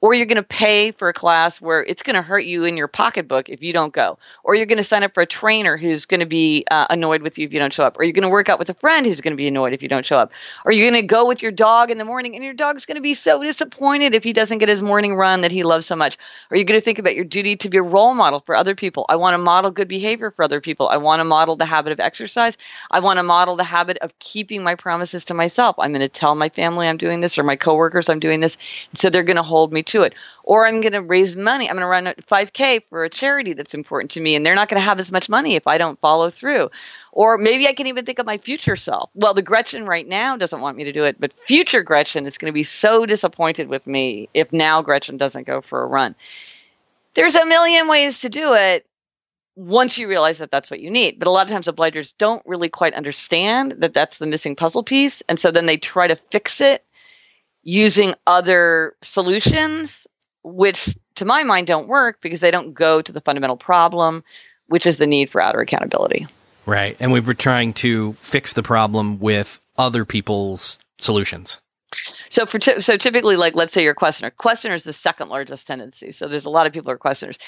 Or 0.00 0.14
you're 0.14 0.26
going 0.26 0.36
to 0.36 0.42
pay 0.42 0.92
for 0.92 1.08
a 1.08 1.12
class 1.12 1.60
where 1.60 1.82
it's 1.82 2.02
going 2.02 2.14
to 2.14 2.22
hurt 2.22 2.44
you 2.44 2.64
in 2.64 2.76
your 2.76 2.88
pocketbook 2.88 3.48
if 3.48 3.62
you 3.62 3.72
don't 3.72 3.92
go. 3.92 4.18
Or 4.44 4.54
you're 4.54 4.66
going 4.66 4.78
to 4.78 4.84
sign 4.84 5.02
up 5.02 5.12
for 5.12 5.22
a 5.22 5.26
trainer 5.26 5.76
who's 5.76 6.04
going 6.04 6.20
to 6.20 6.26
be 6.26 6.64
uh, 6.70 6.86
annoyed 6.88 7.22
with 7.22 7.36
you 7.38 7.46
if 7.46 7.52
you 7.52 7.58
don't 7.58 7.72
show 7.72 7.84
up. 7.84 7.98
Or 7.98 8.04
you're 8.04 8.12
going 8.12 8.22
to 8.22 8.28
work 8.28 8.48
out 8.48 8.60
with 8.60 8.70
a 8.70 8.74
friend 8.74 9.06
who's 9.06 9.20
going 9.20 9.32
to 9.32 9.36
be 9.36 9.48
annoyed 9.48 9.72
if 9.72 9.82
you 9.82 9.88
don't 9.88 10.06
show 10.06 10.18
up. 10.18 10.30
Or 10.64 10.70
you're 10.70 10.88
going 10.88 11.02
to 11.02 11.06
go 11.06 11.26
with 11.26 11.42
your 11.42 11.52
dog 11.52 11.90
in 11.90 11.98
the 11.98 12.04
morning 12.04 12.36
and 12.36 12.44
your 12.44 12.54
dog's 12.54 12.86
going 12.86 12.96
to 12.96 13.02
be 13.02 13.14
so 13.14 13.42
disappointed 13.42 14.14
if 14.14 14.22
he 14.22 14.32
doesn't 14.32 14.58
get 14.58 14.68
his 14.68 14.82
morning 14.82 15.16
run 15.16 15.40
that 15.40 15.50
he 15.50 15.64
loves 15.64 15.86
so 15.86 15.96
much. 15.96 16.16
Or 16.50 16.56
you're 16.56 16.64
going 16.64 16.80
to 16.80 16.84
think 16.84 17.00
about 17.00 17.16
your 17.16 17.24
duty 17.24 17.56
to 17.56 17.68
be 17.68 17.78
a 17.78 17.82
role 17.82 18.14
model 18.14 18.40
for 18.46 18.54
other 18.54 18.76
people. 18.76 19.04
I 19.08 19.16
want 19.16 19.34
to 19.34 19.38
model 19.38 19.72
good 19.72 19.88
behavior 19.88 20.11
for 20.16 20.42
other 20.42 20.60
people. 20.60 20.88
I 20.88 20.96
want 20.96 21.20
to 21.20 21.24
model 21.24 21.56
the 21.56 21.66
habit 21.66 21.92
of 21.92 22.00
exercise. 22.00 22.56
I 22.90 23.00
want 23.00 23.18
to 23.18 23.22
model 23.22 23.56
the 23.56 23.64
habit 23.64 23.98
of 23.98 24.18
keeping 24.18 24.62
my 24.62 24.74
promises 24.74 25.24
to 25.26 25.34
myself. 25.34 25.76
I'm 25.78 25.92
going 25.92 26.00
to 26.00 26.08
tell 26.08 26.34
my 26.34 26.48
family 26.48 26.86
I'm 26.86 26.96
doing 26.96 27.20
this 27.20 27.38
or 27.38 27.42
my 27.42 27.56
coworkers 27.56 28.08
I'm 28.08 28.20
doing 28.20 28.40
this. 28.40 28.56
So 28.94 29.10
they're 29.10 29.22
going 29.22 29.36
to 29.36 29.42
hold 29.42 29.72
me 29.72 29.82
to 29.84 30.02
it. 30.02 30.14
Or 30.44 30.66
I'm 30.66 30.80
going 30.80 30.92
to 30.92 31.02
raise 31.02 31.36
money. 31.36 31.68
I'm 31.68 31.76
going 31.76 31.82
to 31.82 31.86
run 31.86 32.06
a 32.08 32.14
5K 32.14 32.82
for 32.88 33.04
a 33.04 33.10
charity 33.10 33.52
that's 33.52 33.74
important 33.74 34.12
to 34.12 34.20
me, 34.20 34.34
and 34.34 34.44
they're 34.44 34.56
not 34.56 34.68
going 34.68 34.80
to 34.80 34.84
have 34.84 34.98
as 34.98 35.12
much 35.12 35.28
money 35.28 35.54
if 35.54 35.66
I 35.66 35.78
don't 35.78 36.00
follow 36.00 36.30
through. 36.30 36.70
Or 37.12 37.38
maybe 37.38 37.68
I 37.68 37.74
can 37.74 37.86
even 37.86 38.04
think 38.04 38.18
of 38.18 38.26
my 38.26 38.38
future 38.38 38.76
self. 38.76 39.10
Well, 39.14 39.34
the 39.34 39.42
Gretchen 39.42 39.86
right 39.86 40.06
now 40.06 40.36
doesn't 40.36 40.60
want 40.60 40.76
me 40.76 40.84
to 40.84 40.92
do 40.92 41.04
it, 41.04 41.20
but 41.20 41.32
future 41.46 41.82
Gretchen 41.82 42.26
is 42.26 42.38
going 42.38 42.50
to 42.50 42.54
be 42.54 42.64
so 42.64 43.06
disappointed 43.06 43.68
with 43.68 43.86
me 43.86 44.28
if 44.34 44.52
now 44.52 44.82
Gretchen 44.82 45.16
doesn't 45.16 45.46
go 45.46 45.60
for 45.60 45.82
a 45.82 45.86
run. 45.86 46.14
There's 47.14 47.36
a 47.36 47.44
million 47.44 47.88
ways 47.88 48.20
to 48.20 48.30
do 48.30 48.54
it 48.54 48.86
once 49.54 49.98
you 49.98 50.08
realize 50.08 50.38
that 50.38 50.50
that's 50.50 50.70
what 50.70 50.80
you 50.80 50.90
need. 50.90 51.18
But 51.18 51.28
a 51.28 51.30
lot 51.30 51.46
of 51.46 51.52
times 51.52 51.66
obligers 51.66 52.12
don't 52.18 52.42
really 52.46 52.68
quite 52.68 52.94
understand 52.94 53.76
that 53.78 53.94
that's 53.94 54.18
the 54.18 54.26
missing 54.26 54.56
puzzle 54.56 54.82
piece. 54.82 55.22
And 55.28 55.38
so 55.38 55.50
then 55.50 55.66
they 55.66 55.76
try 55.76 56.06
to 56.06 56.16
fix 56.30 56.60
it 56.60 56.84
using 57.62 58.14
other 58.26 58.96
solutions, 59.02 60.06
which 60.42 60.96
to 61.16 61.24
my 61.24 61.42
mind 61.44 61.66
don't 61.66 61.88
work 61.88 62.20
because 62.20 62.40
they 62.40 62.50
don't 62.50 62.72
go 62.72 63.02
to 63.02 63.12
the 63.12 63.20
fundamental 63.20 63.56
problem, 63.56 64.24
which 64.66 64.86
is 64.86 64.96
the 64.96 65.06
need 65.06 65.30
for 65.30 65.40
outer 65.40 65.60
accountability. 65.60 66.26
Right. 66.64 66.96
And 67.00 67.12
we 67.12 67.20
were 67.20 67.34
trying 67.34 67.72
to 67.74 68.12
fix 68.14 68.52
the 68.52 68.62
problem 68.62 69.18
with 69.18 69.60
other 69.78 70.04
people's 70.04 70.78
solutions. 70.98 71.58
So 72.30 72.46
for 72.46 72.58
t- 72.58 72.80
so 72.80 72.96
typically, 72.96 73.36
like 73.36 73.54
let's 73.54 73.74
say 73.74 73.82
you're 73.82 73.92
a 73.92 73.96
questioner. 73.96 74.30
Questioner 74.30 74.74
is 74.74 74.84
the 74.84 74.94
second 74.94 75.28
largest 75.28 75.66
tendency. 75.66 76.10
So 76.12 76.26
there's 76.26 76.46
a 76.46 76.50
lot 76.50 76.66
of 76.66 76.72
people 76.72 76.90
who 76.90 76.94
are 76.94 76.98
questioners 76.98 77.38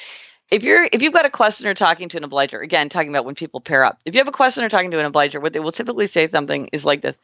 if 0.54 0.62
you're 0.62 0.88
if 0.92 1.02
you've 1.02 1.12
got 1.12 1.26
a 1.26 1.30
questioner 1.30 1.74
talking 1.74 2.08
to 2.10 2.16
an 2.16 2.22
obliger, 2.22 2.60
again 2.60 2.88
talking 2.88 3.08
about 3.08 3.24
when 3.24 3.34
people 3.34 3.60
pair 3.60 3.84
up, 3.84 3.98
if 4.04 4.14
you 4.14 4.20
have 4.20 4.28
a 4.28 4.32
questioner 4.32 4.68
talking 4.68 4.92
to 4.92 5.00
an 5.00 5.04
obliger, 5.04 5.40
what 5.40 5.52
they 5.52 5.58
will 5.58 5.72
typically 5.72 6.06
say 6.06 6.30
something 6.30 6.68
is 6.72 6.84
like 6.84 7.02
this. 7.02 7.16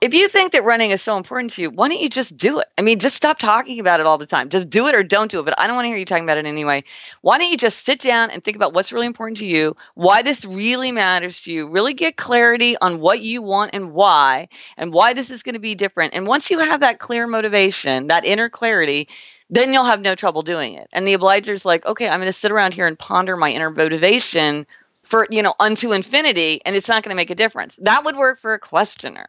If 0.00 0.14
you 0.14 0.28
think 0.28 0.52
that 0.52 0.64
running 0.64 0.92
is 0.92 1.02
so 1.02 1.16
important 1.16 1.52
to 1.54 1.62
you, 1.62 1.70
why 1.70 1.88
don't 1.88 2.00
you 2.00 2.08
just 2.08 2.34
do 2.34 2.60
it? 2.60 2.68
I 2.78 2.82
mean, 2.82 3.00
just 3.00 3.16
stop 3.16 3.38
talking 3.38 3.80
about 3.80 4.00
it 4.00 4.06
all 4.06 4.16
the 4.16 4.24
time. 4.24 4.48
Just 4.48 4.70
do 4.70 4.86
it 4.86 4.94
or 4.94 5.02
don't 5.02 5.30
do 5.30 5.40
it. 5.40 5.44
But 5.44 5.58
I 5.58 5.66
don't 5.66 5.76
want 5.76 5.84
to 5.84 5.88
hear 5.88 5.98
you 5.98 6.06
talking 6.06 6.24
about 6.24 6.38
it 6.38 6.46
anyway. 6.46 6.84
Why 7.20 7.36
don't 7.36 7.50
you 7.50 7.58
just 7.58 7.84
sit 7.84 8.00
down 8.00 8.30
and 8.30 8.42
think 8.42 8.56
about 8.56 8.72
what's 8.72 8.92
really 8.92 9.06
important 9.06 9.38
to 9.40 9.46
you, 9.46 9.76
why 9.96 10.22
this 10.22 10.46
really 10.46 10.90
matters 10.90 11.40
to 11.40 11.52
you, 11.52 11.68
really 11.68 11.92
get 11.92 12.16
clarity 12.16 12.78
on 12.78 13.00
what 13.00 13.20
you 13.20 13.42
want 13.42 13.74
and 13.74 13.92
why, 13.92 14.48
and 14.78 14.90
why 14.90 15.12
this 15.12 15.28
is 15.28 15.42
going 15.42 15.54
to 15.54 15.60
be 15.60 15.74
different. 15.74 16.14
And 16.14 16.26
once 16.26 16.50
you 16.50 16.60
have 16.60 16.80
that 16.80 16.98
clear 16.98 17.26
motivation, 17.26 18.06
that 18.06 18.24
inner 18.24 18.48
clarity, 18.48 19.06
then 19.50 19.72
you'll 19.72 19.84
have 19.84 20.00
no 20.00 20.14
trouble 20.14 20.42
doing 20.42 20.74
it. 20.74 20.88
And 20.92 21.06
the 21.06 21.12
obliger's 21.12 21.64
like, 21.64 21.84
okay, 21.84 22.08
I'm 22.08 22.20
going 22.20 22.32
to 22.32 22.32
sit 22.32 22.52
around 22.52 22.72
here 22.72 22.86
and 22.86 22.98
ponder 22.98 23.36
my 23.36 23.50
inner 23.50 23.70
motivation 23.70 24.66
for, 25.02 25.26
you 25.30 25.42
know, 25.42 25.54
unto 25.58 25.92
infinity, 25.92 26.62
and 26.64 26.76
it's 26.76 26.88
not 26.88 27.02
going 27.02 27.10
to 27.10 27.16
make 27.16 27.30
a 27.30 27.34
difference. 27.34 27.74
That 27.80 28.04
would 28.04 28.16
work 28.16 28.40
for 28.40 28.54
a 28.54 28.60
questioner. 28.60 29.26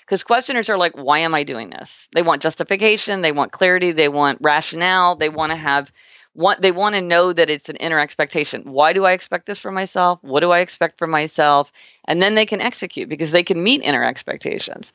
Because 0.00 0.22
questioners 0.22 0.68
are 0.70 0.78
like, 0.78 0.96
why 0.96 1.18
am 1.20 1.34
I 1.34 1.42
doing 1.42 1.70
this? 1.70 2.08
They 2.14 2.22
want 2.22 2.42
justification, 2.42 3.22
they 3.22 3.32
want 3.32 3.52
clarity, 3.52 3.92
they 3.92 4.08
want 4.08 4.38
rationale, 4.40 5.16
they 5.16 5.28
want 5.28 5.50
to 5.50 5.56
have 5.56 5.90
want 6.34 6.60
they 6.60 6.70
want 6.70 6.94
to 6.94 7.00
know 7.00 7.32
that 7.32 7.50
it's 7.50 7.68
an 7.68 7.76
inner 7.76 7.98
expectation. 7.98 8.62
Why 8.64 8.92
do 8.92 9.04
I 9.04 9.12
expect 9.12 9.46
this 9.46 9.58
from 9.58 9.74
myself? 9.74 10.18
What 10.22 10.40
do 10.40 10.50
I 10.50 10.58
expect 10.60 10.98
from 10.98 11.10
myself? 11.10 11.72
And 12.06 12.22
then 12.22 12.34
they 12.34 12.46
can 12.46 12.60
execute 12.60 13.08
because 13.08 13.30
they 13.30 13.42
can 13.42 13.62
meet 13.62 13.82
inner 13.82 14.04
expectations 14.04 14.92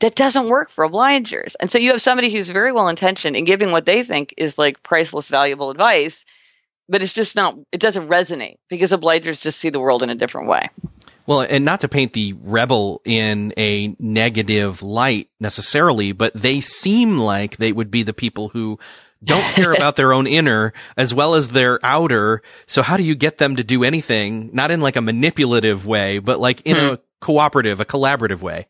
that 0.00 0.14
doesn't 0.14 0.48
work 0.48 0.70
for 0.70 0.88
obligers. 0.88 1.54
And 1.58 1.70
so 1.70 1.78
you 1.78 1.92
have 1.92 2.02
somebody 2.02 2.30
who's 2.30 2.50
very 2.50 2.72
well 2.72 2.88
intentioned 2.88 3.36
and 3.36 3.46
giving 3.46 3.72
what 3.72 3.86
they 3.86 4.04
think 4.04 4.34
is 4.36 4.58
like 4.58 4.82
priceless, 4.82 5.28
valuable 5.28 5.70
advice, 5.70 6.24
but 6.88 7.02
it's 7.02 7.12
just 7.12 7.34
not, 7.34 7.56
it 7.72 7.80
doesn't 7.80 8.08
resonate 8.08 8.58
because 8.68 8.92
obligers 8.92 9.40
just 9.40 9.58
see 9.58 9.70
the 9.70 9.80
world 9.80 10.02
in 10.02 10.10
a 10.10 10.14
different 10.14 10.48
way. 10.48 10.68
Well, 11.26 11.40
and 11.40 11.64
not 11.64 11.80
to 11.80 11.88
paint 11.88 12.12
the 12.12 12.34
rebel 12.40 13.02
in 13.04 13.52
a 13.56 13.96
negative 13.98 14.82
light 14.82 15.28
necessarily, 15.40 16.12
but 16.12 16.34
they 16.34 16.60
seem 16.60 17.18
like 17.18 17.56
they 17.56 17.72
would 17.72 17.90
be 17.90 18.04
the 18.04 18.12
people 18.12 18.50
who 18.50 18.78
don't 19.24 19.42
care 19.54 19.72
about 19.76 19.96
their 19.96 20.12
own 20.12 20.26
inner 20.26 20.72
as 20.96 21.12
well 21.12 21.34
as 21.34 21.48
their 21.48 21.84
outer. 21.84 22.42
So 22.66 22.82
how 22.82 22.96
do 22.96 23.02
you 23.02 23.16
get 23.16 23.38
them 23.38 23.56
to 23.56 23.64
do 23.64 23.82
anything, 23.82 24.50
not 24.52 24.70
in 24.70 24.80
like 24.80 24.94
a 24.94 25.00
manipulative 25.00 25.86
way, 25.86 26.18
but 26.20 26.38
like 26.38 26.60
in 26.60 26.76
hmm. 26.76 26.94
a 26.94 26.98
cooperative, 27.20 27.80
a 27.80 27.84
collaborative 27.84 28.42
way? 28.42 28.66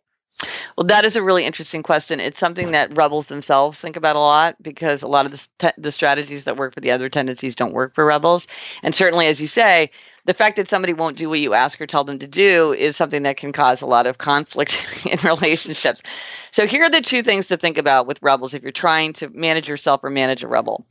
Well, 0.77 0.87
that 0.89 1.05
is 1.05 1.17
a 1.17 1.23
really 1.23 1.45
interesting 1.45 1.83
question. 1.83 2.21
It's 2.21 2.39
something 2.39 2.73
that 2.73 2.95
rebels 2.97 3.27
themselves 3.27 3.79
think 3.79 3.97
about 3.97 4.17
a 4.17 4.21
lot 4.21 4.63
because 4.63 5.03
a 5.03 5.07
lot 5.07 5.27
of 5.27 5.33
the, 5.33 5.75
the 5.79 5.91
strategies 5.91 6.45
that 6.45 6.57
work 6.57 6.75
for 6.75 6.81
the 6.81 6.91
other 6.91 7.09
tendencies 7.09 7.55
don't 7.55 7.73
work 7.73 7.95
for 7.95 8.05
rebels. 8.05 8.47
And 8.83 8.95
certainly, 8.95 9.27
as 9.27 9.41
you 9.41 9.47
say, 9.47 9.91
the 10.27 10.35
fact 10.35 10.57
that 10.57 10.69
somebody 10.69 10.93
won't 10.93 11.17
do 11.17 11.31
what 11.31 11.41
you 11.41 11.55
ask 11.55 11.81
or 11.81 11.87
tell 11.87 12.05
them 12.05 12.19
to 12.19 12.27
do 12.27 12.73
is 12.73 12.97
something 12.97 13.23
that 13.23 13.37
can 13.37 13.53
cause 13.53 13.81
a 13.81 13.87
lot 13.87 14.07
of 14.07 14.19
conflict 14.19 14.77
in 15.07 15.19
relationships. 15.25 16.03
So, 16.51 16.67
here 16.67 16.85
are 16.85 16.91
the 16.91 17.01
two 17.01 17.23
things 17.23 17.47
to 17.49 17.57
think 17.57 17.79
about 17.79 18.07
with 18.07 18.23
rebels 18.23 18.53
if 18.53 18.63
you're 18.63 18.73
trying 18.73 19.15
to 19.15 19.31
manage 19.31 19.69
yourself 19.69 20.05
or 20.05 20.11
manage 20.11 20.43
a 20.43 20.49
rebel. 20.49 20.87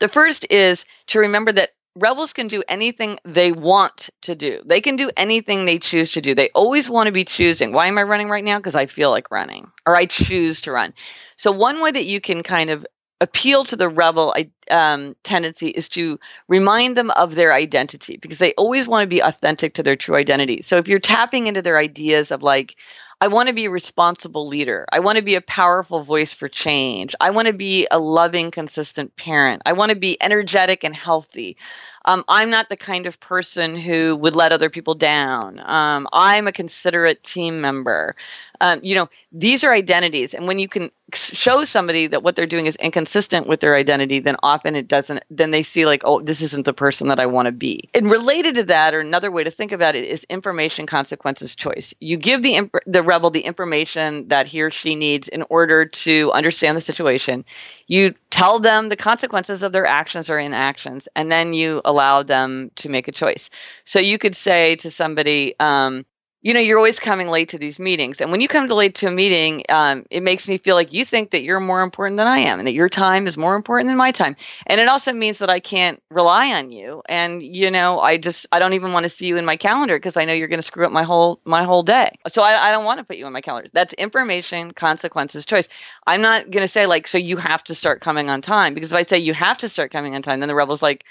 The 0.00 0.08
first 0.08 0.46
is 0.50 0.84
to 1.08 1.20
remember 1.20 1.52
that 1.52 1.70
rebels 1.96 2.32
can 2.32 2.48
do 2.48 2.62
anything 2.68 3.18
they 3.24 3.52
want 3.52 4.10
to 4.22 4.34
do. 4.34 4.60
They 4.64 4.80
can 4.80 4.96
do 4.96 5.10
anything 5.16 5.64
they 5.64 5.78
choose 5.78 6.10
to 6.12 6.20
do. 6.20 6.34
They 6.34 6.50
always 6.54 6.88
want 6.88 7.06
to 7.06 7.12
be 7.12 7.24
choosing. 7.24 7.72
Why 7.72 7.86
am 7.86 7.98
I 7.98 8.02
running 8.02 8.28
right 8.28 8.44
now? 8.44 8.58
Because 8.58 8.74
I 8.74 8.86
feel 8.86 9.10
like 9.10 9.30
running 9.30 9.70
or 9.86 9.94
I 9.96 10.06
choose 10.06 10.60
to 10.62 10.72
run. 10.72 10.94
So, 11.36 11.52
one 11.52 11.80
way 11.80 11.90
that 11.90 12.04
you 12.04 12.20
can 12.20 12.42
kind 12.42 12.70
of 12.70 12.86
appeal 13.20 13.64
to 13.64 13.76
the 13.76 13.88
rebel 13.88 14.34
um, 14.70 15.14
tendency 15.22 15.68
is 15.68 15.88
to 15.90 16.18
remind 16.48 16.96
them 16.96 17.10
of 17.12 17.36
their 17.36 17.52
identity 17.52 18.18
because 18.20 18.38
they 18.38 18.52
always 18.54 18.86
want 18.86 19.04
to 19.04 19.08
be 19.08 19.20
authentic 19.20 19.74
to 19.74 19.82
their 19.82 19.96
true 19.96 20.16
identity. 20.16 20.62
So, 20.62 20.78
if 20.78 20.88
you're 20.88 20.98
tapping 20.98 21.46
into 21.46 21.62
their 21.62 21.78
ideas 21.78 22.30
of 22.30 22.42
like, 22.42 22.76
I 23.24 23.28
want 23.28 23.46
to 23.46 23.54
be 23.54 23.64
a 23.64 23.70
responsible 23.70 24.46
leader. 24.46 24.84
I 24.92 25.00
want 25.00 25.16
to 25.16 25.24
be 25.24 25.34
a 25.34 25.40
powerful 25.40 26.04
voice 26.04 26.34
for 26.34 26.46
change. 26.46 27.14
I 27.22 27.30
want 27.30 27.48
to 27.48 27.54
be 27.54 27.88
a 27.90 27.98
loving, 27.98 28.50
consistent 28.50 29.16
parent. 29.16 29.62
I 29.64 29.72
want 29.72 29.88
to 29.88 29.96
be 29.96 30.18
energetic 30.20 30.84
and 30.84 30.94
healthy. 30.94 31.56
Um, 32.04 32.22
I'm 32.28 32.50
not 32.50 32.68
the 32.68 32.76
kind 32.76 33.06
of 33.06 33.18
person 33.20 33.78
who 33.78 34.14
would 34.16 34.36
let 34.36 34.52
other 34.52 34.68
people 34.68 34.94
down. 34.94 35.58
Um, 35.60 36.06
I'm 36.12 36.46
a 36.46 36.52
considerate 36.52 37.22
team 37.22 37.62
member. 37.62 38.14
Um, 38.60 38.80
you 38.82 38.94
know, 38.94 39.08
these 39.32 39.64
are 39.64 39.72
identities. 39.72 40.34
And 40.34 40.46
when 40.46 40.58
you 40.58 40.68
can 40.68 40.90
show 41.12 41.64
somebody 41.64 42.06
that 42.06 42.22
what 42.22 42.34
they're 42.34 42.46
doing 42.46 42.66
is 42.66 42.76
inconsistent 42.76 43.46
with 43.46 43.60
their 43.60 43.76
identity, 43.76 44.20
then 44.20 44.36
often 44.42 44.74
it 44.74 44.88
doesn't, 44.88 45.22
then 45.30 45.50
they 45.50 45.62
see 45.62 45.84
like, 45.84 46.02
oh, 46.04 46.20
this 46.20 46.40
isn't 46.40 46.64
the 46.64 46.72
person 46.72 47.08
that 47.08 47.20
I 47.20 47.26
want 47.26 47.46
to 47.46 47.52
be. 47.52 47.90
And 47.94 48.10
related 48.10 48.54
to 48.54 48.64
that, 48.64 48.94
or 48.94 49.00
another 49.00 49.30
way 49.30 49.44
to 49.44 49.50
think 49.50 49.72
about 49.72 49.94
it 49.94 50.04
is 50.04 50.24
information 50.24 50.86
consequences 50.86 51.54
choice. 51.54 51.92
You 52.00 52.16
give 52.16 52.42
the, 52.42 52.54
imp- 52.56 52.74
the 52.86 53.02
rebel 53.02 53.30
the 53.30 53.40
information 53.40 54.28
that 54.28 54.46
he 54.46 54.62
or 54.62 54.70
she 54.70 54.94
needs 54.94 55.28
in 55.28 55.44
order 55.50 55.84
to 55.84 56.32
understand 56.32 56.76
the 56.76 56.80
situation. 56.80 57.44
You 57.86 58.14
tell 58.30 58.58
them 58.58 58.88
the 58.88 58.96
consequences 58.96 59.62
of 59.62 59.72
their 59.72 59.86
actions 59.86 60.30
or 60.30 60.38
inactions, 60.38 61.06
and 61.14 61.30
then 61.30 61.52
you 61.52 61.82
allow 61.84 62.22
them 62.22 62.70
to 62.76 62.88
make 62.88 63.08
a 63.08 63.12
choice. 63.12 63.50
So 63.84 63.98
you 63.98 64.18
could 64.18 64.34
say 64.34 64.76
to 64.76 64.90
somebody, 64.90 65.54
um, 65.60 66.06
you 66.44 66.52
know, 66.52 66.60
you're 66.60 66.76
always 66.76 66.98
coming 66.98 67.28
late 67.28 67.48
to 67.48 67.58
these 67.58 67.78
meetings. 67.78 68.20
And 68.20 68.30
when 68.30 68.42
you 68.42 68.48
come 68.48 68.68
to 68.68 68.74
late 68.74 68.94
to 68.96 69.06
a 69.06 69.10
meeting, 69.10 69.64
um, 69.70 70.04
it 70.10 70.22
makes 70.22 70.46
me 70.46 70.58
feel 70.58 70.74
like 70.74 70.92
you 70.92 71.06
think 71.06 71.30
that 71.30 71.42
you're 71.42 71.58
more 71.58 71.80
important 71.80 72.18
than 72.18 72.26
I 72.26 72.40
am 72.40 72.58
and 72.58 72.68
that 72.68 72.74
your 72.74 72.90
time 72.90 73.26
is 73.26 73.38
more 73.38 73.56
important 73.56 73.88
than 73.88 73.96
my 73.96 74.12
time. 74.12 74.36
And 74.66 74.78
it 74.78 74.86
also 74.86 75.14
means 75.14 75.38
that 75.38 75.48
I 75.48 75.58
can't 75.58 76.02
rely 76.10 76.52
on 76.52 76.70
you. 76.70 77.02
And, 77.08 77.42
you 77.42 77.70
know, 77.70 77.98
I 77.98 78.18
just, 78.18 78.46
I 78.52 78.58
don't 78.58 78.74
even 78.74 78.92
want 78.92 79.04
to 79.04 79.08
see 79.08 79.24
you 79.24 79.38
in 79.38 79.46
my 79.46 79.56
calendar 79.56 79.96
because 79.96 80.18
I 80.18 80.26
know 80.26 80.34
you're 80.34 80.48
going 80.48 80.60
to 80.60 80.66
screw 80.66 80.84
up 80.84 80.92
my 80.92 81.02
whole, 81.02 81.40
my 81.46 81.64
whole 81.64 81.82
day. 81.82 82.10
So 82.30 82.42
I, 82.42 82.68
I 82.68 82.70
don't 82.72 82.84
want 82.84 82.98
to 82.98 83.04
put 83.04 83.16
you 83.16 83.26
in 83.26 83.32
my 83.32 83.40
calendar. 83.40 83.70
That's 83.72 83.94
information, 83.94 84.72
consequences, 84.72 85.46
choice. 85.46 85.66
I'm 86.06 86.20
not 86.20 86.50
going 86.50 86.62
to 86.62 86.68
say 86.68 86.84
like, 86.84 87.08
so 87.08 87.16
you 87.16 87.38
have 87.38 87.64
to 87.64 87.74
start 87.74 88.02
coming 88.02 88.28
on 88.28 88.42
time 88.42 88.74
because 88.74 88.92
if 88.92 88.96
I 88.96 89.04
say 89.04 89.16
you 89.16 89.32
have 89.32 89.56
to 89.58 89.70
start 89.70 89.90
coming 89.90 90.14
on 90.14 90.20
time, 90.20 90.40
then 90.40 90.50
the 90.50 90.54
rebel's 90.54 90.82
like, 90.82 91.04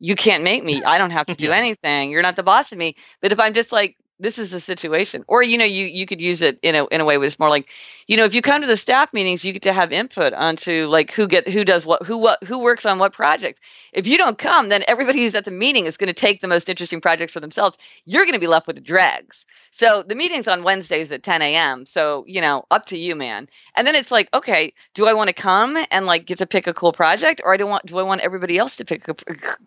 you 0.00 0.16
can't 0.16 0.42
make 0.42 0.64
me. 0.64 0.82
I 0.82 0.98
don't 0.98 1.12
have 1.12 1.26
to 1.26 1.36
do 1.36 1.44
yes. 1.48 1.60
anything. 1.60 2.10
You're 2.10 2.22
not 2.22 2.34
the 2.34 2.42
boss 2.42 2.72
of 2.72 2.78
me. 2.78 2.96
But 3.20 3.30
if 3.30 3.38
I'm 3.38 3.54
just 3.54 3.70
like, 3.70 3.96
this 4.22 4.38
is 4.38 4.50
the 4.50 4.60
situation 4.60 5.24
or 5.26 5.42
you 5.42 5.58
know 5.58 5.64
you 5.64 5.86
you 5.86 6.06
could 6.06 6.20
use 6.20 6.40
it 6.42 6.58
in 6.62 6.74
a 6.74 6.86
in 6.86 7.00
a 7.00 7.04
way 7.04 7.18
where 7.18 7.26
it's 7.26 7.38
more 7.38 7.50
like 7.50 7.68
you 8.06 8.16
know 8.16 8.24
if 8.24 8.34
you 8.34 8.40
come 8.40 8.60
to 8.60 8.66
the 8.66 8.76
staff 8.76 9.12
meetings 9.12 9.44
you 9.44 9.52
get 9.52 9.62
to 9.62 9.72
have 9.72 9.92
input 9.92 10.32
onto 10.32 10.86
like 10.86 11.10
who 11.10 11.26
get 11.26 11.48
who 11.48 11.64
does 11.64 11.84
what 11.84 12.02
who 12.04 12.16
what 12.16 12.42
who 12.44 12.58
works 12.58 12.86
on 12.86 12.98
what 12.98 13.12
project 13.12 13.58
if 13.92 14.06
you 14.06 14.16
don't 14.16 14.38
come 14.38 14.68
then 14.68 14.84
everybody 14.86 15.22
who's 15.22 15.34
at 15.34 15.44
the 15.44 15.50
meeting 15.50 15.86
is 15.86 15.96
going 15.96 16.08
to 16.08 16.14
take 16.14 16.40
the 16.40 16.48
most 16.48 16.68
interesting 16.68 17.00
projects 17.00 17.32
for 17.32 17.40
themselves 17.40 17.76
you're 18.04 18.24
going 18.24 18.32
to 18.32 18.38
be 18.38 18.46
left 18.46 18.66
with 18.66 18.76
the 18.76 18.82
dregs 18.82 19.44
so 19.74 20.04
the 20.06 20.14
meeting's 20.14 20.48
on 20.48 20.64
Wednesdays 20.64 21.10
at 21.12 21.22
10 21.22 21.40
a.m. 21.40 21.86
So, 21.86 22.24
you 22.26 22.42
know, 22.42 22.66
up 22.70 22.84
to 22.86 22.98
you, 22.98 23.16
man. 23.16 23.48
And 23.74 23.86
then 23.86 23.94
it's 23.94 24.10
like, 24.10 24.28
okay, 24.34 24.74
do 24.92 25.06
I 25.06 25.14
want 25.14 25.28
to 25.28 25.32
come 25.32 25.78
and 25.90 26.04
like 26.04 26.26
get 26.26 26.36
to 26.38 26.46
pick 26.46 26.66
a 26.66 26.74
cool 26.74 26.92
project 26.92 27.40
or 27.42 27.54
I 27.54 27.56
don't 27.56 27.70
want, 27.70 27.86
do 27.86 27.98
I 27.98 28.02
want 28.02 28.20
everybody 28.20 28.58
else 28.58 28.76
to 28.76 28.84
pick 28.84 29.08
a, 29.08 29.14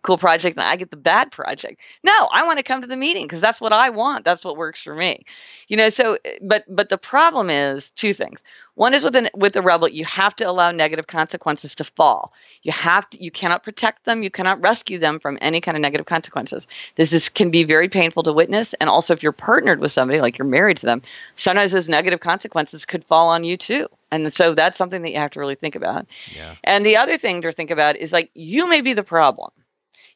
cool 0.04 0.20
project 0.20 0.58
and 0.58 0.64
I 0.64 0.76
get 0.76 0.92
the 0.92 0.96
bad 0.96 1.32
project? 1.32 1.82
No, 2.04 2.30
I 2.32 2.46
want 2.46 2.60
to 2.60 2.64
come 2.64 2.82
to 2.82 2.88
the 2.88 2.96
meeting 2.96 3.24
because 3.26 3.42
that's 3.42 3.60
what 3.60 3.74
I 3.74 3.90
want. 3.90 4.26
That's 4.26 4.45
what 4.46 4.58
works 4.58 4.82
for 4.82 4.96
me. 4.96 5.26
You 5.68 5.78
know, 5.78 5.90
so, 5.90 6.18
but, 6.42 6.64
but 6.70 6.90
the 6.90 6.98
problem 6.98 7.50
is 7.50 7.90
two 7.92 8.14
things. 8.14 8.42
One 8.76 8.94
is 8.94 9.04
with 9.04 9.16
an, 9.16 9.30
with 9.34 9.56
a 9.56 9.62
rebel, 9.62 9.88
you 9.88 10.04
have 10.06 10.36
to 10.36 10.44
allow 10.44 10.72
negative 10.72 11.08
consequences 11.08 11.76
to 11.76 11.84
fall. 11.84 12.34
You 12.64 12.74
have 12.74 13.10
to, 13.10 13.24
you 13.24 13.32
cannot 13.32 13.64
protect 13.64 14.04
them, 14.04 14.22
you 14.22 14.30
cannot 14.30 14.62
rescue 14.62 15.00
them 15.00 15.20
from 15.20 15.38
any 15.42 15.62
kind 15.62 15.78
of 15.78 15.82
negative 15.82 16.06
consequences. 16.06 16.68
This 16.96 17.14
is 17.14 17.30
can 17.30 17.52
be 17.52 17.64
very 17.64 17.88
painful 17.88 18.24
to 18.24 18.34
witness, 18.34 18.74
and 18.76 18.90
also 18.90 19.14
if 19.14 19.24
you're 19.24 19.32
partnered 19.32 19.80
with 19.80 19.94
somebody, 19.94 20.20
like 20.20 20.38
you're 20.38 20.48
married 20.48 20.78
to 20.78 20.86
them, 20.86 21.02
sometimes 21.38 21.72
those 21.72 21.88
negative 21.88 22.20
consequences 22.20 22.86
could 22.86 23.04
fall 23.06 23.30
on 23.30 23.46
you 23.46 23.56
too. 23.56 23.88
And 24.12 24.32
so 24.34 24.54
that's 24.54 24.78
something 24.78 25.02
that 25.02 25.12
you 25.12 25.20
have 25.20 25.32
to 25.32 25.40
really 25.40 25.56
think 25.56 25.76
about. 25.76 26.06
Yeah. 26.36 26.56
And 26.64 26.86
the 26.86 26.98
other 26.98 27.18
thing 27.18 27.42
to 27.42 27.52
think 27.52 27.72
about 27.72 27.96
is 27.96 28.12
like 28.12 28.30
you 28.34 28.68
may 28.68 28.82
be 28.82 28.94
the 28.94 29.04
problem 29.04 29.52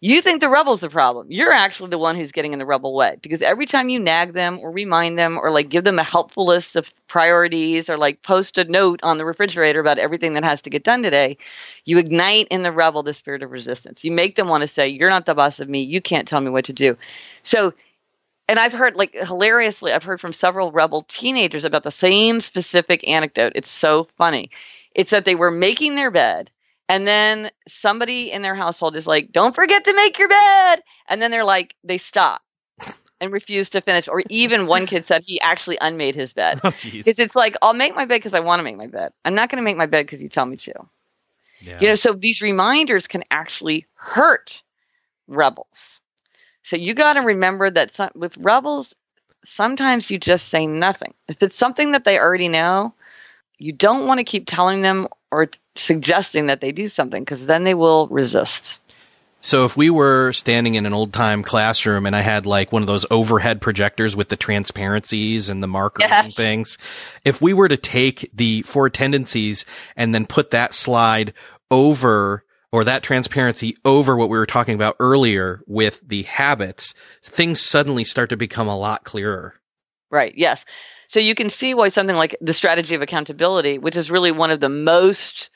you 0.01 0.21
think 0.21 0.39
the 0.39 0.49
rebel's 0.49 0.79
the 0.79 0.89
problem. 0.89 1.27
You're 1.29 1.51
actually 1.51 1.89
the 1.89 1.97
one 1.97 2.15
who's 2.15 2.31
getting 2.31 2.53
in 2.53 2.59
the 2.59 2.65
rebel 2.65 2.95
way 2.95 3.17
because 3.21 3.41
every 3.41 3.65
time 3.65 3.89
you 3.89 3.99
nag 3.99 4.33
them 4.33 4.59
or 4.59 4.71
remind 4.71 5.17
them 5.17 5.37
or 5.37 5.51
like 5.51 5.67
give 5.67 5.83
them 5.83 5.99
a 5.99 6.03
helpful 6.03 6.45
list 6.45 6.77
of 6.77 6.93
priorities 7.07 7.89
or 7.89 7.97
like 7.97 8.21
post 8.21 8.57
a 8.57 8.63
note 8.63 9.01
on 9.03 9.17
the 9.17 9.25
refrigerator 9.25 9.79
about 9.81 9.99
everything 9.99 10.35
that 10.35 10.43
has 10.45 10.61
to 10.61 10.69
get 10.69 10.83
done 10.83 11.03
today, 11.03 11.37
you 11.83 11.97
ignite 11.97 12.47
in 12.49 12.63
the 12.63 12.71
rebel 12.71 13.03
the 13.03 13.13
spirit 13.13 13.43
of 13.43 13.51
resistance. 13.51 14.05
You 14.05 14.11
make 14.11 14.35
them 14.35 14.47
want 14.47 14.61
to 14.61 14.67
say, 14.67 14.87
You're 14.87 15.09
not 15.09 15.25
the 15.25 15.35
boss 15.35 15.59
of 15.59 15.67
me. 15.67 15.81
You 15.81 16.01
can't 16.01 16.27
tell 16.27 16.39
me 16.39 16.49
what 16.49 16.65
to 16.65 16.73
do. 16.73 16.97
So, 17.43 17.73
and 18.47 18.57
I've 18.57 18.73
heard 18.73 18.95
like 18.95 19.13
hilariously, 19.13 19.91
I've 19.91 20.03
heard 20.03 20.21
from 20.21 20.33
several 20.33 20.71
rebel 20.71 21.03
teenagers 21.09 21.65
about 21.65 21.83
the 21.83 21.91
same 21.91 22.39
specific 22.39 23.05
anecdote. 23.05 23.51
It's 23.55 23.69
so 23.69 24.07
funny. 24.17 24.49
It's 24.95 25.11
that 25.11 25.25
they 25.25 25.35
were 25.35 25.51
making 25.51 25.95
their 25.95 26.09
bed 26.09 26.49
and 26.89 27.07
then 27.07 27.51
somebody 27.67 28.31
in 28.31 28.41
their 28.41 28.55
household 28.55 28.95
is 28.95 29.05
like, 29.05 29.31
don't 29.31 29.53
forget 29.53 29.85
to 29.85 29.93
make 29.95 30.17
your 30.17 30.27
bed. 30.27 30.81
And 31.07 31.21
then 31.21 31.29
they're 31.29 31.45
like, 31.45 31.75
they 31.83 31.99
stop 31.99 32.41
and 33.21 33.31
refuse 33.31 33.69
to 33.69 33.81
finish. 33.81 34.07
Or 34.07 34.23
even 34.29 34.65
one 34.65 34.87
kid 34.87 35.05
said 35.05 35.21
he 35.23 35.39
actually 35.39 35.77
unmade 35.79 36.15
his 36.15 36.33
bed. 36.33 36.59
Oh, 36.63 36.73
it's, 36.81 37.19
it's 37.19 37.35
like, 37.35 37.55
I'll 37.61 37.75
make 37.75 37.95
my 37.95 38.05
bed 38.05 38.17
because 38.17 38.33
I 38.33 38.39
want 38.39 38.59
to 38.59 38.63
make 38.63 38.75
my 38.75 38.87
bed. 38.87 39.13
I'm 39.23 39.35
not 39.35 39.49
going 39.49 39.57
to 39.57 39.63
make 39.63 39.77
my 39.77 39.85
bed 39.85 40.07
because 40.07 40.21
you 40.21 40.29
tell 40.29 40.47
me 40.47 40.57
to. 40.57 40.73
Yeah. 41.61 41.79
You 41.79 41.87
know, 41.89 41.95
so 41.95 42.13
these 42.13 42.41
reminders 42.41 43.05
can 43.05 43.23
actually 43.29 43.85
hurt 43.93 44.63
rebels. 45.27 46.01
So 46.63 46.75
you 46.75 46.95
got 46.95 47.13
to 47.13 47.21
remember 47.21 47.69
that 47.69 47.93
some, 47.95 48.09
with 48.15 48.35
rebels, 48.37 48.95
sometimes 49.45 50.09
you 50.09 50.17
just 50.17 50.49
say 50.49 50.65
nothing. 50.65 51.13
If 51.27 51.43
it's 51.43 51.57
something 51.57 51.91
that 51.91 52.03
they 52.03 52.17
already 52.17 52.47
know, 52.47 52.93
you 53.59 53.73
don't 53.73 54.07
want 54.07 54.19
to 54.19 54.23
keep 54.23 54.45
telling 54.47 54.81
them 54.81 55.07
or 55.31 55.49
suggesting 55.75 56.47
that 56.47 56.61
they 56.61 56.71
do 56.71 56.87
something 56.87 57.23
because 57.23 57.45
then 57.45 57.63
they 57.63 57.73
will 57.73 58.07
resist. 58.07 58.79
So 59.41 59.63
if 59.63 59.77
we 59.77 59.89
were 59.89 60.33
standing 60.33 60.75
in 60.75 60.85
an 60.85 60.93
old 60.93 61.13
time 61.13 61.43
classroom 61.43 62.05
and 62.05 62.15
I 62.15 62.21
had 62.21 62.45
like 62.45 62.71
one 62.71 62.81
of 62.81 62.87
those 62.87 63.05
overhead 63.09 63.61
projectors 63.61 64.15
with 64.15 64.27
the 64.29 64.35
transparencies 64.35 65.49
and 65.49 65.63
the 65.63 65.67
markers 65.67 66.07
yes. 66.09 66.25
and 66.25 66.33
things, 66.33 66.77
if 67.23 67.41
we 67.41 67.53
were 67.53 67.69
to 67.69 67.77
take 67.77 68.29
the 68.33 68.63
four 68.63 68.89
tendencies 68.89 69.65
and 69.95 70.13
then 70.13 70.25
put 70.25 70.51
that 70.51 70.73
slide 70.73 71.33
over 71.71 72.43
or 72.71 72.83
that 72.83 73.01
transparency 73.01 73.77
over 73.85 74.15
what 74.15 74.29
we 74.29 74.37
were 74.37 74.45
talking 74.45 74.75
about 74.75 74.97
earlier 74.99 75.61
with 75.67 76.01
the 76.05 76.23
habits, 76.23 76.93
things 77.23 77.61
suddenly 77.61 78.03
start 78.03 78.29
to 78.29 78.37
become 78.37 78.67
a 78.67 78.77
lot 78.77 79.05
clearer. 79.05 79.55
Right. 80.11 80.33
Yes. 80.35 80.65
So 81.09 81.19
you 81.19 81.33
can 81.33 81.49
see 81.49 81.73
why 81.73 81.89
something 81.89 82.15
like 82.15 82.37
the 82.39 82.53
strategy 82.53 82.93
of 82.93 83.01
accountability, 83.01 83.79
which 83.79 83.95
is 83.95 84.11
really 84.11 84.31
one 84.31 84.51
of 84.51 84.59
the 84.59 84.69
most 84.69 85.49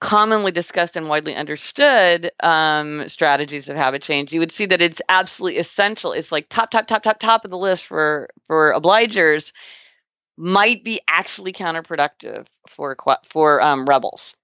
commonly 0.00 0.52
discussed 0.52 0.96
and 0.96 1.08
widely 1.08 1.34
understood 1.34 2.30
um, 2.42 3.06
strategies 3.06 3.68
of 3.68 3.76
habit 3.76 4.02
change, 4.02 4.32
you 4.32 4.40
would 4.40 4.52
see 4.52 4.66
that 4.66 4.80
it's 4.80 5.02
absolutely 5.10 5.58
essential. 5.58 6.12
It's 6.12 6.32
like 6.32 6.48
top, 6.48 6.70
top, 6.70 6.86
top, 6.86 7.02
top, 7.02 7.18
top 7.20 7.44
of 7.44 7.50
the 7.50 7.58
list 7.58 7.84
for 7.84 8.30
for 8.46 8.74
obligers. 8.74 9.52
Might 10.36 10.82
be 10.82 11.00
actually 11.08 11.52
counterproductive 11.52 12.46
for 12.68 12.96
for 13.28 13.62
um, 13.62 13.86
rebels, 13.86 14.34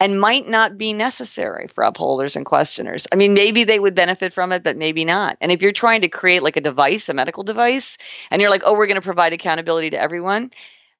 and 0.00 0.20
might 0.20 0.48
not 0.48 0.76
be 0.76 0.92
necessary 0.92 1.68
for 1.74 1.84
upholders 1.84 2.36
and 2.36 2.44
questioners. 2.44 3.06
I 3.12 3.16
mean, 3.16 3.34
maybe 3.34 3.64
they 3.64 3.78
would 3.78 3.94
benefit 3.94 4.32
from 4.32 4.52
it, 4.52 4.62
but 4.62 4.76
maybe 4.76 5.04
not. 5.04 5.36
And 5.40 5.52
if 5.52 5.62
you're 5.62 5.72
trying 5.72 6.02
to 6.02 6.08
create 6.08 6.42
like 6.42 6.56
a 6.56 6.60
device, 6.60 7.08
a 7.08 7.14
medical 7.14 7.42
device, 7.42 7.96
and 8.30 8.40
you're 8.40 8.50
like, 8.50 8.62
oh, 8.64 8.74
we're 8.74 8.86
going 8.86 8.96
to 8.96 9.02
provide 9.02 9.32
accountability 9.32 9.90
to 9.90 10.00
everyone, 10.00 10.50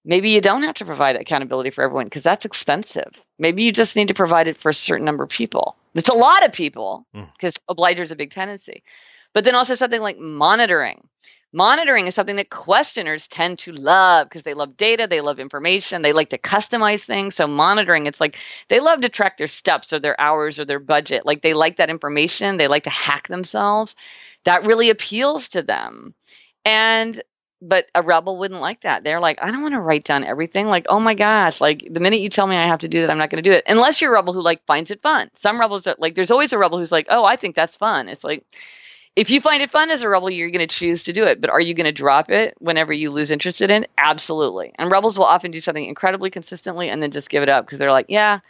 maybe 0.04 0.30
you 0.30 0.40
don't 0.40 0.62
have 0.62 0.76
to 0.76 0.84
provide 0.84 1.16
accountability 1.16 1.70
for 1.70 1.82
everyone 1.82 2.06
because 2.06 2.22
that's 2.22 2.44
expensive. 2.44 3.10
Maybe 3.38 3.62
you 3.62 3.72
just 3.72 3.96
need 3.96 4.08
to 4.08 4.14
provide 4.14 4.48
it 4.48 4.56
for 4.56 4.70
a 4.70 4.74
certain 4.74 5.04
number 5.04 5.24
of 5.24 5.30
people. 5.30 5.76
It's 5.94 6.08
a 6.08 6.14
lot 6.14 6.44
of 6.44 6.52
people 6.52 7.06
because 7.12 7.54
mm. 7.54 7.62
obliger 7.68 8.02
is 8.02 8.12
a 8.12 8.16
big 8.16 8.32
tendency. 8.32 8.82
But 9.32 9.44
then 9.44 9.54
also 9.54 9.74
something 9.74 10.00
like 10.00 10.18
monitoring. 10.18 11.08
Monitoring 11.54 12.08
is 12.08 12.16
something 12.16 12.34
that 12.34 12.50
questioners 12.50 13.28
tend 13.28 13.60
to 13.60 13.70
love 13.70 14.28
because 14.28 14.42
they 14.42 14.54
love 14.54 14.76
data, 14.76 15.06
they 15.08 15.20
love 15.20 15.38
information, 15.38 16.02
they 16.02 16.12
like 16.12 16.30
to 16.30 16.38
customize 16.38 17.04
things. 17.04 17.36
So 17.36 17.46
monitoring, 17.46 18.06
it's 18.06 18.20
like 18.20 18.36
they 18.68 18.80
love 18.80 19.02
to 19.02 19.08
track 19.08 19.38
their 19.38 19.46
steps 19.46 19.92
or 19.92 20.00
their 20.00 20.20
hours 20.20 20.58
or 20.58 20.64
their 20.64 20.80
budget. 20.80 21.24
Like 21.24 21.42
they 21.42 21.54
like 21.54 21.76
that 21.76 21.90
information, 21.90 22.56
they 22.56 22.66
like 22.66 22.82
to 22.84 22.90
hack 22.90 23.28
themselves. 23.28 23.94
That 24.44 24.66
really 24.66 24.90
appeals 24.90 25.48
to 25.50 25.62
them. 25.62 26.12
And 26.64 27.22
but 27.62 27.86
a 27.94 28.02
rebel 28.02 28.36
wouldn't 28.36 28.60
like 28.60 28.82
that. 28.82 29.04
They're 29.04 29.20
like, 29.20 29.38
I 29.40 29.52
don't 29.52 29.62
want 29.62 29.74
to 29.74 29.80
write 29.80 30.04
down 30.04 30.24
everything. 30.24 30.66
Like, 30.66 30.86
oh 30.88 30.98
my 30.98 31.14
gosh, 31.14 31.60
like 31.60 31.86
the 31.88 32.00
minute 32.00 32.20
you 32.20 32.28
tell 32.28 32.48
me 32.48 32.56
I 32.56 32.66
have 32.66 32.80
to 32.80 32.88
do 32.88 33.00
that, 33.00 33.10
I'm 33.10 33.18
not 33.18 33.30
going 33.30 33.42
to 33.42 33.48
do 33.48 33.54
it. 33.56 33.64
Unless 33.68 34.00
you're 34.00 34.10
a 34.10 34.14
rebel 34.14 34.34
who 34.34 34.42
like 34.42 34.66
finds 34.66 34.90
it 34.90 35.02
fun. 35.02 35.30
Some 35.34 35.60
rebels 35.60 35.86
are 35.86 35.94
like, 36.00 36.16
there's 36.16 36.32
always 36.32 36.52
a 36.52 36.58
rebel 36.58 36.78
who's 36.78 36.92
like, 36.92 37.06
oh, 37.10 37.24
I 37.24 37.36
think 37.36 37.54
that's 37.54 37.76
fun. 37.76 38.08
It's 38.08 38.24
like, 38.24 38.44
if 39.16 39.30
you 39.30 39.40
find 39.40 39.62
it 39.62 39.70
fun 39.70 39.90
as 39.90 40.02
a 40.02 40.08
rebel, 40.08 40.30
you're 40.30 40.50
going 40.50 40.66
to 40.66 40.74
choose 40.74 41.04
to 41.04 41.12
do 41.12 41.24
it. 41.24 41.40
But 41.40 41.50
are 41.50 41.60
you 41.60 41.74
going 41.74 41.84
to 41.84 41.92
drop 41.92 42.30
it 42.30 42.54
whenever 42.58 42.92
you 42.92 43.10
lose 43.10 43.30
interest 43.30 43.60
in 43.60 43.70
it? 43.70 43.90
Absolutely. 43.96 44.72
And 44.76 44.90
rebels 44.90 45.16
will 45.16 45.24
often 45.24 45.50
do 45.50 45.60
something 45.60 45.84
incredibly 45.84 46.30
consistently 46.30 46.88
and 46.88 47.02
then 47.02 47.10
just 47.10 47.30
give 47.30 47.42
it 47.42 47.48
up 47.48 47.64
because 47.64 47.78
they're 47.78 47.92
like, 47.92 48.06
yeah, 48.08 48.40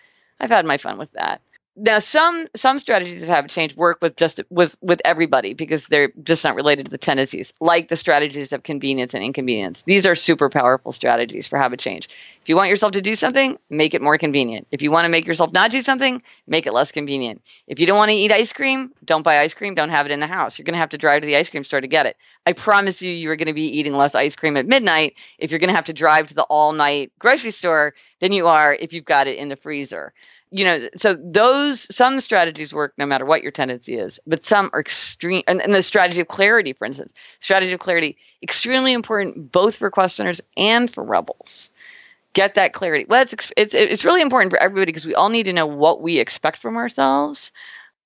I've 0.41 0.51
had 0.51 0.65
my 0.65 0.79
fun 0.79 0.99
with 0.99 1.13
that. 1.13 1.41
Now 1.77 1.99
some 1.99 2.47
some 2.55 2.79
strategies 2.79 3.23
of 3.23 3.29
habit 3.29 3.51
change 3.51 3.75
work 3.75 3.99
with 4.01 4.17
just 4.17 4.41
with 4.49 4.77
with 4.81 5.01
everybody 5.05 5.55
because 5.55 5.87
they're 5.87 6.13
just 6.23 6.45
not 6.45 6.55
related 6.55 6.85
to 6.85 6.91
the 6.91 6.99
tendencies 6.99 7.53
like 7.61 7.89
the 7.89 7.97
strategies 7.97 8.53
of 8.53 8.63
convenience 8.63 9.13
and 9.15 9.25
inconvenience. 9.25 9.83
These 9.87 10.07
are 10.07 10.15
super 10.15 10.49
powerful 10.49 10.93
strategies 10.93 11.49
for 11.49 11.59
habit 11.59 11.81
change. 11.81 12.09
If 12.43 12.49
you 12.49 12.57
want 12.57 12.69
yourself 12.69 12.93
to 12.93 13.03
do 13.03 13.15
something 13.15 13.59
make 13.71 13.95
it 13.95 14.03
more 14.03 14.19
convenient. 14.19 14.69
If 14.71 14.83
you 14.83 14.93
want 14.93 15.05
to 15.05 15.09
make 15.09 15.27
yourself 15.27 15.53
not 15.53 15.71
do 15.71 15.83
something 15.83 16.23
make 16.47 16.67
it 16.67 16.73
less 16.73 16.93
convenient. 16.93 17.43
If 17.67 17.81
you 17.81 17.87
don't 17.87 17.97
want 17.97 18.11
to 18.11 18.17
eat 18.17 18.31
ice 18.31 18.53
cream 18.53 18.93
don't 19.05 19.23
buy 19.23 19.41
ice 19.41 19.55
cream 19.55 19.75
don't 19.75 19.91
have 19.91 20.07
it 20.07 20.13
in 20.13 20.21
the 20.21 20.29
house. 20.29 20.59
You're 20.59 20.65
going 20.65 20.75
to 20.75 20.81
have 20.81 20.91
to 20.91 20.99
drive 20.99 21.23
to 21.23 21.27
the 21.27 21.37
ice 21.37 21.49
cream 21.49 21.65
store 21.65 21.81
to 21.81 21.89
get 21.89 22.07
it. 22.07 22.17
I 22.47 22.53
promise 22.53 23.03
you 23.03 23.11
you're 23.11 23.37
going 23.37 23.49
to 23.49 23.55
be 23.55 23.79
eating 23.79 23.95
less 23.95 24.15
ice 24.15 24.37
cream 24.37 24.57
at 24.57 24.67
midnight. 24.67 25.15
If 25.39 25.51
you're 25.51 25.61
going 25.61 25.71
to 25.71 25.77
have 25.77 25.87
to 25.87 25.93
drive 25.93 26.29
to 26.29 26.35
the 26.35 26.45
all 26.45 26.73
night 26.73 27.11
grocery 27.19 27.51
store 27.51 27.95
than 28.21 28.31
you 28.31 28.47
are 28.47 28.75
if 28.75 28.93
you've 28.93 29.05
got 29.05 29.27
it 29.27 29.39
in 29.39 29.49
the 29.49 29.57
freezer 29.57 30.13
you 30.55 30.65
know, 30.65 30.89
so 30.97 31.19
those 31.21 31.85
some 31.93 32.21
strategies 32.21 32.73
work 32.73 32.93
no 32.97 33.07
matter 33.07 33.25
what 33.25 33.43
your 33.43 33.51
tendency 33.51 33.99
is, 33.99 34.21
but 34.25 34.47
some 34.47 34.71
are 34.73 34.79
extreme. 34.79 35.43
And, 35.49 35.61
and 35.61 35.75
the 35.75 35.83
strategy 35.83 36.21
of 36.21 36.29
clarity, 36.29 36.73
for 36.75 36.85
instance, 36.85 37.13
strategy 37.41 37.73
of 37.73 37.81
clarity, 37.81 38.17
extremely 38.41 38.93
important 38.93 39.51
both 39.51 39.79
for 39.79 39.91
questioners 39.91 40.41
and 40.57 40.95
for 40.95 41.03
rebels. 41.03 41.71
Get 42.35 42.55
that 42.55 42.73
clarity. 42.73 43.05
Well, 43.09 43.23
it's 43.23 43.51
it's 43.57 43.75
it's 43.75 44.05
really 44.05 44.21
important 44.21 44.53
for 44.53 44.59
everybody 44.61 44.93
because 44.93 45.05
we 45.05 45.17
all 45.17 45.29
need 45.29 45.43
to 45.45 45.53
know 45.53 45.67
what 45.67 46.01
we 46.01 46.19
expect 46.21 46.61
from 46.61 46.77
ourselves. 46.77 47.51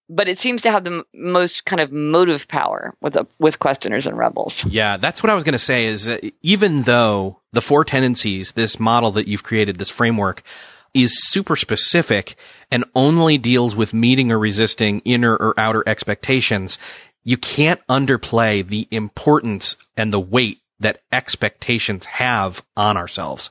But 0.09 0.26
it 0.26 0.38
seems 0.38 0.62
to 0.62 0.70
have 0.70 0.84
the 0.84 0.90
m- 0.90 1.05
most 1.12 1.66
kind 1.66 1.80
of 1.80 1.92
motive 1.92 2.49
power 2.49 2.94
with 3.03 3.14
a, 3.14 3.26
with 3.38 3.59
questioners 3.59 4.07
and 4.07 4.16
rebels. 4.16 4.64
Yeah, 4.64 4.96
that's 4.96 5.22
what 5.22 5.28
I 5.28 5.34
was 5.34 5.44
going 5.44 5.53
to 5.53 5.59
say. 5.59 5.84
Is 5.84 6.09
uh, 6.09 6.16
even 6.40 6.84
though 6.84 7.40
the 7.53 7.61
four 7.61 7.84
tendencies, 7.84 8.53
this 8.53 8.80
model 8.80 9.11
that 9.11 9.28
you've 9.28 9.42
created, 9.42 9.76
this 9.76 9.90
framework 9.90 10.42
is 10.95 11.22
super 11.22 11.57
specific 11.57 12.36
and 12.70 12.84
only 12.95 13.39
deals 13.39 13.74
with 13.74 13.95
meeting 13.95 14.32
or 14.32 14.39
resisting 14.39 15.01
inner 15.01 15.34
or 15.34 15.59
outer 15.59 15.82
expectations, 15.86 16.78
you 17.24 17.36
can't 17.36 17.80
underplay 17.89 18.66
the 18.66 18.89
importance 18.91 19.76
and 19.97 20.12
the 20.12 20.20
weight 20.20 20.61
that 20.80 21.03
expectations 21.12 22.05
have 22.07 22.62
on 22.76 22.97
ourselves. 22.97 23.51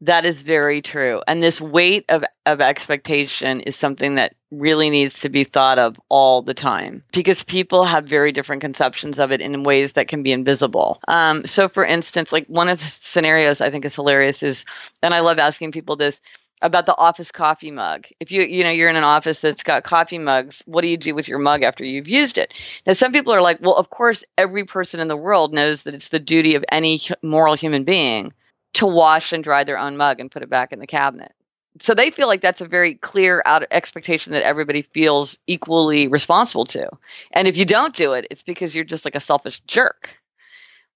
That 0.00 0.24
is 0.24 0.42
very 0.42 0.80
true. 0.80 1.22
And 1.26 1.42
this 1.42 1.60
weight 1.60 2.04
of, 2.08 2.22
of 2.46 2.60
expectation 2.60 3.60
is 3.62 3.74
something 3.74 4.14
that 4.14 4.34
really 4.52 4.90
needs 4.90 5.18
to 5.20 5.28
be 5.28 5.42
thought 5.42 5.78
of 5.78 5.96
all 6.08 6.40
the 6.40 6.54
time 6.54 7.02
because 7.12 7.42
people 7.42 7.84
have 7.84 8.04
very 8.04 8.30
different 8.30 8.62
conceptions 8.62 9.18
of 9.18 9.32
it 9.32 9.40
in 9.40 9.64
ways 9.64 9.92
that 9.92 10.06
can 10.06 10.22
be 10.22 10.30
invisible. 10.30 11.00
Um, 11.08 11.44
so, 11.46 11.68
for 11.68 11.84
instance, 11.84 12.30
like 12.30 12.46
one 12.46 12.68
of 12.68 12.78
the 12.78 12.92
scenarios 13.02 13.60
I 13.60 13.70
think 13.70 13.84
is 13.84 13.94
hilarious 13.94 14.42
is, 14.44 14.64
and 15.02 15.12
I 15.12 15.20
love 15.20 15.38
asking 15.38 15.72
people 15.72 15.96
this 15.96 16.20
about 16.62 16.86
the 16.86 16.96
office 16.96 17.30
coffee 17.30 17.70
mug. 17.70 18.06
If 18.20 18.30
you 18.32 18.42
you 18.42 18.64
know 18.64 18.70
you're 18.70 18.90
in 18.90 18.96
an 18.96 19.04
office 19.04 19.38
that's 19.38 19.62
got 19.62 19.84
coffee 19.84 20.18
mugs, 20.18 20.62
what 20.66 20.82
do 20.82 20.88
you 20.88 20.96
do 20.96 21.14
with 21.14 21.28
your 21.28 21.38
mug 21.38 21.62
after 21.62 21.84
you've 21.84 22.08
used 22.08 22.38
it? 22.38 22.52
Now 22.86 22.92
some 22.92 23.12
people 23.12 23.32
are 23.32 23.42
like, 23.42 23.60
well, 23.60 23.76
of 23.76 23.90
course 23.90 24.24
every 24.36 24.64
person 24.64 25.00
in 25.00 25.08
the 25.08 25.16
world 25.16 25.52
knows 25.52 25.82
that 25.82 25.94
it's 25.94 26.08
the 26.08 26.18
duty 26.18 26.54
of 26.54 26.64
any 26.70 27.00
moral 27.22 27.54
human 27.54 27.84
being 27.84 28.32
to 28.74 28.86
wash 28.86 29.32
and 29.32 29.42
dry 29.42 29.64
their 29.64 29.78
own 29.78 29.96
mug 29.96 30.20
and 30.20 30.30
put 30.30 30.42
it 30.42 30.50
back 30.50 30.72
in 30.72 30.78
the 30.78 30.86
cabinet. 30.86 31.32
So 31.80 31.94
they 31.94 32.10
feel 32.10 32.26
like 32.26 32.40
that's 32.40 32.60
a 32.60 32.66
very 32.66 32.94
clear 32.94 33.40
out 33.44 33.64
expectation 33.70 34.32
that 34.32 34.42
everybody 34.42 34.82
feels 34.82 35.38
equally 35.46 36.08
responsible 36.08 36.64
to. 36.66 36.88
And 37.32 37.46
if 37.46 37.56
you 37.56 37.64
don't 37.64 37.94
do 37.94 38.14
it, 38.14 38.26
it's 38.30 38.42
because 38.42 38.74
you're 38.74 38.84
just 38.84 39.04
like 39.04 39.14
a 39.14 39.20
selfish 39.20 39.60
jerk. 39.60 40.10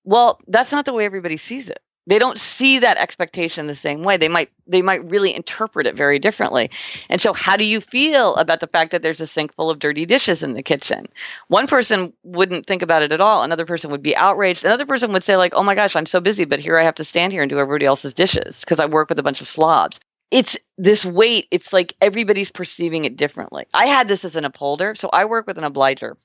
Well, 0.02 0.40
that's 0.48 0.72
not 0.72 0.84
the 0.84 0.92
way 0.92 1.04
everybody 1.04 1.36
sees 1.36 1.68
it 1.68 1.80
they 2.06 2.18
don't 2.18 2.38
see 2.38 2.80
that 2.80 2.96
expectation 2.96 3.66
the 3.66 3.74
same 3.74 4.02
way. 4.02 4.16
They 4.16 4.28
might 4.28 4.50
they 4.66 4.82
might 4.82 5.08
really 5.08 5.34
interpret 5.34 5.86
it 5.86 5.96
very 5.96 6.18
differently. 6.18 6.70
And 7.08 7.20
so 7.20 7.32
how 7.32 7.56
do 7.56 7.64
you 7.64 7.80
feel 7.80 8.34
about 8.36 8.60
the 8.60 8.66
fact 8.66 8.90
that 8.90 9.02
there's 9.02 9.20
a 9.20 9.26
sink 9.26 9.54
full 9.54 9.70
of 9.70 9.78
dirty 9.78 10.04
dishes 10.04 10.42
in 10.42 10.54
the 10.54 10.62
kitchen? 10.62 11.06
One 11.48 11.66
person 11.66 12.12
wouldn't 12.24 12.66
think 12.66 12.82
about 12.82 13.02
it 13.02 13.12
at 13.12 13.20
all. 13.20 13.42
Another 13.42 13.66
person 13.66 13.90
would 13.90 14.02
be 14.02 14.16
outraged. 14.16 14.64
Another 14.64 14.86
person 14.86 15.12
would 15.12 15.22
say 15.22 15.36
like 15.36 15.52
oh 15.54 15.62
my 15.62 15.74
gosh 15.74 15.94
i'm 15.94 16.06
so 16.06 16.20
busy 16.20 16.44
but 16.44 16.60
here 16.60 16.78
i 16.78 16.84
have 16.84 16.96
to 16.96 17.04
stand 17.04 17.32
here 17.32 17.42
and 17.42 17.50
do 17.50 17.58
everybody 17.58 17.86
else's 17.86 18.14
dishes 18.14 18.60
because 18.60 18.80
i 18.80 18.86
work 18.86 19.08
with 19.08 19.18
a 19.18 19.22
bunch 19.22 19.40
of 19.40 19.48
slobs. 19.48 20.00
It's 20.30 20.56
this 20.78 21.04
weight 21.04 21.46
it's 21.50 21.72
like 21.72 21.94
everybody's 22.00 22.50
perceiving 22.50 23.04
it 23.04 23.16
differently. 23.16 23.66
I 23.72 23.86
had 23.86 24.08
this 24.08 24.24
as 24.24 24.34
an 24.34 24.44
upholder 24.44 24.94
so 24.96 25.08
i 25.12 25.24
work 25.24 25.46
with 25.46 25.58
an 25.58 25.64
obliger. 25.64 26.16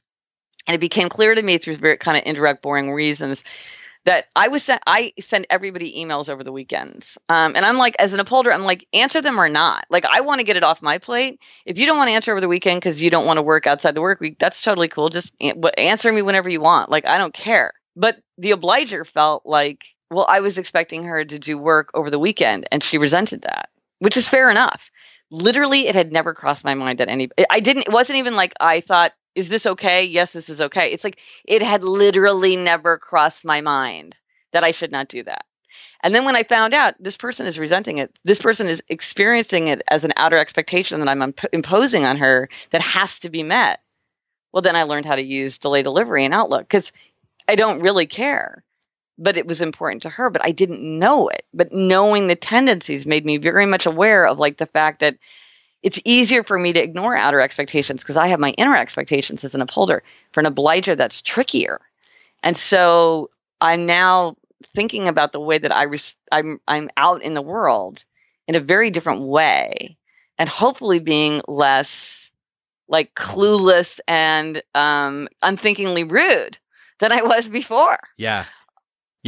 And 0.65 0.75
it 0.75 0.79
became 0.79 1.07
clear 1.07 1.33
to 1.33 1.41
me 1.41 1.59
through 1.59 1.77
very 1.77 1.97
kind 1.97 2.17
of 2.17 2.23
indirect 2.25 2.61
boring 2.61 2.91
reasons 2.91 3.41
that 4.07 4.27
I 4.37 4.47
was 4.47 4.63
sent, 4.63 4.81
I 4.87 5.11
send 5.19 5.47
everybody 5.49 6.01
emails 6.01 6.29
over 6.29 6.41
the 6.41 6.51
weekends. 6.51 7.17
Um, 7.27 7.57
and 7.57 7.65
I'm 7.65 7.77
like, 7.77 7.95
as 7.99 8.13
an 8.13 8.21
upholder, 8.21 8.53
I'm 8.53 8.63
like, 8.63 8.87
answer 8.93 9.21
them 9.21 9.37
or 9.37 9.49
not. 9.49 9.85
Like, 9.89 10.05
I 10.05 10.21
want 10.21 10.39
to 10.39 10.45
get 10.45 10.55
it 10.55 10.63
off 10.63 10.81
my 10.81 10.97
plate. 10.97 11.41
If 11.65 11.77
you 11.77 11.85
don't 11.85 11.97
want 11.97 12.07
to 12.07 12.13
answer 12.13 12.31
over 12.31 12.39
the 12.39 12.47
weekend 12.47 12.79
because 12.79 13.01
you 13.01 13.09
don't 13.09 13.25
want 13.25 13.37
to 13.37 13.43
work 13.43 13.67
outside 13.67 13.95
the 13.95 14.01
work 14.01 14.21
week, 14.21 14.39
that's 14.39 14.61
totally 14.61 14.87
cool. 14.87 15.09
Just 15.09 15.33
answer 15.77 16.11
me 16.11 16.21
whenever 16.21 16.47
you 16.47 16.61
want. 16.61 16.89
Like, 16.89 17.05
I 17.05 17.17
don't 17.17 17.33
care. 17.33 17.73
But 17.97 18.17
the 18.37 18.51
obliger 18.51 19.03
felt 19.03 19.45
like, 19.45 19.83
well, 20.09 20.25
I 20.29 20.39
was 20.39 20.57
expecting 20.57 21.03
her 21.03 21.25
to 21.25 21.37
do 21.37 21.57
work 21.57 21.89
over 21.93 22.09
the 22.09 22.19
weekend 22.19 22.65
and 22.71 22.81
she 22.81 22.97
resented 22.97 23.41
that, 23.41 23.67
which 23.99 24.15
is 24.15 24.29
fair 24.29 24.49
enough. 24.49 24.89
Literally, 25.31 25.87
it 25.87 25.95
had 25.95 26.13
never 26.13 26.33
crossed 26.33 26.63
my 26.63 26.75
mind 26.75 26.99
that 26.99 27.09
any, 27.09 27.29
I 27.49 27.59
didn't, 27.59 27.87
it 27.87 27.91
wasn't 27.91 28.19
even 28.19 28.35
like 28.35 28.53
I 28.61 28.79
thought 28.79 29.11
is 29.37 29.49
this 29.49 29.67
okay? 29.67 30.03
Yes, 30.03 30.31
this 30.31 30.49
is 30.49 30.59
okay. 30.59 30.91
It's 30.91 31.03
like 31.03 31.19
it 31.45 31.61
had 31.61 31.83
literally 31.83 32.55
never 32.55 32.97
crossed 32.97 33.45
my 33.45 33.61
mind 33.61 34.15
that 34.51 34.63
I 34.63 34.71
should 34.71 34.91
not 34.91 35.09
do 35.09 35.23
that. 35.23 35.45
And 36.03 36.15
then 36.15 36.25
when 36.25 36.35
I 36.35 36.43
found 36.43 36.73
out 36.73 36.95
this 36.99 37.17
person 37.17 37.45
is 37.45 37.59
resenting 37.59 37.99
it, 37.99 38.17
this 38.23 38.39
person 38.39 38.67
is 38.67 38.81
experiencing 38.89 39.67
it 39.67 39.83
as 39.89 40.03
an 40.03 40.13
outer 40.15 40.37
expectation 40.37 40.99
that 40.99 41.09
I'm 41.09 41.21
imp- 41.21 41.53
imposing 41.53 42.03
on 42.03 42.17
her 42.17 42.49
that 42.71 42.81
has 42.81 43.19
to 43.19 43.29
be 43.29 43.43
met. 43.43 43.79
Well, 44.51 44.63
then 44.63 44.75
I 44.75 44.83
learned 44.83 45.05
how 45.05 45.15
to 45.15 45.21
use 45.21 45.59
delay 45.59 45.83
delivery 45.83 46.25
and 46.25 46.33
Outlook 46.33 46.63
because 46.63 46.91
I 47.47 47.55
don't 47.55 47.81
really 47.81 48.07
care. 48.07 48.63
But 49.19 49.37
it 49.37 49.47
was 49.47 49.61
important 49.61 50.03
to 50.03 50.09
her, 50.09 50.29
but 50.29 50.45
I 50.45 50.51
didn't 50.51 50.81
know 50.81 51.27
it. 51.27 51.45
But 51.53 51.73
knowing 51.73 52.27
the 52.27 52.35
tendencies 52.35 53.07
made 53.07 53.25
me 53.25 53.37
very 53.37 53.65
much 53.65 53.85
aware 53.85 54.25
of 54.25 54.39
like 54.39 54.57
the 54.57 54.67
fact 54.67 54.99
that 54.99 55.17
it's 55.83 55.99
easier 56.05 56.43
for 56.43 56.57
me 56.57 56.73
to 56.73 56.81
ignore 56.81 57.15
outer 57.15 57.39
expectations 57.39 58.01
because 58.01 58.17
I 58.17 58.27
have 58.27 58.39
my 58.39 58.51
inner 58.51 58.75
expectations 58.75 59.43
as 59.43 59.55
an 59.55 59.61
upholder. 59.61 60.03
For 60.31 60.39
an 60.39 60.45
obliger, 60.45 60.95
that's 60.95 61.21
trickier. 61.21 61.79
And 62.43 62.57
so 62.57 63.29
I'm 63.61 63.85
now 63.85 64.35
thinking 64.75 65.07
about 65.07 65.31
the 65.31 65.39
way 65.39 65.57
that 65.57 65.75
I 65.75 65.83
res- 65.83 66.15
I'm 66.31 66.59
I'm 66.67 66.89
out 66.97 67.21
in 67.21 67.33
the 67.33 67.41
world 67.41 68.03
in 68.47 68.55
a 68.55 68.59
very 68.59 68.89
different 68.89 69.21
way, 69.21 69.97
and 70.37 70.49
hopefully 70.49 70.99
being 70.99 71.41
less 71.47 72.29
like 72.87 73.13
clueless 73.15 73.99
and 74.07 74.61
um, 74.73 75.27
unthinkingly 75.41 76.03
rude 76.05 76.57
than 76.99 77.11
I 77.11 77.21
was 77.21 77.49
before. 77.49 77.99
Yeah, 78.17 78.45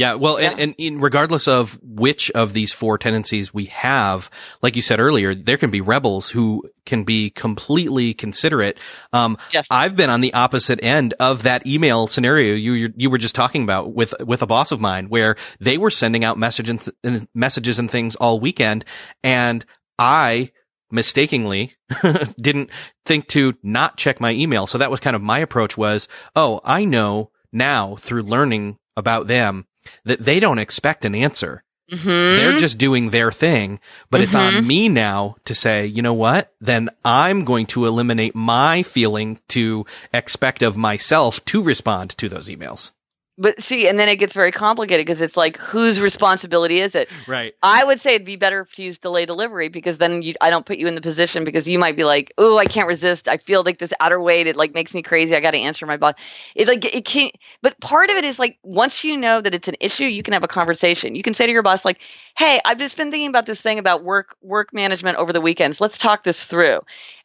yeah, 0.00 0.14
well, 0.14 0.40
yeah. 0.40 0.52
And, 0.52 0.60
and, 0.60 0.74
in, 0.78 1.00
regardless 1.02 1.46
of 1.46 1.78
which 1.82 2.30
of 2.30 2.54
these 2.54 2.72
four 2.72 2.96
tendencies 2.96 3.52
we 3.52 3.66
have, 3.66 4.30
like 4.62 4.74
you 4.74 4.80
said 4.80 4.98
earlier, 4.98 5.34
there 5.34 5.58
can 5.58 5.70
be 5.70 5.82
rebels 5.82 6.30
who 6.30 6.64
can 6.86 7.04
be 7.04 7.28
completely 7.28 8.14
considerate. 8.14 8.78
Um, 9.12 9.36
yes. 9.52 9.66
I've 9.70 9.96
been 9.96 10.08
on 10.08 10.22
the 10.22 10.32
opposite 10.32 10.82
end 10.82 11.12
of 11.20 11.42
that 11.42 11.66
email 11.66 12.06
scenario 12.06 12.54
you 12.54 12.94
you 12.96 13.10
were 13.10 13.18
just 13.18 13.34
talking 13.34 13.62
about 13.62 13.92
with 13.92 14.14
with 14.20 14.40
a 14.40 14.46
boss 14.46 14.72
of 14.72 14.80
mine, 14.80 15.10
where 15.10 15.36
they 15.58 15.76
were 15.76 15.90
sending 15.90 16.24
out 16.24 16.38
messages 16.38 16.90
and 17.04 17.28
messages 17.34 17.78
and 17.78 17.90
things 17.90 18.16
all 18.16 18.40
weekend, 18.40 18.86
and 19.22 19.66
I 19.98 20.52
mistakenly 20.90 21.74
didn't 22.40 22.70
think 23.04 23.28
to 23.28 23.52
not 23.62 23.98
check 23.98 24.18
my 24.18 24.30
email. 24.30 24.66
So 24.66 24.78
that 24.78 24.90
was 24.90 25.00
kind 25.00 25.14
of 25.14 25.20
my 25.20 25.40
approach 25.40 25.76
was, 25.76 26.08
oh, 26.34 26.62
I 26.64 26.86
know 26.86 27.32
now 27.52 27.96
through 27.96 28.22
learning 28.22 28.78
about 28.96 29.26
them 29.26 29.66
that 30.04 30.20
they 30.20 30.40
don't 30.40 30.58
expect 30.58 31.04
an 31.04 31.14
answer. 31.14 31.62
Mm-hmm. 31.90 32.06
They're 32.06 32.58
just 32.58 32.78
doing 32.78 33.10
their 33.10 33.32
thing, 33.32 33.80
but 34.10 34.18
mm-hmm. 34.18 34.24
it's 34.24 34.34
on 34.36 34.54
mm-hmm. 34.54 34.66
me 34.66 34.88
now 34.88 35.36
to 35.44 35.54
say, 35.54 35.86
you 35.86 36.02
know 36.02 36.14
what? 36.14 36.52
Then 36.60 36.88
I'm 37.04 37.44
going 37.44 37.66
to 37.66 37.86
eliminate 37.86 38.36
my 38.36 38.84
feeling 38.84 39.40
to 39.48 39.86
expect 40.14 40.62
of 40.62 40.76
myself 40.76 41.44
to 41.46 41.62
respond 41.62 42.10
to 42.18 42.28
those 42.28 42.48
emails 42.48 42.92
but 43.40 43.60
see, 43.60 43.88
and 43.88 43.98
then 43.98 44.10
it 44.10 44.16
gets 44.16 44.34
very 44.34 44.52
complicated 44.52 45.06
because 45.06 45.22
it's 45.22 45.36
like, 45.36 45.56
whose 45.56 45.98
responsibility 45.98 46.80
is 46.80 46.94
it? 46.94 47.08
Right. 47.26 47.54
I 47.62 47.82
would 47.82 47.98
say 47.98 48.14
it'd 48.14 48.26
be 48.26 48.36
better 48.36 48.68
to 48.74 48.82
use 48.82 48.98
delay 48.98 49.24
delivery 49.24 49.70
because 49.70 49.96
then 49.96 50.20
you, 50.20 50.34
I 50.42 50.50
don't 50.50 50.66
put 50.66 50.76
you 50.76 50.86
in 50.86 50.94
the 50.94 51.00
position 51.00 51.42
because 51.42 51.66
you 51.66 51.78
might 51.78 51.96
be 51.96 52.04
like, 52.04 52.34
oh, 52.36 52.58
I 52.58 52.66
can't 52.66 52.86
resist. 52.86 53.28
I 53.28 53.38
feel 53.38 53.62
like 53.62 53.78
this 53.78 53.94
outer 53.98 54.20
weight. 54.20 54.46
It 54.46 54.56
like 54.56 54.74
makes 54.74 54.92
me 54.92 55.00
crazy. 55.00 55.34
I 55.34 55.40
got 55.40 55.52
to 55.52 55.58
answer 55.58 55.86
my 55.86 55.96
boss. 55.96 56.16
It 56.54 56.68
like 56.68 56.84
it 56.84 57.06
can't. 57.06 57.34
But 57.62 57.80
part 57.80 58.10
of 58.10 58.16
it 58.16 58.26
is 58.26 58.38
like 58.38 58.58
once 58.62 59.02
you 59.04 59.16
know 59.16 59.40
that 59.40 59.54
it's 59.54 59.68
an 59.68 59.76
issue, 59.80 60.04
you 60.04 60.22
can 60.22 60.34
have 60.34 60.44
a 60.44 60.48
conversation. 60.48 61.14
You 61.14 61.22
can 61.22 61.32
say 61.32 61.46
to 61.46 61.52
your 61.52 61.62
boss 61.62 61.82
like, 61.82 61.98
hey, 62.36 62.60
I've 62.66 62.78
just 62.78 62.98
been 62.98 63.10
thinking 63.10 63.30
about 63.30 63.46
this 63.46 63.62
thing 63.62 63.78
about 63.78 64.04
work 64.04 64.36
work 64.42 64.74
management 64.74 65.16
over 65.16 65.32
the 65.32 65.40
weekends. 65.40 65.80
Let's 65.80 65.96
talk 65.96 66.24
this 66.24 66.44
through. 66.44 66.80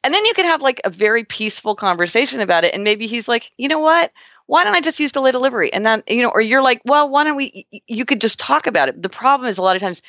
And 0.05 0.13
then 0.13 0.24
you 0.26 0.34
can 0.34 0.45
have 0.45 0.61
like 0.61 0.80
a 0.86 0.89
very 0.89 1.26
peaceful 1.26 1.76
conversation 1.76 2.39
about 2.39 2.63
it. 2.63 2.74
And 2.74 2.86
maybe 2.86 3.05
he's 3.05 3.28
like, 3.28 3.51
you 3.57 3.68
know 3.68 3.80
what? 3.80 4.13
Why 4.48 4.64
don't 4.64 4.76
I 4.76 4.82
just 4.82 5.00
use 5.00 5.12
delay 5.12 5.32
delivery? 5.32 5.74
And 5.74 5.86
then, 5.86 6.04
you 6.08 6.22
know, 6.22 6.30
or 6.30 6.41
you're 6.41 6.62
like, 6.62 6.82
well, 6.86 7.10
why 7.10 7.24
don't 7.24 7.36
we, 7.36 7.66
you 7.88 8.06
could 8.06 8.22
just 8.22 8.39
talk 8.39 8.68
about 8.68 8.89
it. 8.89 9.02
The 9.02 9.10
problem 9.10 9.50
is 9.50 9.58
a 9.58 9.64
lot 9.64 9.76
of 9.76 9.82
times 9.82 10.02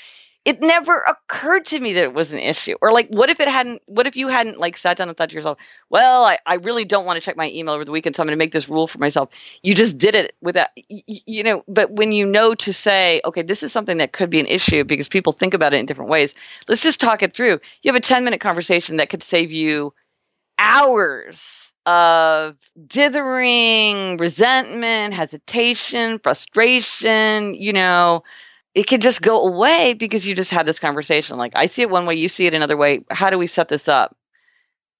it 0.45 0.61
never 0.61 0.99
occurred 0.99 1.65
to 1.65 1.81
me 1.81 1.95
that 1.95 2.05
it 2.05 2.15
was 2.15 2.33
an 2.33 2.39
issue. 2.39 2.77
Or 2.81 2.93
like, 2.93 3.09
what 3.09 3.31
if 3.31 3.41
it 3.41 3.49
hadn't, 3.49 3.83
what 3.87 4.07
if 4.07 4.15
you 4.15 4.29
hadn't 4.29 4.59
like 4.61 4.77
sat 4.77 4.97
down 4.97 5.09
and 5.09 5.19
thought 5.19 5.31
to 5.31 5.35
yourself, 5.35 5.59
well, 5.91 6.25
I, 6.25 6.39
I 6.47 6.55
really 6.55 6.85
don't 6.85 7.05
want 7.05 7.17
to 7.17 7.21
check 7.21 7.37
my 7.37 7.51
email 7.51 7.75
over 7.75 7.85
the 7.85 7.91
weekend, 7.91 8.15
so 8.15 8.23
I'm 8.23 8.29
going 8.29 8.39
to 8.39 8.45
make 8.45 8.53
this 8.53 8.69
rule 8.69 8.87
for 8.87 8.99
myself. 8.99 9.31
You 9.63 9.75
just 9.75 9.99
did 9.99 10.15
it 10.15 10.37
without, 10.41 10.69
you 10.77 11.43
know, 11.43 11.65
but 11.67 11.91
when 11.91 12.13
you 12.13 12.27
know 12.27 12.55
to 12.55 12.73
say, 12.73 13.21
okay, 13.25 13.43
this 13.43 13.65
is 13.65 13.73
something 13.73 13.99
that 13.99 14.13
could 14.13 14.31
be 14.31 14.39
an 14.39 14.47
issue 14.47 14.85
because 14.85 15.09
people 15.09 15.33
think 15.33 15.53
about 15.53 15.75
it 15.75 15.79
in 15.79 15.87
different 15.87 16.11
ways, 16.13 16.33
let's 16.69 16.83
just 16.83 17.01
talk 17.01 17.25
it 17.25 17.35
through. 17.35 17.59
You 17.83 17.93
have 17.93 17.97
a 17.97 18.01
10 18.01 18.23
minute 18.23 18.41
conversation 18.41 18.99
that 18.99 19.09
could 19.09 19.25
save 19.25 19.51
you 19.51 19.95
hours 20.59 21.73
of 21.87 22.57
dithering, 22.87 24.19
resentment, 24.19 25.15
hesitation, 25.15 26.19
frustration, 26.19 27.55
you 27.55 27.73
know, 27.73 28.25
it 28.75 28.89
could 28.89 29.01
just 29.01 29.23
go 29.23 29.47
away 29.47 29.95
because 29.95 30.27
you 30.27 30.35
just 30.35 30.51
had 30.51 30.67
this 30.67 30.79
conversation. 30.79 31.39
Like, 31.39 31.53
I 31.55 31.69
see 31.69 31.83
it 31.83 31.91
one 31.91 32.05
way, 32.05 32.17
you 32.17 32.29
see 32.29 32.47
it 32.47 32.55
another 32.55 32.77
way. 32.77 33.05
How 33.11 33.31
do 33.31 33.39
we 33.39 33.47
set 33.47 33.69
this 33.69 33.89
up? 33.89 34.17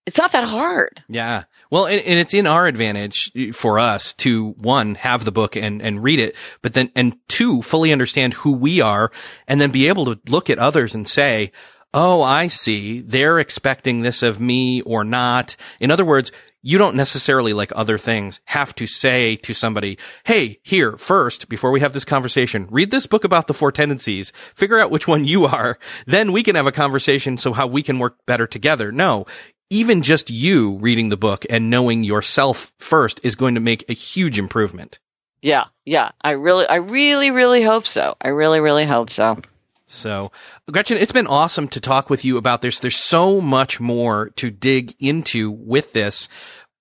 It's 0.07 0.19
not 0.19 0.33
that 0.33 0.45
hard. 0.45 1.03
Yeah. 1.09 1.45
Well, 1.69 1.87
and, 1.87 2.01
and, 2.03 2.21
it's 2.21 2.33
in 2.33 2.47
our 2.47 2.69
advantage 2.69 3.33
for 3.53 3.81
us 3.81 4.15
to 4.15 4.51
one, 4.59 4.95
have 4.95 5.25
the 5.25 5.33
book 5.33 5.57
and, 5.57 5.83
and 5.83 6.01
read 6.01 6.21
it, 6.21 6.37
but 6.63 6.75
then, 6.75 6.93
and 6.95 7.17
two, 7.27 7.61
fully 7.61 7.91
understand 7.91 8.35
who 8.35 8.53
we 8.53 8.81
are 8.81 9.11
and 9.49 9.61
then 9.61 9.73
be 9.73 9.89
able 9.89 10.05
to 10.05 10.21
look 10.29 10.49
at 10.49 10.61
others 10.61 10.95
and 10.95 11.09
say, 11.09 11.51
Oh, 11.99 12.21
I 12.21 12.49
see. 12.49 13.01
They're 13.01 13.39
expecting 13.39 14.03
this 14.03 14.23
of 14.23 14.39
me 14.39 14.83
or 14.83 15.03
not. 15.03 15.57
In 15.81 15.91
other 15.91 16.05
words, 16.05 16.31
you 16.63 16.79
don't 16.79 16.97
necessarily, 16.97 17.53
like 17.53 17.73
other 17.75 17.99
things, 17.99 18.41
have 18.47 18.75
to 18.77 18.87
say 18.87 19.37
to 19.37 19.55
somebody, 19.55 19.99
Hey, 20.25 20.59
here, 20.63 20.97
first, 20.97 21.49
before 21.49 21.71
we 21.71 21.81
have 21.81 21.93
this 21.93 22.05
conversation, 22.05 22.67
read 22.71 22.91
this 22.91 23.07
book 23.07 23.25
about 23.25 23.47
the 23.47 23.55
four 23.55 23.71
tendencies, 23.73 24.33
figure 24.55 24.79
out 24.79 24.91
which 24.91 25.07
one 25.07 25.25
you 25.25 25.45
are. 25.45 25.79
Then 26.07 26.33
we 26.33 26.43
can 26.43 26.57
have 26.57 26.67
a 26.67 26.73
conversation. 26.73 27.37
So 27.39 27.53
how 27.53 27.67
we 27.67 27.83
can 27.83 27.99
work 27.99 28.19
better 28.27 28.47
together. 28.47 28.91
No, 28.93 29.27
even 29.71 30.03
just 30.03 30.31
you 30.31 30.77
reading 30.77 31.09
the 31.09 31.17
book 31.17 31.45
and 31.51 31.71
knowing 31.71 32.05
yourself 32.05 32.73
first 32.79 33.21
is 33.23 33.35
going 33.35 33.55
to 33.55 33.61
make 33.61 33.89
a 33.89 33.95
huge 33.95 34.39
improvement. 34.39 34.99
Yeah. 35.43 35.65
Yeah. 35.85 36.11
I 36.23 36.33
really, 36.33 36.67
I 36.67 36.77
really, 36.77 37.31
really 37.31 37.63
hope 37.63 37.87
so. 37.87 38.17
I 38.21 38.29
really, 38.29 38.61
really 38.61 38.87
hope 38.87 39.11
so. 39.11 39.41
So, 39.87 40.33
Gretchen, 40.71 40.97
it's 40.97 41.13
been 41.13 41.27
awesome 41.29 41.69
to 41.69 41.81
talk 41.81 42.11
with 42.11 42.25
you 42.25 42.37
about 42.39 42.61
this. 42.61 42.81
There's 42.81 42.97
so 42.97 43.41
much 43.41 43.79
more 43.81 44.31
to 44.31 44.51
dig 44.51 44.95
into 44.99 45.51
with 45.51 45.93
this. 45.93 46.29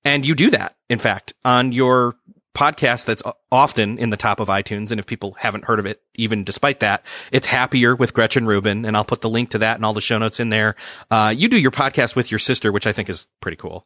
And 0.04 0.26
you 0.26 0.36
do 0.36 0.50
that, 0.52 0.76
in 0.90 1.00
fact, 1.00 1.34
on 1.44 1.72
your 1.72 2.16
podcast 2.56 3.06
that's 3.06 3.22
often 3.52 4.00
in 4.00 4.10
the 4.10 4.18
top 4.18 4.40
of 4.40 4.48
iTunes. 4.48 4.90
And 4.92 5.00
if 5.00 5.06
people 5.06 5.34
haven't 5.34 5.66
heard 5.66 5.80
of 5.80 5.86
it, 5.86 6.02
even 6.16 6.44
despite 6.44 6.80
that, 6.80 7.06
it's 7.32 7.48
happier 7.48 7.96
with 7.96 8.14
Gretchen 8.14 8.46
Rubin. 8.46 8.86
And 8.86 8.96
I'll 8.96 9.04
put 9.04 9.22
the 9.22 9.30
link 9.30 9.50
to 9.52 9.60
that 9.60 9.76
and 9.76 9.86
all 9.86 9.94
the 9.94 10.02
show 10.02 10.18
notes 10.18 10.40
in 10.40 10.50
there. 10.50 10.76
Uh, 11.12 11.34
you 11.36 11.48
do 11.48 11.60
your 11.60 11.72
podcast 11.72 12.16
with 12.16 12.32
your 12.32 12.40
sister, 12.40 12.72
which 12.72 12.88
I 12.88 12.92
think 12.92 13.10
is 13.10 13.28
pretty 13.40 13.58
cool. 13.58 13.86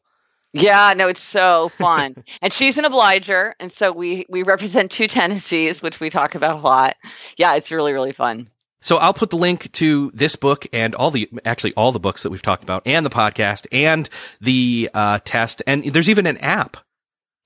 Yeah, 0.51 0.93
no, 0.95 1.07
it's 1.07 1.21
so 1.21 1.69
fun. 1.69 2.23
and 2.41 2.51
she's 2.51 2.77
an 2.77 2.85
obliger, 2.85 3.55
and 3.59 3.71
so 3.71 3.91
we 3.91 4.25
we 4.29 4.41
represent 4.41 4.89
two 4.89 5.07
tendencies, 5.07 5.79
which 5.81 5.99
we 5.99 6.09
talk 6.09 6.33
about 6.33 6.57
a 6.57 6.59
lot. 6.59 6.95
Yeah, 7.37 7.53
it's 7.53 7.69
really 7.69 7.93
really 7.93 8.13
fun. 8.13 8.49
So 8.81 8.97
I'll 8.97 9.13
put 9.13 9.29
the 9.29 9.37
link 9.37 9.71
to 9.73 10.11
this 10.11 10.35
book 10.35 10.65
and 10.71 10.95
all 10.95 11.11
the, 11.11 11.29
actually 11.45 11.73
all 11.73 11.91
the 11.91 11.99
books 11.99 12.23
that 12.23 12.29
we've 12.29 12.41
talked 12.41 12.63
about 12.63 12.83
and 12.85 13.05
the 13.05 13.09
podcast 13.09 13.67
and 13.71 14.09
the 14.39 14.89
uh, 14.93 15.19
test. 15.23 15.61
And 15.67 15.83
there's 15.83 16.09
even 16.09 16.27
an 16.27 16.37
app. 16.37 16.77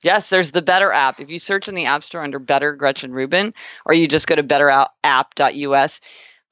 Yes, 0.03 0.29
there's 0.29 0.51
the 0.51 0.61
Better 0.61 0.91
app. 0.91 1.19
If 1.21 1.29
you 1.29 1.39
search 1.39 1.69
in 1.69 1.75
the 1.75 1.85
App 1.85 2.03
Store 2.03 2.23
under 2.23 2.37
Better 2.37 2.75
Gretchen 2.75 3.13
Rubin, 3.13 3.53
or 3.85 3.93
you 3.93 4.07
just 4.09 4.27
go 4.27 4.35
to 4.35 4.43
betterapp.us, 4.43 6.01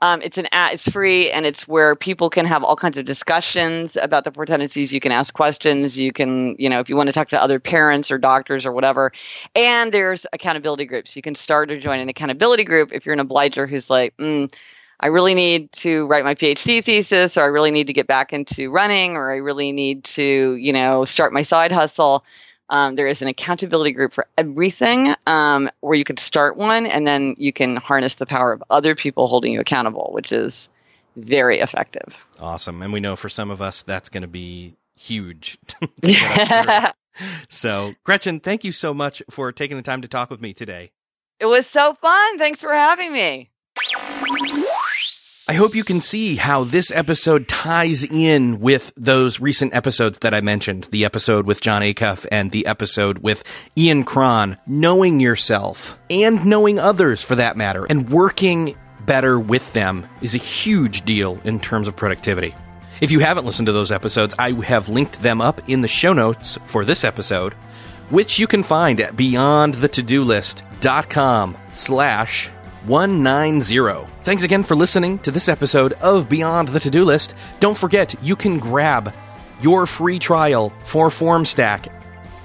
um, 0.01 0.21
it's 0.23 0.37
an 0.39 0.47
app, 0.51 0.73
it's 0.73 0.89
free, 0.89 1.31
and 1.31 1.45
it's 1.45 1.67
where 1.67 1.95
people 1.95 2.29
can 2.29 2.45
have 2.45 2.63
all 2.63 2.75
kinds 2.75 2.97
of 2.97 3.05
discussions 3.05 3.95
about 3.95 4.23
the 4.23 4.31
four 4.31 4.47
tendencies. 4.47 4.91
You 4.91 4.99
can 4.99 5.11
ask 5.11 5.33
questions. 5.33 5.97
You 5.97 6.11
can, 6.11 6.55
you 6.57 6.69
know, 6.69 6.79
if 6.79 6.89
you 6.89 6.95
want 6.95 7.07
to 7.07 7.13
talk 7.13 7.29
to 7.29 7.41
other 7.41 7.59
parents 7.59 8.09
or 8.09 8.17
doctors 8.17 8.65
or 8.65 8.71
whatever. 8.71 9.11
And 9.55 9.93
there's 9.93 10.25
accountability 10.33 10.85
groups. 10.85 11.15
You 11.15 11.21
can 11.21 11.35
start 11.35 11.69
or 11.69 11.79
join 11.79 11.99
an 11.99 12.09
accountability 12.09 12.63
group 12.63 12.91
if 12.91 13.05
you're 13.05 13.13
an 13.13 13.19
obliger 13.19 13.67
who's 13.67 13.91
like, 13.91 14.17
mm, 14.17 14.51
I 14.99 15.07
really 15.07 15.35
need 15.35 15.71
to 15.73 16.07
write 16.07 16.23
my 16.23 16.33
PhD 16.33 16.83
thesis, 16.83 17.37
or 17.37 17.41
I 17.41 17.47
really 17.47 17.71
need 17.71 17.87
to 17.87 17.93
get 17.93 18.07
back 18.07 18.33
into 18.33 18.71
running, 18.71 19.15
or 19.15 19.31
I 19.31 19.37
really 19.37 19.71
need 19.71 20.03
to, 20.05 20.55
you 20.55 20.73
know, 20.73 21.05
start 21.05 21.31
my 21.31 21.43
side 21.43 21.71
hustle. 21.71 22.23
Um, 22.71 22.95
there 22.95 23.07
is 23.07 23.21
an 23.21 23.27
accountability 23.27 23.91
group 23.91 24.13
for 24.13 24.25
everything 24.37 25.13
um, 25.27 25.69
where 25.81 25.95
you 25.95 26.05
can 26.05 26.15
start 26.17 26.55
one 26.55 26.85
and 26.85 27.05
then 27.05 27.35
you 27.37 27.51
can 27.51 27.75
harness 27.75 28.15
the 28.15 28.25
power 28.25 28.53
of 28.53 28.63
other 28.69 28.95
people 28.95 29.27
holding 29.27 29.51
you 29.51 29.59
accountable, 29.59 30.09
which 30.13 30.31
is 30.31 30.69
very 31.17 31.59
effective. 31.59 32.15
Awesome. 32.39 32.81
And 32.81 32.93
we 32.93 33.01
know 33.01 33.17
for 33.17 33.27
some 33.27 33.51
of 33.51 33.61
us, 33.61 33.83
that's 33.83 34.07
going 34.07 34.21
to 34.21 34.27
be 34.27 34.77
huge. 34.95 35.59
so, 37.49 37.93
Gretchen, 38.05 38.39
thank 38.39 38.63
you 38.63 38.71
so 38.71 38.93
much 38.93 39.21
for 39.29 39.51
taking 39.51 39.75
the 39.75 39.83
time 39.83 40.01
to 40.01 40.07
talk 40.07 40.29
with 40.29 40.41
me 40.41 40.53
today. 40.53 40.91
It 41.39 41.47
was 41.47 41.67
so 41.67 41.93
fun. 41.95 42.37
Thanks 42.37 42.61
for 42.61 42.73
having 42.73 43.11
me. 43.11 43.50
I 45.51 45.55
hope 45.55 45.75
you 45.75 45.83
can 45.83 45.99
see 45.99 46.37
how 46.37 46.63
this 46.63 46.91
episode 46.91 47.49
ties 47.49 48.05
in 48.05 48.61
with 48.61 48.93
those 48.95 49.41
recent 49.41 49.75
episodes 49.75 50.19
that 50.19 50.33
I 50.33 50.39
mentioned. 50.39 50.85
The 50.91 51.03
episode 51.03 51.45
with 51.45 51.59
Jon 51.59 51.81
Acuff 51.81 52.25
and 52.31 52.51
the 52.51 52.65
episode 52.65 53.17
with 53.17 53.43
Ian 53.77 54.05
Cron. 54.05 54.55
Knowing 54.65 55.19
yourself 55.19 55.99
and 56.09 56.45
knowing 56.45 56.79
others 56.79 57.21
for 57.21 57.35
that 57.35 57.57
matter 57.57 57.85
and 57.89 58.09
working 58.09 58.77
better 59.05 59.37
with 59.37 59.73
them 59.73 60.07
is 60.21 60.35
a 60.35 60.37
huge 60.37 61.01
deal 61.01 61.37
in 61.43 61.59
terms 61.59 61.89
of 61.89 61.97
productivity. 61.97 62.55
If 63.01 63.11
you 63.11 63.19
haven't 63.19 63.45
listened 63.45 63.65
to 63.65 63.73
those 63.73 63.91
episodes, 63.91 64.33
I 64.39 64.51
have 64.51 64.87
linked 64.87 65.21
them 65.21 65.41
up 65.41 65.67
in 65.67 65.81
the 65.81 65.89
show 65.89 66.13
notes 66.13 66.57
for 66.63 66.85
this 66.85 67.03
episode, 67.03 67.55
which 68.09 68.39
you 68.39 68.47
can 68.47 68.63
find 68.63 69.01
at 69.01 69.17
beyondthetodolist.com 69.17 71.57
slash 71.73 72.49
190. 72.85 74.09
Thanks 74.23 74.43
again 74.43 74.63
for 74.63 74.75
listening 74.75 75.19
to 75.19 75.31
this 75.31 75.49
episode 75.49 75.93
of 75.93 76.29
Beyond 76.29 76.69
the 76.69 76.79
To 76.79 76.89
Do 76.89 77.03
List. 77.03 77.35
Don't 77.59 77.77
forget, 77.77 78.15
you 78.21 78.35
can 78.35 78.59
grab 78.59 79.13
your 79.61 79.85
free 79.85 80.19
trial 80.19 80.71
for 80.83 81.09
FormStack 81.09 81.91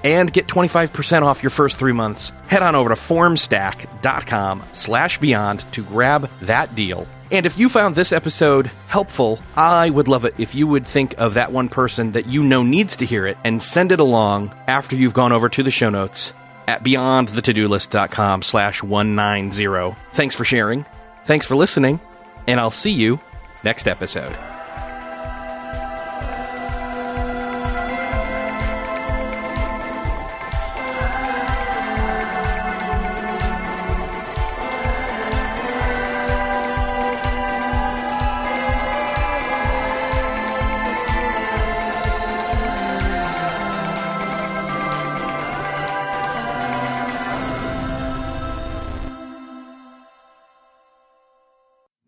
and 0.05 0.32
get 0.32 0.47
25% 0.47 1.22
off 1.22 1.43
your 1.43 1.51
first 1.51 1.78
three 1.78 1.93
months. 1.93 2.30
Head 2.49 2.62
on 2.62 2.74
over 2.74 2.91
to 2.91 2.95
formstack.com 2.95 4.62
slash 4.72 5.18
beyond 5.18 5.61
to 5.72 5.82
grab 5.82 6.30
that 6.43 6.74
deal. 6.74 7.07
And 7.32 7.45
if 7.45 7.59
you 7.59 7.68
found 7.68 7.97
this 7.97 8.12
episode 8.12 8.70
helpful, 8.87 9.41
I 9.57 9.91
would 9.91 10.07
love 10.07 10.24
it 10.24 10.34
if 10.39 10.55
you 10.55 10.68
would 10.68 10.87
think 10.87 11.14
of 11.18 11.34
that 11.34 11.51
one 11.51 11.68
person 11.68 12.12
that 12.12 12.26
you 12.26 12.45
know 12.45 12.62
needs 12.62 12.97
to 12.99 13.07
hear 13.07 13.26
it 13.26 13.37
and 13.43 13.61
send 13.61 13.91
it 13.91 13.99
along 13.99 14.55
after 14.68 14.95
you've 14.95 15.14
gone 15.14 15.32
over 15.32 15.49
to 15.49 15.62
the 15.64 15.72
show 15.72 15.91
notes 15.91 16.32
at 16.66 16.82
beyondthetodolist.com 16.82 18.42
slash 18.42 18.82
190. 18.82 19.96
Thanks 20.12 20.34
for 20.34 20.44
sharing. 20.44 20.84
Thanks 21.24 21.46
for 21.46 21.56
listening. 21.56 22.00
And 22.46 22.60
I'll 22.60 22.70
see 22.70 22.92
you 22.92 23.20
next 23.64 23.88
episode. 23.88 24.55